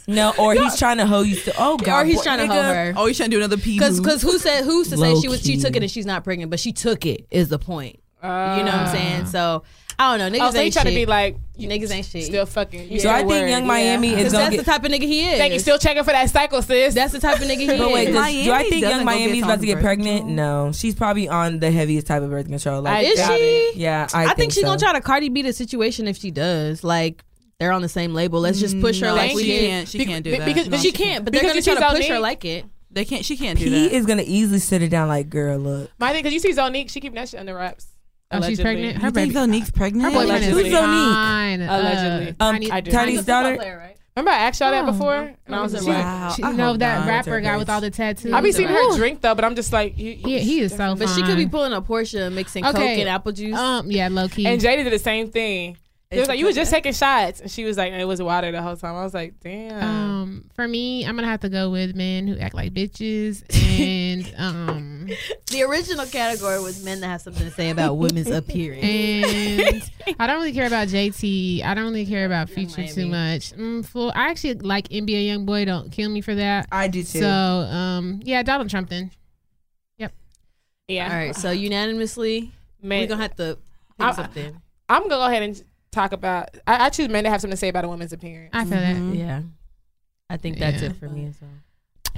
[0.07, 1.35] No, or he's trying to hoe you.
[1.35, 1.53] Still.
[1.57, 2.63] Oh God, or he's boy, trying to nigga.
[2.63, 2.93] hoe her.
[2.95, 4.03] oh, he's trying to do another P Because move.
[4.03, 5.61] because who said who's to say she was she Low-key.
[5.63, 7.95] took it and she's not pregnant, but she took it is the point.
[8.21, 9.21] you know what I'm saying?
[9.23, 9.29] Ah.
[9.29, 9.63] So
[9.97, 10.37] I don't know.
[10.37, 12.25] Niggas Oh, so he ain't trying to be like, you niggas ain't shit.
[12.25, 12.91] still fucking.
[12.91, 13.49] You So I think worried.
[13.51, 14.65] Young Miami Because is gonna that's get.
[14.65, 15.37] the type of nigga he is.
[15.37, 16.93] Think you still checking for that cycle, sis?
[16.93, 18.15] That's the type of nigga he But wait, is.
[18.15, 20.27] does, do I think Young go get Miami's about to get pregnant?
[20.27, 20.35] control.
[20.65, 22.81] No, she's probably on the heaviest type of birth control.
[22.81, 23.71] Like, I is she?
[23.79, 24.67] yeah, I, I, think, she's so.
[24.67, 26.83] gonna try to Cardi B the situation if she does.
[26.83, 27.23] Like
[27.59, 28.41] they're on the same label.
[28.41, 29.87] Let's just push her No, like we she can't.
[29.87, 30.45] She Be- can't do be- that.
[30.45, 32.43] because- No, but She can't, but they're Because gonna try to see push her like
[32.43, 32.65] it.
[32.91, 33.23] They can't.
[33.23, 33.75] She can't do that.
[33.75, 33.95] He that.
[33.95, 35.07] is gonna easily sit her down.
[35.07, 35.89] Like, girl, look.
[35.99, 37.87] My thing, because you see Zonique, she keeping that shit under wraps.
[38.31, 38.97] Oh, she's pregnant?
[38.97, 40.05] Her you think baby- Zonique's pregnant?
[40.05, 40.69] Her boyfriend is Allegedly.
[40.71, 41.13] Who's Zonique?
[41.13, 41.61] fine.
[41.61, 42.35] Allegedly.
[42.39, 43.57] Uh, Um, Tiny- Tiny's Tiny- daughter.
[43.59, 43.91] right?
[44.17, 44.91] Remember I asked y'all that Oh.
[44.91, 45.31] before?
[45.45, 46.33] And I was just She's- like, Wow.
[46.35, 47.07] She, I you know that not.
[47.07, 48.31] rapper guy with all the tattoos.
[48.33, 50.95] I be seeing her drink though, but I'm just like, he, He, he is so
[50.95, 51.15] But fine.
[51.17, 53.57] she could be pulling a Porsche, mixing coke and apple juice.
[53.57, 54.45] Um, yeah, low key.
[54.47, 55.77] And Jada did the same thing.
[56.11, 58.51] It was like you was just taking shots, and she was like, it was water
[58.51, 58.95] the whole time.
[58.95, 59.83] I was like, damn.
[59.83, 63.43] um, for me, I'm gonna have to go with men who act like bitches,
[63.79, 65.09] and um,
[65.51, 68.83] the original category was men that have something to say about women's appearance.
[68.83, 71.63] and I don't really care about JT.
[71.63, 73.51] I don't really care about Future too much.
[73.53, 75.65] Mm, full, I actually like NBA YoungBoy.
[75.65, 76.67] Don't kill me for that.
[76.71, 77.19] I do too.
[77.19, 79.09] So, um, yeah, Donald Trump then.
[79.97, 80.13] Yep.
[80.87, 81.09] Yeah.
[81.11, 82.51] All right, so unanimously,
[82.81, 83.57] Man, we're gonna have to
[83.97, 84.61] pick I- something.
[84.87, 85.63] I'm gonna go ahead and
[85.95, 86.49] talk about.
[86.67, 88.51] I, I choose men to have something to say about a woman's appearance.
[88.53, 89.09] I feel Mhm.
[89.11, 89.17] that.
[89.17, 89.41] Yeah,
[90.29, 90.89] I think that's Yeah.
[90.89, 91.49] it for me as well.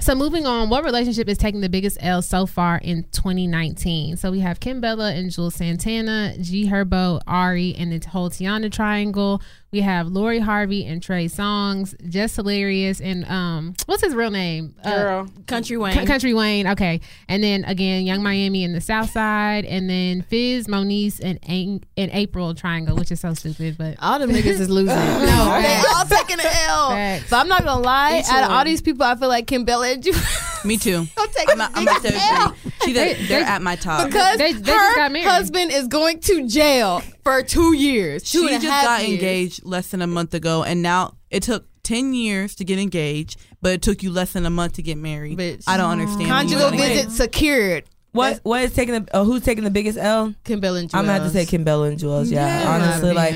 [0.00, 4.16] So moving on, what relationship is taking the biggest L so far in 2019?
[4.16, 9.42] So we have Kimbella and Juelz Santana, G Herbo, Ari, and the whole Taina triangle.
[9.70, 14.74] We have Lori Harvey and Trey Songz, Just Hilarious, and um, what's his real name?
[14.82, 15.28] Uh, Girl.
[15.46, 15.92] Country Wayne.
[15.92, 16.66] C- Country Wayne.
[16.68, 21.38] Okay, and then again, Young Miami and the South Side, and then Fizz, Moniece, and
[21.46, 24.86] Ang- and Apryl Triangle, which is so stupid, but All them niggas is losing.
[24.96, 25.94] no, they facts.
[25.94, 26.88] all taking an L.
[26.90, 27.28] Facts.
[27.28, 28.20] But I'm not gonna lie.
[28.20, 30.12] Each Out of all these people, I feel like Kimbella and Ju-
[30.68, 31.06] Me too.
[31.16, 32.46] I'm taking I'm, the I'm about to biggest L.
[32.48, 32.72] agree.
[32.82, 34.06] See, they, they're at my top.
[34.06, 35.26] because They- they just her got married.
[35.26, 38.22] husband is going to jail for two years.
[38.30, 39.12] Two she and a just half got years.
[39.20, 43.38] engaged less than a month ago, and now it took ten years to get engaged,
[43.62, 45.38] but it took you less than a month to get married.
[45.38, 45.64] Bitch.
[45.66, 46.28] I don't understand.
[46.28, 46.78] Conjugal you.
[46.82, 47.84] visit secured.
[48.12, 50.34] What what is taking the uh, who's taking the biggest L?
[50.44, 52.30] Kimbella and I'm gonna have to say Kimbella and Juelz.
[52.30, 52.70] Yeah, Yeah.
[52.70, 53.34] honestly, like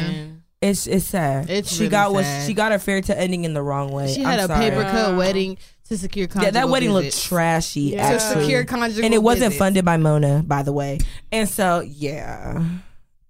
[0.61, 1.51] it's it's sad.
[1.51, 2.47] It's she really got was sad.
[2.47, 4.13] she got her fairy tale ending in the wrong way.
[4.13, 4.71] She had I'm a sorry.
[4.71, 5.19] paper cut Wow.
[5.19, 5.59] wedding
[5.93, 7.17] to secure conjugal Yeah, that wedding visits.
[7.17, 7.81] looked trashy.
[7.81, 8.13] Yeah.
[8.13, 9.59] To secure conjugal and it wasn't visits.
[9.59, 10.99] funded by Mona, by the way.
[11.31, 12.63] And so, yeah,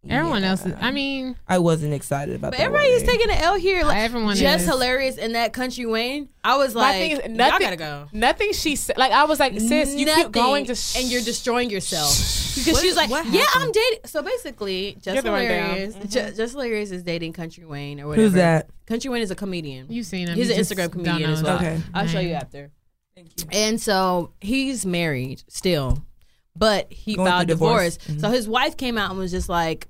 [0.08, 0.50] everyone Yeah.
[0.50, 0.66] else.
[0.66, 2.52] Is, I mean, I wasn't excited about.
[2.52, 3.84] But that everybody is taking an L here.
[3.84, 4.68] Like Everyone just is.
[4.68, 6.28] hilarious in that country Wayne.
[6.44, 7.60] I was My like, thing is y'all nothing.
[7.60, 8.08] gotta go.
[8.12, 8.96] Nothing she said.
[8.98, 10.24] Like I was like, sis, you Nothing.
[10.24, 12.10] keep going to, and you're destroying yourself
[12.56, 13.46] because What she's like, yeah, happened?
[13.56, 13.98] I'm dating.
[14.06, 15.64] So basically, just Give the rundown.
[15.70, 15.94] hilarious.
[15.94, 16.10] Mhm.
[16.10, 18.24] Ju- just hilarious is dating Country Wayne or whatever.
[18.26, 18.68] Who's that?
[18.86, 19.86] Country Wayne is a comedian.
[19.88, 20.36] you've seen him.
[20.36, 21.56] He's You an Instagram comedian as well.
[21.56, 21.80] Okay.
[21.94, 22.70] I'll show you after.
[23.14, 23.46] Thank you.
[23.52, 26.02] And so he's married still,
[26.56, 27.96] but he Going filed through divorce.
[27.98, 28.20] divorce.
[28.22, 29.86] So his wife came out and was just like,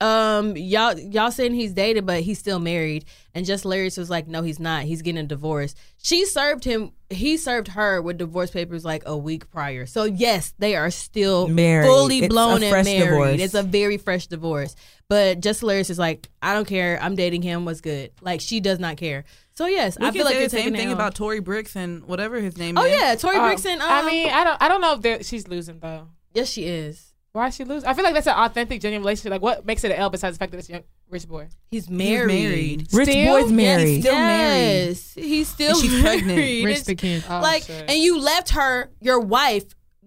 [0.00, 3.04] um, y'all y'all saying he's dated, but he's still married.
[3.34, 4.84] And just Hilarious was like, no, he's not.
[4.84, 5.74] He's getting a divorce.
[6.02, 6.92] She served him.
[7.10, 9.86] He served her with divorce papers like a week prior.
[9.86, 11.86] So yes, they are still Married.
[11.86, 12.98] fully It's blown and married.
[13.08, 13.40] divorce.
[13.40, 14.74] It's a very fresh divorce.
[15.08, 16.98] But just Hilarious is like, I don't care.
[17.00, 17.64] I'm dating him.
[17.64, 18.10] What's good?
[18.20, 19.24] Like she does not care.
[19.54, 21.12] So yes, We I feel like the same thing about on.
[21.12, 22.92] Tori Brixx and whatever his name Oh is.
[23.00, 24.62] yeah, Tori Um, Brixx and um, I mean, I don't.
[24.62, 26.08] I don't know if she's losing though.
[26.34, 27.12] yes, she is.
[27.36, 27.86] Why is she losing?
[27.88, 29.30] I feel like that's an authentic, genuine relationship.
[29.30, 31.48] Like, what makes it an L besides the fact that it's young, rich boy?
[31.70, 32.30] He's married.
[32.30, 32.50] He's married.
[32.50, 32.88] married.
[32.94, 33.40] Rich Still?
[33.42, 33.86] boy's married.
[33.88, 34.86] He's still married.
[34.88, 36.22] yes, he's still And she's married.
[36.24, 36.64] pregnant.
[36.64, 37.24] Rich the kid.
[37.28, 37.90] Oh, like, shit.
[37.90, 39.64] and you left her, your wife,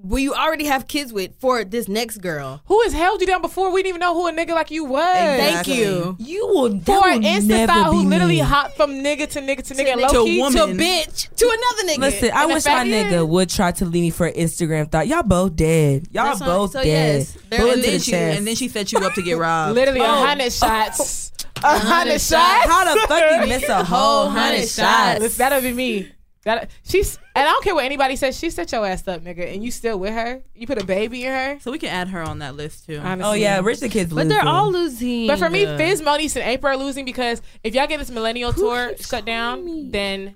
[0.08, 2.62] who you already have kids with, for this next girl.
[2.66, 3.72] Who has held you down before?
[3.72, 5.04] We didn't even know who a nigga like you was.
[5.04, 6.16] Thank you.
[6.20, 8.40] You will that For will an instant never thought, be who literally me.
[8.40, 10.54] hopped from nigga to nigga to nigga, and nigga low to key woman.
[10.58, 11.98] To a bitch, to another nigga.
[12.00, 14.28] Listen, I And the wish my fact is- nigga would try to leave me for
[14.28, 15.08] an Instagram thought.
[15.08, 16.08] Y'all both dead.
[16.12, 17.20] Y'all That's both so dead.
[17.20, 18.38] yes, they're Bullet And then the she chest.
[18.38, 19.76] and then she set you up to get robbed.
[19.76, 20.26] literally a Oh.
[20.26, 20.50] hundred oh.
[20.50, 21.32] shots.
[21.62, 22.70] A hundred shots.
[22.70, 25.20] How the fuck you miss a whole hundred shots?
[25.20, 26.10] Listen, That'll be me.
[26.50, 28.38] That she's and I don't care what anybody says.
[28.38, 30.42] She set your ass up, nigga, and you still with her.
[30.56, 31.60] You put a baby in her.
[31.62, 32.98] So we can add her on that list too.
[32.98, 33.24] Honestly.
[33.24, 34.30] Oh yeah, Rich the kids but losing.
[34.30, 35.28] they're all losing.
[35.28, 38.52] But for me, Fizz, Moniece, and Apryl are losing because if y'all get this millennial
[38.54, 40.36] tour shut down, then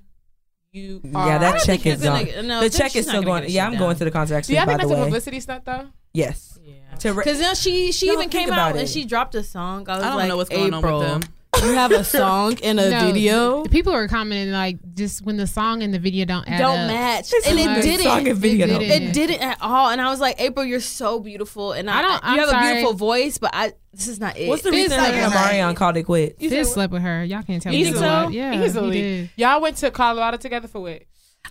[0.72, 1.28] you are.
[1.28, 2.26] Yeah, that check is it's gone.
[2.26, 3.42] gonna- no, the check is still gonna going.
[3.44, 5.04] get it Yeah, I'm going to the concert Do y'all By think the that's a
[5.06, 5.88] publicity stunt though?
[6.14, 6.60] yes.
[6.64, 6.74] Yeah.
[7.00, 8.80] To Ri- Because now she she No, even came out it.
[8.82, 9.90] and she dropped a song.
[9.90, 11.34] I was I don't like, know what's going Apryl, on with them.
[11.62, 13.64] You have a song and a No, video.
[13.66, 16.88] People are commenting like just when the song and the video don't add Don't up.
[16.88, 18.04] match, This and it didn't.
[18.04, 19.08] song and video It don't didn't.
[19.10, 22.02] It didn't at all, and I was like, Apryl, you're so beautiful, and I, I
[22.02, 22.68] don't- you I'm have sorry.
[22.68, 24.50] a beautiful voice, but I this is not it.
[24.50, 26.38] What's the Fizz reason like her and Marion called it quit?
[26.40, 27.24] You Fizz slept with her.
[27.24, 28.26] Y'all can't tell You me think what.
[28.26, 28.30] so?
[28.30, 28.96] Yeah, Easily.
[28.96, 29.30] he did.
[29.36, 31.04] Y'all went to Colorado together for what?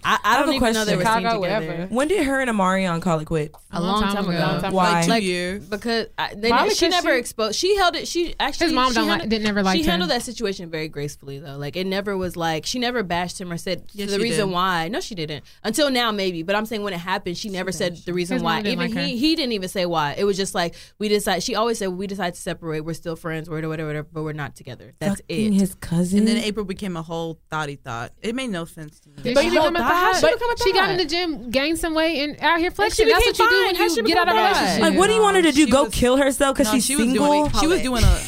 [0.04, 1.22] I, I have don't a even know they were question.
[1.22, 1.86] seen Chicago, together.
[1.90, 3.54] When did her and Marion call it quit?
[3.70, 4.38] A long, time, ago.
[4.38, 4.92] Long time Why?
[4.92, 5.64] Like two Like, years.
[5.64, 7.58] Because I, they, Probably she 'cause never she- exposed.
[7.58, 8.06] She held it.
[8.08, 9.78] She actually His mom don't like, handled- didn't never like it.
[9.78, 9.90] she her.
[9.92, 11.56] handled that situation very gracefully though.
[11.56, 14.52] Like it never was like she never bashed him or said Yes, the reason did.
[14.54, 14.88] why.
[14.88, 15.44] No, she didn't.
[15.64, 16.42] Until now, maybe.
[16.42, 18.60] But I'm saying when it happened, she never said the reason His why.
[18.60, 20.14] Even like he he didn't even say why.
[20.18, 21.42] It was just like we decided.
[21.42, 22.80] She always said we decided to separate.
[22.80, 23.48] We're still friends.
[23.48, 24.08] Whatever, whatever, whatever.
[24.12, 24.92] But we're not together.
[24.98, 25.58] That's Fucking it.
[25.58, 26.18] his cousin.
[26.18, 28.12] And then April became a whole thotty thought.
[28.20, 29.32] It made no sense to me.
[29.34, 29.54] But she you
[29.92, 30.20] become a become thought?
[30.20, 30.22] thought?
[30.22, 33.06] But become a She got in the gym, gained some weight, and out here flexing.
[33.06, 34.82] she That's what became you do when How she you get out of a relationship.
[34.82, 35.64] like, what do you want her to do?
[35.66, 37.26] She Go was- kill herself because No, she's she was single?
[37.26, 38.20] doing she was doing a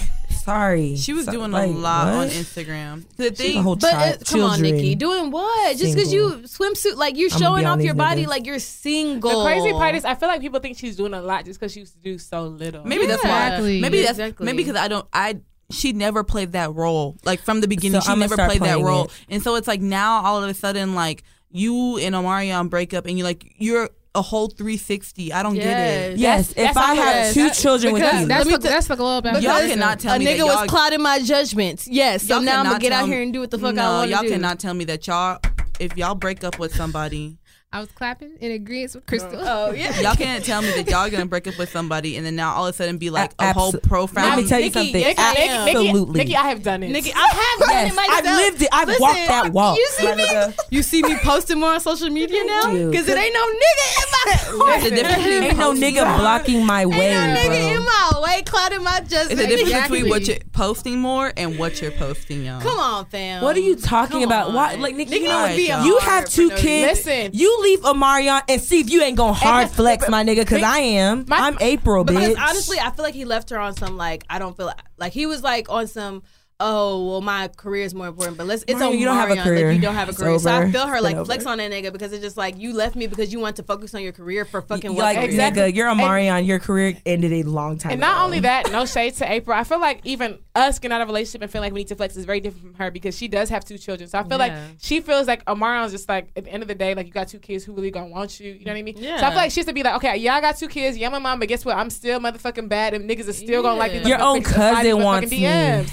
[0.45, 2.29] Sorry, she was So- doing like, a lot on?
[2.29, 3.05] Instagram.
[3.17, 4.61] The thing whole But child, uh, come on.
[4.61, 5.77] Nikki, doing what?
[5.79, 8.29] Just because you swimsuit, like you're showing off your body, niggas.
[8.29, 9.39] like you're single.
[9.43, 11.73] The crazy part is, I feel like people think she's doing a lot just because
[11.73, 12.85] she used to do so little.
[12.85, 13.47] maybe that's why.
[13.47, 13.81] Exactly.
[13.81, 14.45] Maybe that's Exactly.
[14.45, 15.39] maybe because I don't I
[15.71, 17.99] she never played that role like from the beginning.
[18.03, 19.11] So she I'ma never played that role, it.
[19.31, 21.23] and so it's like now all of a sudden like
[21.55, 25.33] you and Omarion break up, and you're like you're a whole 360.
[25.33, 25.67] I don't get
[26.13, 26.19] it.
[26.19, 27.35] Yes, if that's I how it have is.
[27.35, 29.27] two That- children with you, That's Let me the, t- that's the glow up.
[29.27, 31.89] after Y'all cannot tell a me nigga that was y'all- clouding my judgments.
[31.89, 33.83] Yes, so now I'm gonna get out me- here and do what the fuck no,
[33.83, 34.29] I want to y'all do.
[34.31, 35.39] cannot tell me that y'all
[35.81, 37.39] if y'all break up with somebody,
[37.75, 39.31] I was clapping in agreement with Crystal.
[39.35, 39.99] Oh, oh yeah.
[39.99, 42.69] y'all can't tell me that y'all gonna break up with somebody and then now all
[42.69, 44.29] of a sudden be like A- a whole abso- profound.
[44.29, 44.93] Let me tell you Nikki, something.
[45.03, 46.19] Nikki, Nikki, Nikki, Absolutely.
[46.21, 46.93] Nikki, I have done it.
[46.93, 48.19] Nigga, I have done Yes, it myself.
[48.19, 48.69] I've lived it.
[48.71, 49.77] I've Listen, walked that walk.
[49.77, 50.25] You see me?
[50.71, 52.73] You see me posting more on social media now?
[52.73, 56.65] Because it ain't no nigga in my There's a difference between Ain't no nigga blocking
[56.65, 57.77] my way, Ain't no nigga bro.
[57.81, 59.33] in my way clouded my judgment.
[59.33, 59.99] It's a difference Exactly.
[59.99, 62.61] between what you're posting more and what you're posting, y'all.
[62.61, 63.43] Come on, fam.
[63.43, 64.49] What are you talking Come about?
[64.51, 64.55] on.
[64.55, 67.05] Why, like, Nikki, you, know, was being you have two kids.
[67.07, 67.31] reason.
[67.33, 70.79] You leave Omarion and see if you ain't gonna hard flex, my nigga, because I
[70.79, 71.25] am.
[71.29, 72.39] My- I'm Apryl, Because bitch.
[72.41, 75.13] honestly, I feel like he left her on some like I don't feel like, like
[75.13, 76.23] he was like on some.
[76.61, 78.63] Oh well, my career is more important, but let's.
[78.69, 79.69] It's Mario, on you don't have a career.
[79.69, 81.47] Like you don't have a It's career, so I feel her It's like been flex
[81.47, 83.93] on that nigga because it's just like you left me because you want to focus
[83.95, 85.31] on your career for fucking what like, career?
[85.31, 85.63] Exactly.
[85.63, 86.47] nigga, you're Omarion.
[86.47, 88.09] Your career ended a long time And ago.
[88.13, 89.55] not only that, no shade to Apryl.
[89.55, 91.89] I feel like even us getting out of a relationship and feeling like we need
[91.89, 94.09] to flex is very different from her because she does have two children.
[94.09, 96.75] So I feel like she feels like Omarion's just like at the end of the
[96.77, 98.53] day, like you got two kids, who really gonna want you?
[98.53, 98.95] You know what I mean?
[98.97, 99.19] yeah.
[99.19, 100.97] So I feel like she has to be like, okay, yeah, I got two kids,
[100.97, 101.77] yeah, my mom, but guess what?
[101.77, 104.59] I'm still motherfucking bad, and niggas are still gonna like these Your own pictures of
[104.61, 105.41] my cousin motherfucking wants me.
[105.43, 105.89] DMs.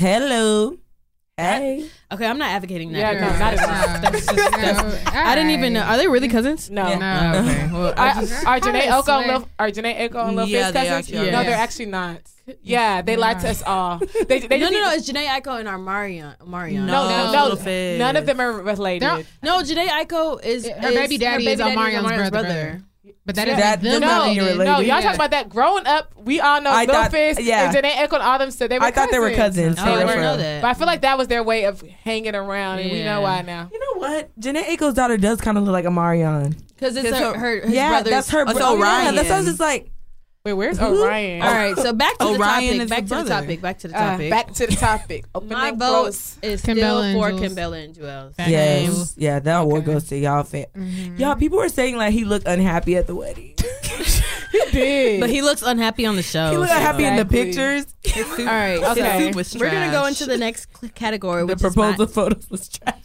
[0.51, 0.77] Hello.
[1.37, 1.89] Hey.
[2.11, 3.15] Okay, I'm not advocating that.
[3.15, 4.01] Yeah, no, not at all.
[4.11, 5.81] That's just- that's- I didn't even know.
[5.81, 6.69] Are they really cousins?
[6.69, 6.87] No.
[6.87, 6.97] Yeah.
[6.99, 7.69] No, okay.
[7.71, 10.65] Well, I Are, just- are Jhené Aiko and Lil, are Jhené Aiko and Lil Yeah,
[10.65, 10.91] Fizz they cousins?
[11.07, 11.31] actually are.
[11.31, 12.17] No, they're actually not.
[12.61, 13.99] Yeah, they lied to us all.
[14.27, 14.89] They, they No, just no, no.
[14.91, 16.35] need- It's Jhené Aiko and Omarion.
[16.45, 16.85] Marion.
[16.85, 16.99] no, no,
[17.29, 19.05] oh, No, no, None of them are related.
[19.07, 22.81] Don't- No, Jhené Aiko is Her is- baby daddy is Omarion's Omarion's brother.
[23.25, 24.43] But that is That them does not related.
[24.43, 25.01] mean you're No, y'all Yeah.
[25.01, 25.49] talking about that.
[25.49, 27.65] Growing up, we all know I Lil thought- Fizz yeah.
[27.65, 29.77] and Jhené Aiko and all them said they were I thought they were cousins.
[29.79, 30.61] Oh, for I didn't know that.
[30.61, 33.41] But I feel like that was their way of hanging around, and we know why
[33.41, 33.69] now.
[33.73, 34.29] You know what?
[34.39, 36.55] Jhené Aiko's daughter does kind of look like Omarion.
[36.75, 38.11] Because it's It's her, her- her his yeah, brother's.
[38.11, 38.45] that's her.
[38.45, 39.15] That's bro- oh, O'Ryan.
[39.15, 39.90] Yeah, that sounds just like.
[40.43, 41.43] Wait, where's O'Ryan?
[41.43, 42.89] All right, so back to the topic.
[42.89, 43.61] Back the to the topic.
[43.61, 44.29] Back to the Uh, topic.
[44.31, 45.25] back to the topic.
[45.35, 46.37] Open My and vote close.
[46.41, 47.49] is Kimbella still and for Juelz.
[47.55, 48.31] Kimbella and Joel.
[48.31, 48.49] Fact.
[48.49, 49.13] Yes.
[49.17, 49.93] Yeah, that award Okay.
[49.93, 50.41] goes to y'all.
[50.43, 50.65] Fan.
[51.19, 53.53] Y'all, people were saying like he looked unhappy at the wedding.
[54.73, 55.19] Big.
[55.19, 56.49] But he looks unhappy on the show.
[56.51, 57.45] he looked so- unhappy in the Exactly.
[57.45, 58.39] pictures.
[58.39, 59.31] All right, His okay.
[59.33, 62.49] was We're gonna go into the next cl- category, The which is my- proposal photos
[62.49, 62.95] was trash.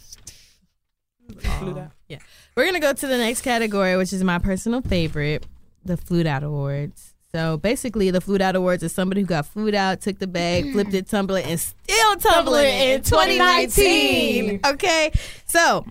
[2.55, 5.45] We're gonna go to the next category, which is my personal favorite,
[5.85, 7.13] the Flute Out Awards.
[7.37, 10.71] So basically, the Flute Out Awards is somebody who got food out, took the bag,
[10.71, 14.61] flipped it, tumbled it, and still tumbling it in 2019.
[14.65, 15.11] Okay,
[15.45, 15.85] so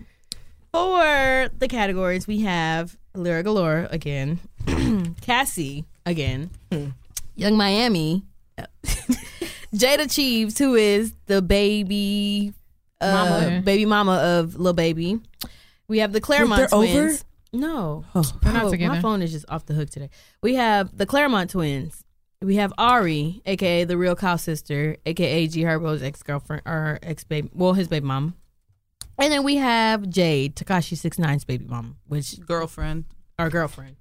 [0.73, 4.41] for the categories, we have Lira Galore again,
[5.21, 6.49] Cassie again,
[7.37, 8.23] Young Miami,
[9.73, 12.53] Jayda Cheaves, who is the baby
[12.99, 13.61] uh, Mama.
[13.61, 15.21] baby mama of Lil Baby.
[15.87, 17.17] We have the Clermont over?
[17.51, 17.61] Twins.
[17.61, 18.23] No, Oh.
[18.41, 18.95] They're not Oh, together.
[18.95, 20.09] My phone is just off the hook today.
[20.41, 22.03] We have the Clermont twins.
[22.41, 27.23] We have Ari, aka the real Kyle sister, aka G Herbo's ex girlfriend or ex
[27.23, 28.35] baby, well his baby mom.
[29.17, 33.05] And then we have Jade, Tekashi 69's baby mom, which girlfriend.
[33.39, 33.95] our girlfriend.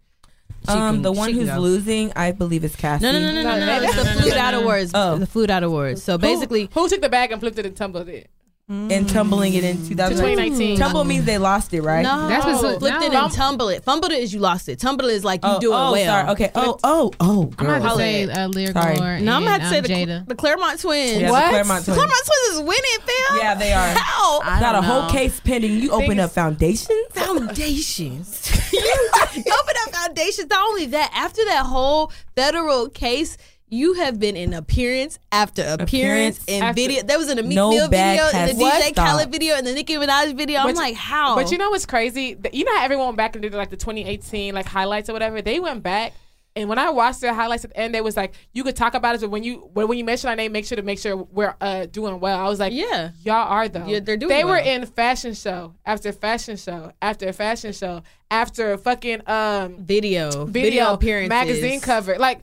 [0.69, 1.59] She Um, can- the one who's go.
[1.59, 3.05] losing, I believe, is Cassie.
[3.05, 3.67] No, no, no, no, no, no.
[3.67, 4.61] No, It's the no, no, Flute no, Out no.
[4.63, 4.91] Awards.
[4.95, 5.19] Oh.
[5.19, 6.03] The Flute Out Awards.
[6.03, 8.29] So basically, who took the bag and flipped it and tumbled it?
[8.69, 10.17] And tumbling it in 2019.
[10.17, 10.77] 2019.
[10.79, 12.03] Tumble means they lost it, right?
[12.03, 13.85] no, That's what's- flipped it and tumble it.
[13.85, 14.81] Fumbled it is you lost it.
[14.81, 16.05] Tumble it is like you Oh, doing oh, well.
[16.05, 16.29] sorry.
[16.33, 16.51] Okay.
[16.57, 17.79] Oh, oh, oh, I'm girl.
[17.81, 18.41] gonna say Color.
[18.41, 18.97] uh, Lyric Sorry.
[18.97, 20.27] Lore No, I'm gonna and, say um, the, Jada.
[20.27, 21.21] the Clermont twins.
[21.23, 21.45] Yeah, What?
[21.45, 21.97] the Clermont The twins.
[22.11, 23.39] Clermont twins is winning, fam.
[23.39, 23.89] Yeah, they are.
[24.01, 24.41] How?
[24.41, 25.73] I Got a don't whole case pending.
[25.79, 26.91] You open up foundations.
[27.13, 28.73] foundations.
[28.73, 30.51] you open up foundations.
[30.51, 33.37] Not only that, after that whole federal case,
[33.69, 37.03] you have been in appearance after appearance, Appearance in after- video.
[37.03, 38.95] There was an Meek No Mill video, and the DJ.
[38.95, 40.61] Khaled video, and the Nicki Minaj video.
[40.61, 41.35] I'm you- like, how?
[41.35, 42.37] But you know what's crazy?
[42.53, 45.43] You know how everyone went back and did like the 2018 like highlights or whatever.
[45.43, 46.13] They went back.
[46.55, 48.95] And when I watched the highlights at the end, they was like, "You could talk
[48.95, 50.99] about it, but when you when, when you mention our name, make sure to make
[50.99, 53.11] sure we're uh, doing well." I was like, Yeah.
[53.23, 53.85] y'all are though.
[53.87, 58.79] Yeah, they're doing They were in fashion show after fashion show after fashion show after
[58.79, 62.17] fucking um video, video, appearances, magazine cover.
[62.19, 62.41] Like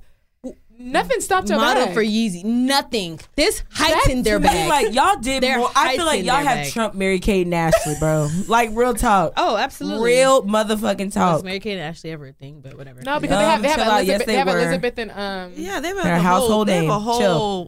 [0.80, 1.94] nothing stopped your model bag.
[1.94, 2.44] for Yeezy.
[2.44, 3.20] Nothing.
[3.36, 4.70] This heightened their To me, bag.
[4.70, 5.70] like y'all did more.
[5.76, 6.72] I feel like y'all their have bag.
[6.74, 8.30] Trump, Mary Kate, and Ashley, bro.
[8.48, 9.34] like real talk.
[9.38, 10.12] oh, absolutely.
[10.12, 11.44] Real motherfucking Was talk.
[11.44, 12.62] Mary Kate and Ashley ever a thing?
[12.62, 13.02] But whatever.
[13.02, 13.88] No, because they have they Um, have.
[13.88, 14.08] Elizabeth.
[14.08, 14.60] Yes, they, they have were.
[14.60, 15.52] Elizabeth and um.
[15.56, 17.20] Yeah, they have Their a household whole, They have a whole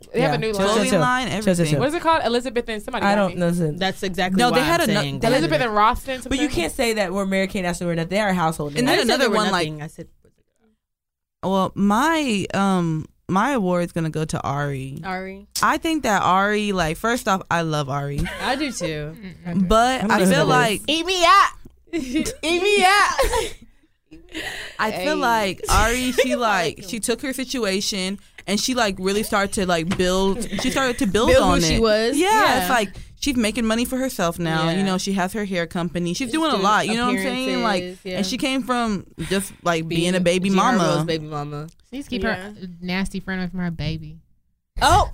[0.02, 0.04] Chill.
[0.14, 0.76] They have a new chill, line.
[0.78, 1.00] chill, chill.
[1.00, 1.28] line.
[1.28, 1.72] Chill, chill, Everything.
[1.72, 1.80] chill.
[1.80, 2.22] What is it called?
[2.26, 3.06] Elizabeth and somebody.
[3.06, 3.52] I don't know.
[3.52, 5.32] That's exactly No, why they had I'm ano- saying they- that.
[5.34, 6.22] Elizabeth and Ralston.
[6.28, 8.10] But you can't say that we're Mary Kate and Ashley were not.
[8.10, 8.88] They are household And names.
[8.88, 10.08] then I didn't say another one, like- I said
[11.50, 15.00] Well, my um my award is gonna go to Ari.
[15.04, 15.48] Ari.
[15.64, 19.16] I think that Ari, like, first off, I love Ari, I do too.
[19.56, 21.50] but don't I, feel like eat me out.
[21.94, 23.52] eat me out.
[24.80, 29.54] I feel like Ari, she like she took her situation and she like really started
[29.54, 30.44] to like build.
[30.62, 31.82] She started to build, Build who on she it.
[31.82, 32.18] was.
[32.18, 32.62] Yeah, Yeah.
[32.62, 32.90] it's like
[33.26, 34.70] she's making money for herself now.
[34.70, 34.78] Yeah.
[34.78, 36.12] You know, she has her hair company.
[36.12, 36.88] She's, She's doing a lot.
[36.88, 37.64] You know what I'm saying?
[37.64, 38.18] Like, yeah.
[38.18, 40.84] and she came from just like being, a baby G mama.
[40.84, 41.68] Herbo's baby mama.
[41.90, 42.36] Please keep Yeah.
[42.36, 44.20] her nasty friend away from her baby.
[44.82, 45.12] Oh.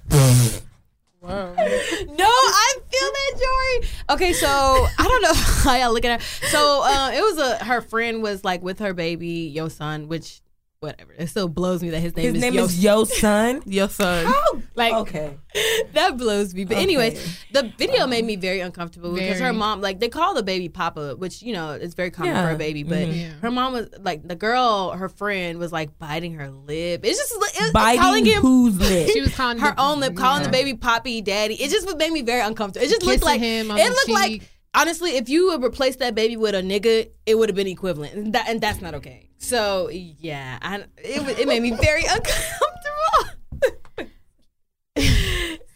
[1.22, 1.54] Whoa.
[1.56, 3.90] No, I feel that, Jory.
[4.10, 6.28] Okay, so I don't know how y'all look at her.
[6.48, 10.42] So uh, it was a her friend was like with her baby, your son, which
[10.82, 11.14] whatever.
[11.18, 12.64] It still blows me that his name His is name Yo.
[12.66, 13.62] is Yosohn.
[13.68, 14.34] Your son.
[14.76, 15.38] like Okay.
[15.94, 16.66] that blows me.
[16.66, 16.84] But Okay.
[16.84, 20.70] anyways, the video made me very uncomfortable because her mom, like, they call the baby
[20.70, 22.48] Papa, which you know is very common Yeah.
[22.48, 22.82] for a baby.
[22.84, 23.16] But Mhm.
[23.16, 23.30] Yeah.
[23.44, 27.02] her mom was like, the girl, her friend, was like biting her lip.
[27.06, 29.10] It's just it, calling Biting him whose lip?
[29.14, 31.54] She was calling her the- own lip, calling the baby Poppy Daddy.
[31.62, 32.84] It just made me very uncomfortable.
[32.86, 34.42] It just looked like him on it the looked like
[34.74, 38.14] honestly, if you would replace that baby with a nigga, it would have been equivalent,
[38.16, 39.28] and, that, and that's not okay.
[39.44, 44.12] So yeah, I, it it made me very uncomfortable.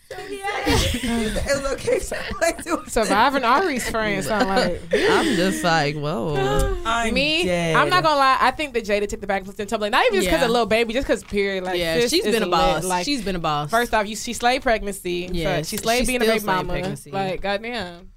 [0.07, 1.99] So it's okay.
[1.99, 4.29] So like, Surviving Ari's friends.
[4.29, 6.77] I'm like I'm just like, whoa.
[6.85, 7.43] I'm me.
[7.45, 7.75] dead.
[7.75, 8.37] I'm not gonna lie.
[8.39, 9.89] I think that Jada took the back foot in Tumblr.
[9.89, 10.45] Not even just because Yeah.
[10.45, 11.63] of little baby, just because period.
[11.63, 12.51] Like yeah, sis she's is been a lit.
[12.51, 12.83] boss.
[12.85, 13.71] Like she's been a boss.
[13.71, 15.27] first off, you she slayed pregnancy.
[15.31, 16.73] Yeah, Yeah, she slayed she being a still baby slayed mama.
[16.73, 17.11] pregnancy.
[17.11, 18.11] Like goddamn.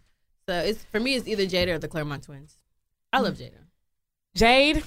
[0.47, 2.59] so it's for me, it's either Jada or the Clermont twins.
[3.13, 3.53] I love Jada.
[4.35, 4.83] Jade,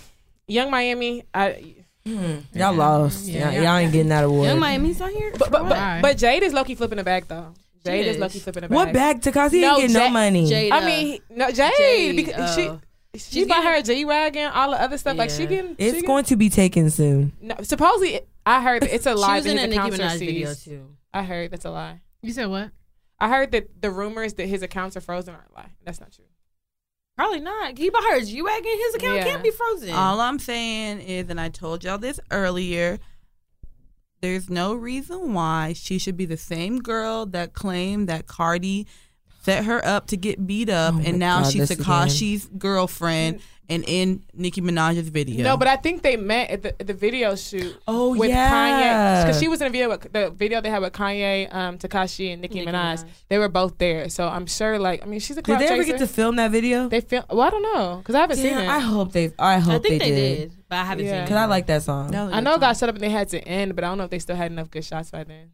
[0.51, 1.23] Young Miami.
[1.33, 3.27] I, Hmm, Y'all lost.
[3.27, 3.51] Yeah.
[3.51, 4.47] y'all, y'all ain't getting that award.
[4.47, 5.31] Young Miami's not here.
[5.37, 7.53] but but, but, but Jade is Loki flipping the bag though.
[7.85, 8.19] Jade is is.
[8.21, 8.75] Loki flipping the bag.
[8.75, 9.21] What bag?
[9.21, 10.49] Tekashi No, ain't getting no money.
[10.49, 10.71] Jada.
[10.71, 12.79] I mean, no Jade, Jade, because uh,
[13.13, 15.15] she she she's bought getting- her G wagon, all the other stuff.
[15.15, 15.49] Like she Yeah.
[15.49, 15.75] getting.
[15.77, 17.33] It's she going to be taken soon.
[17.39, 19.15] No, supposedly, I heard that it's a lie.
[19.15, 20.87] she lie was in a Nicki Minaj video too.
[21.13, 22.01] I heard that's a lie.
[22.23, 22.71] You said what?
[23.19, 25.69] I heard that the rumors that his accounts are frozen are a lie.
[25.85, 26.25] That's not true.
[27.21, 27.77] Probably not.
[27.77, 28.71] He bought her a G wagon.
[28.87, 29.23] His account Yeah.
[29.25, 29.91] can't be frozen.
[29.93, 32.97] All I'm saying is, and I told y'all this earlier,
[34.21, 38.87] there's no reason why she should be the same girl that claimed that Cardi
[39.43, 41.77] set her up to get beat up, Oh and now God, she's this.
[41.77, 43.41] Tekashi's girlfriend
[43.71, 45.43] and in Nicki Minaj's video.
[45.43, 47.75] No, but I think they met at the, at the video shoot.
[47.87, 48.51] Oh, with yeah.
[48.51, 51.77] Kanye because she was in a video with the video they had with Kanye, um,
[51.77, 53.03] Tekashi, and Nicki, Nicki Minaj.
[53.03, 53.05] Minaj.
[53.29, 54.77] They were both there, so I'm sure.
[54.77, 55.91] Like, I mean, she's a Did they ever chaser.
[55.93, 56.89] get to film that video?
[56.89, 57.23] They film.
[57.29, 58.67] Well, I don't know because I haven't seen it.
[58.67, 59.31] I hope they.
[59.39, 60.37] I hope I think they, they, did.
[60.51, 60.51] did.
[60.69, 61.11] but I haven't Yeah.
[61.13, 61.27] seen it.
[61.29, 62.11] Cause I like that song.
[62.11, 62.59] That was a I good know it song.
[62.61, 64.35] got shut up and they had to end, but I don't know if they still
[64.35, 65.51] had enough good shots by then.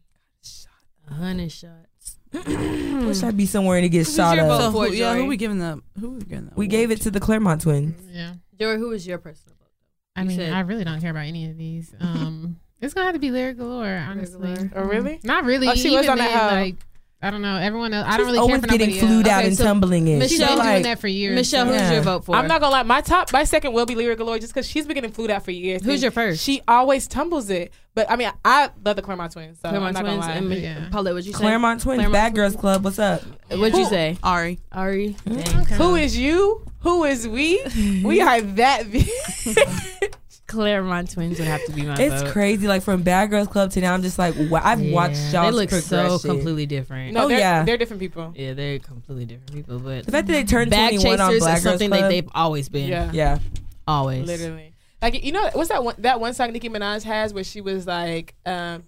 [1.10, 1.87] A hundred shots.
[2.32, 4.60] Wish I'd be somewhere to get Who's shot your up.
[4.60, 7.10] So who, yeah, who we giving the who we giving the We gave it to
[7.10, 8.00] the Clermont twins.
[8.10, 8.34] Yeah.
[8.58, 9.68] Jory, who was your personal vote?
[10.16, 11.94] I You mean, said- I really don't care about any of these.
[12.00, 14.54] Um, it's gonna have to be Lira Galore, honestly.
[14.54, 14.70] Galore.
[14.74, 15.20] Oh, really?
[15.24, 15.68] Not really.
[15.68, 16.54] Oh, she was Even on that then, hoe.
[16.56, 16.76] Like,
[17.20, 17.56] I don't know.
[17.56, 18.06] Everyone else.
[18.08, 19.32] I don't really always care for getting nobody flued else.
[19.34, 20.18] out Okay, and so tumbling in.
[20.20, 21.34] Michelle- She's So, been doing that for years.
[21.34, 21.92] Michelle, so- who's Yeah.
[21.94, 22.36] your vote for?
[22.36, 22.82] I'm not gonna lie.
[22.84, 25.44] My top, my second will be Lira Galore, just because she's been getting flued out
[25.44, 25.82] for years.
[25.82, 26.44] Who's your first?
[26.44, 29.58] She always tumbles it, but I mean, I love the Clermont twins.
[29.60, 30.54] So Clermont I'm not twins gonna lie.
[30.54, 30.88] and Yeah.
[30.92, 31.14] Paulette.
[31.14, 31.38] What'd you say?
[31.40, 32.84] Clermont twins, Clermont Bad Girls Club.
[32.84, 33.22] What's up?
[33.50, 34.16] What'd you say?
[34.22, 34.60] Ari.
[34.70, 35.16] Ari.
[35.28, 35.74] Okay.
[35.74, 36.62] Who is you?
[36.82, 37.60] Who is we?
[38.04, 38.84] we are that.
[40.48, 42.32] Clermont twins would have to be my It's vote.
[42.32, 42.66] crazy.
[42.66, 45.42] Like from Bad Girls Club to now, I'm just like, wow, I've watched Yeah.
[45.44, 47.12] y'all They look so completely different.
[47.14, 47.62] no, Oh, they're, yeah.
[47.64, 48.32] they're different people.
[48.36, 49.78] Yeah, they're completely different people.
[49.78, 52.00] But The fact that they turned bag 21 on chasers Black is something Club.
[52.02, 52.88] that they've always been.
[52.88, 53.10] Yeah.
[53.12, 53.38] yeah.
[53.86, 54.26] Always.
[54.26, 54.72] Literally.
[55.00, 57.86] Like you know what's that one that one song Nicki Minaj has where she was
[57.86, 58.82] like, um,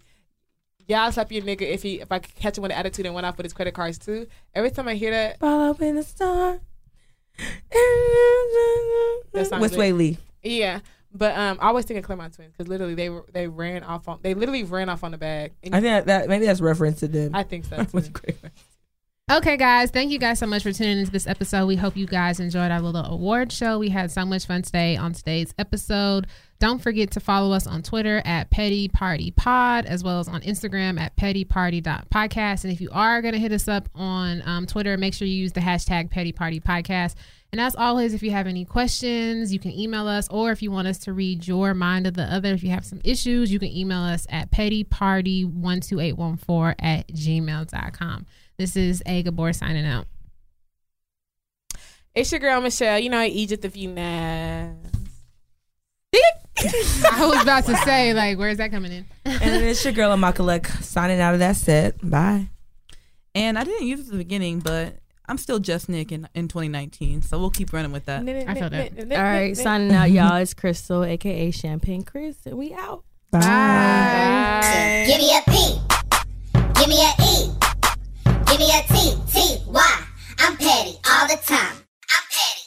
[0.89, 3.15] Yeah, I'll slap your nigga if he if I catch him with an attitude and
[3.15, 4.27] went off with his credit cards too.
[4.55, 6.59] Every time I hear that, Fall up in the star.
[9.33, 9.95] That's sounds With lit.
[9.95, 10.19] Swae Lee.
[10.43, 10.81] yeah.
[11.13, 14.09] But um, I always think of Clermont twins because literally they were they ran off
[14.09, 15.53] on they literally ran off on the bag.
[15.63, 17.35] And I think that, that maybe that's reference to them.
[17.35, 17.85] I think so.
[17.93, 18.11] Was
[19.31, 21.67] Okay, guys, thank you guys so much for tuning into this episode.
[21.67, 23.79] We hope you guys enjoyed our little award show.
[23.79, 26.27] We had so much fun today on today's episode.
[26.59, 30.41] Don't forget to follow us on Twitter at Petty Party Pod, as well as on
[30.41, 32.65] Instagram at pettyparty.podcast.
[32.65, 35.37] And if you are going to hit us up on um, Twitter, make sure you
[35.37, 37.15] use the hashtag Petty Party Podcast.
[37.53, 40.71] And as always, if you have any questions, you can email us, or if you
[40.71, 43.59] want us to read your mind of the other, if you have some issues, you
[43.59, 48.27] can email us at pettyparty12814 at gmail.com.
[48.57, 49.25] This is A.
[49.25, 50.07] Gabor signing out.
[52.15, 52.99] It's your girl Michelle.
[52.99, 54.77] You know Egypt if you know.
[56.63, 59.07] I was about to say, like, where's that coming in?
[59.25, 61.97] and then it's your girl Amakalek signing out of that set.
[62.09, 62.49] Bye.
[63.35, 64.99] And I didn't use it at the beginning, but
[65.31, 68.29] I'm still just Nick in, in 2019, so we'll keep running with that.
[68.29, 69.13] I feel that.
[69.13, 70.35] All right, signing out, y'all.
[70.35, 73.05] It's Crystal, aka Champagne Chris, and we out.
[73.31, 75.05] Bye.
[75.07, 75.79] Give me a P.
[76.81, 77.55] Give me a E.
[78.49, 79.15] Give me a T.
[79.31, 79.63] T.
[79.69, 80.05] Y.
[80.41, 81.77] I'm petty all the time.
[81.77, 82.61] I'm petty.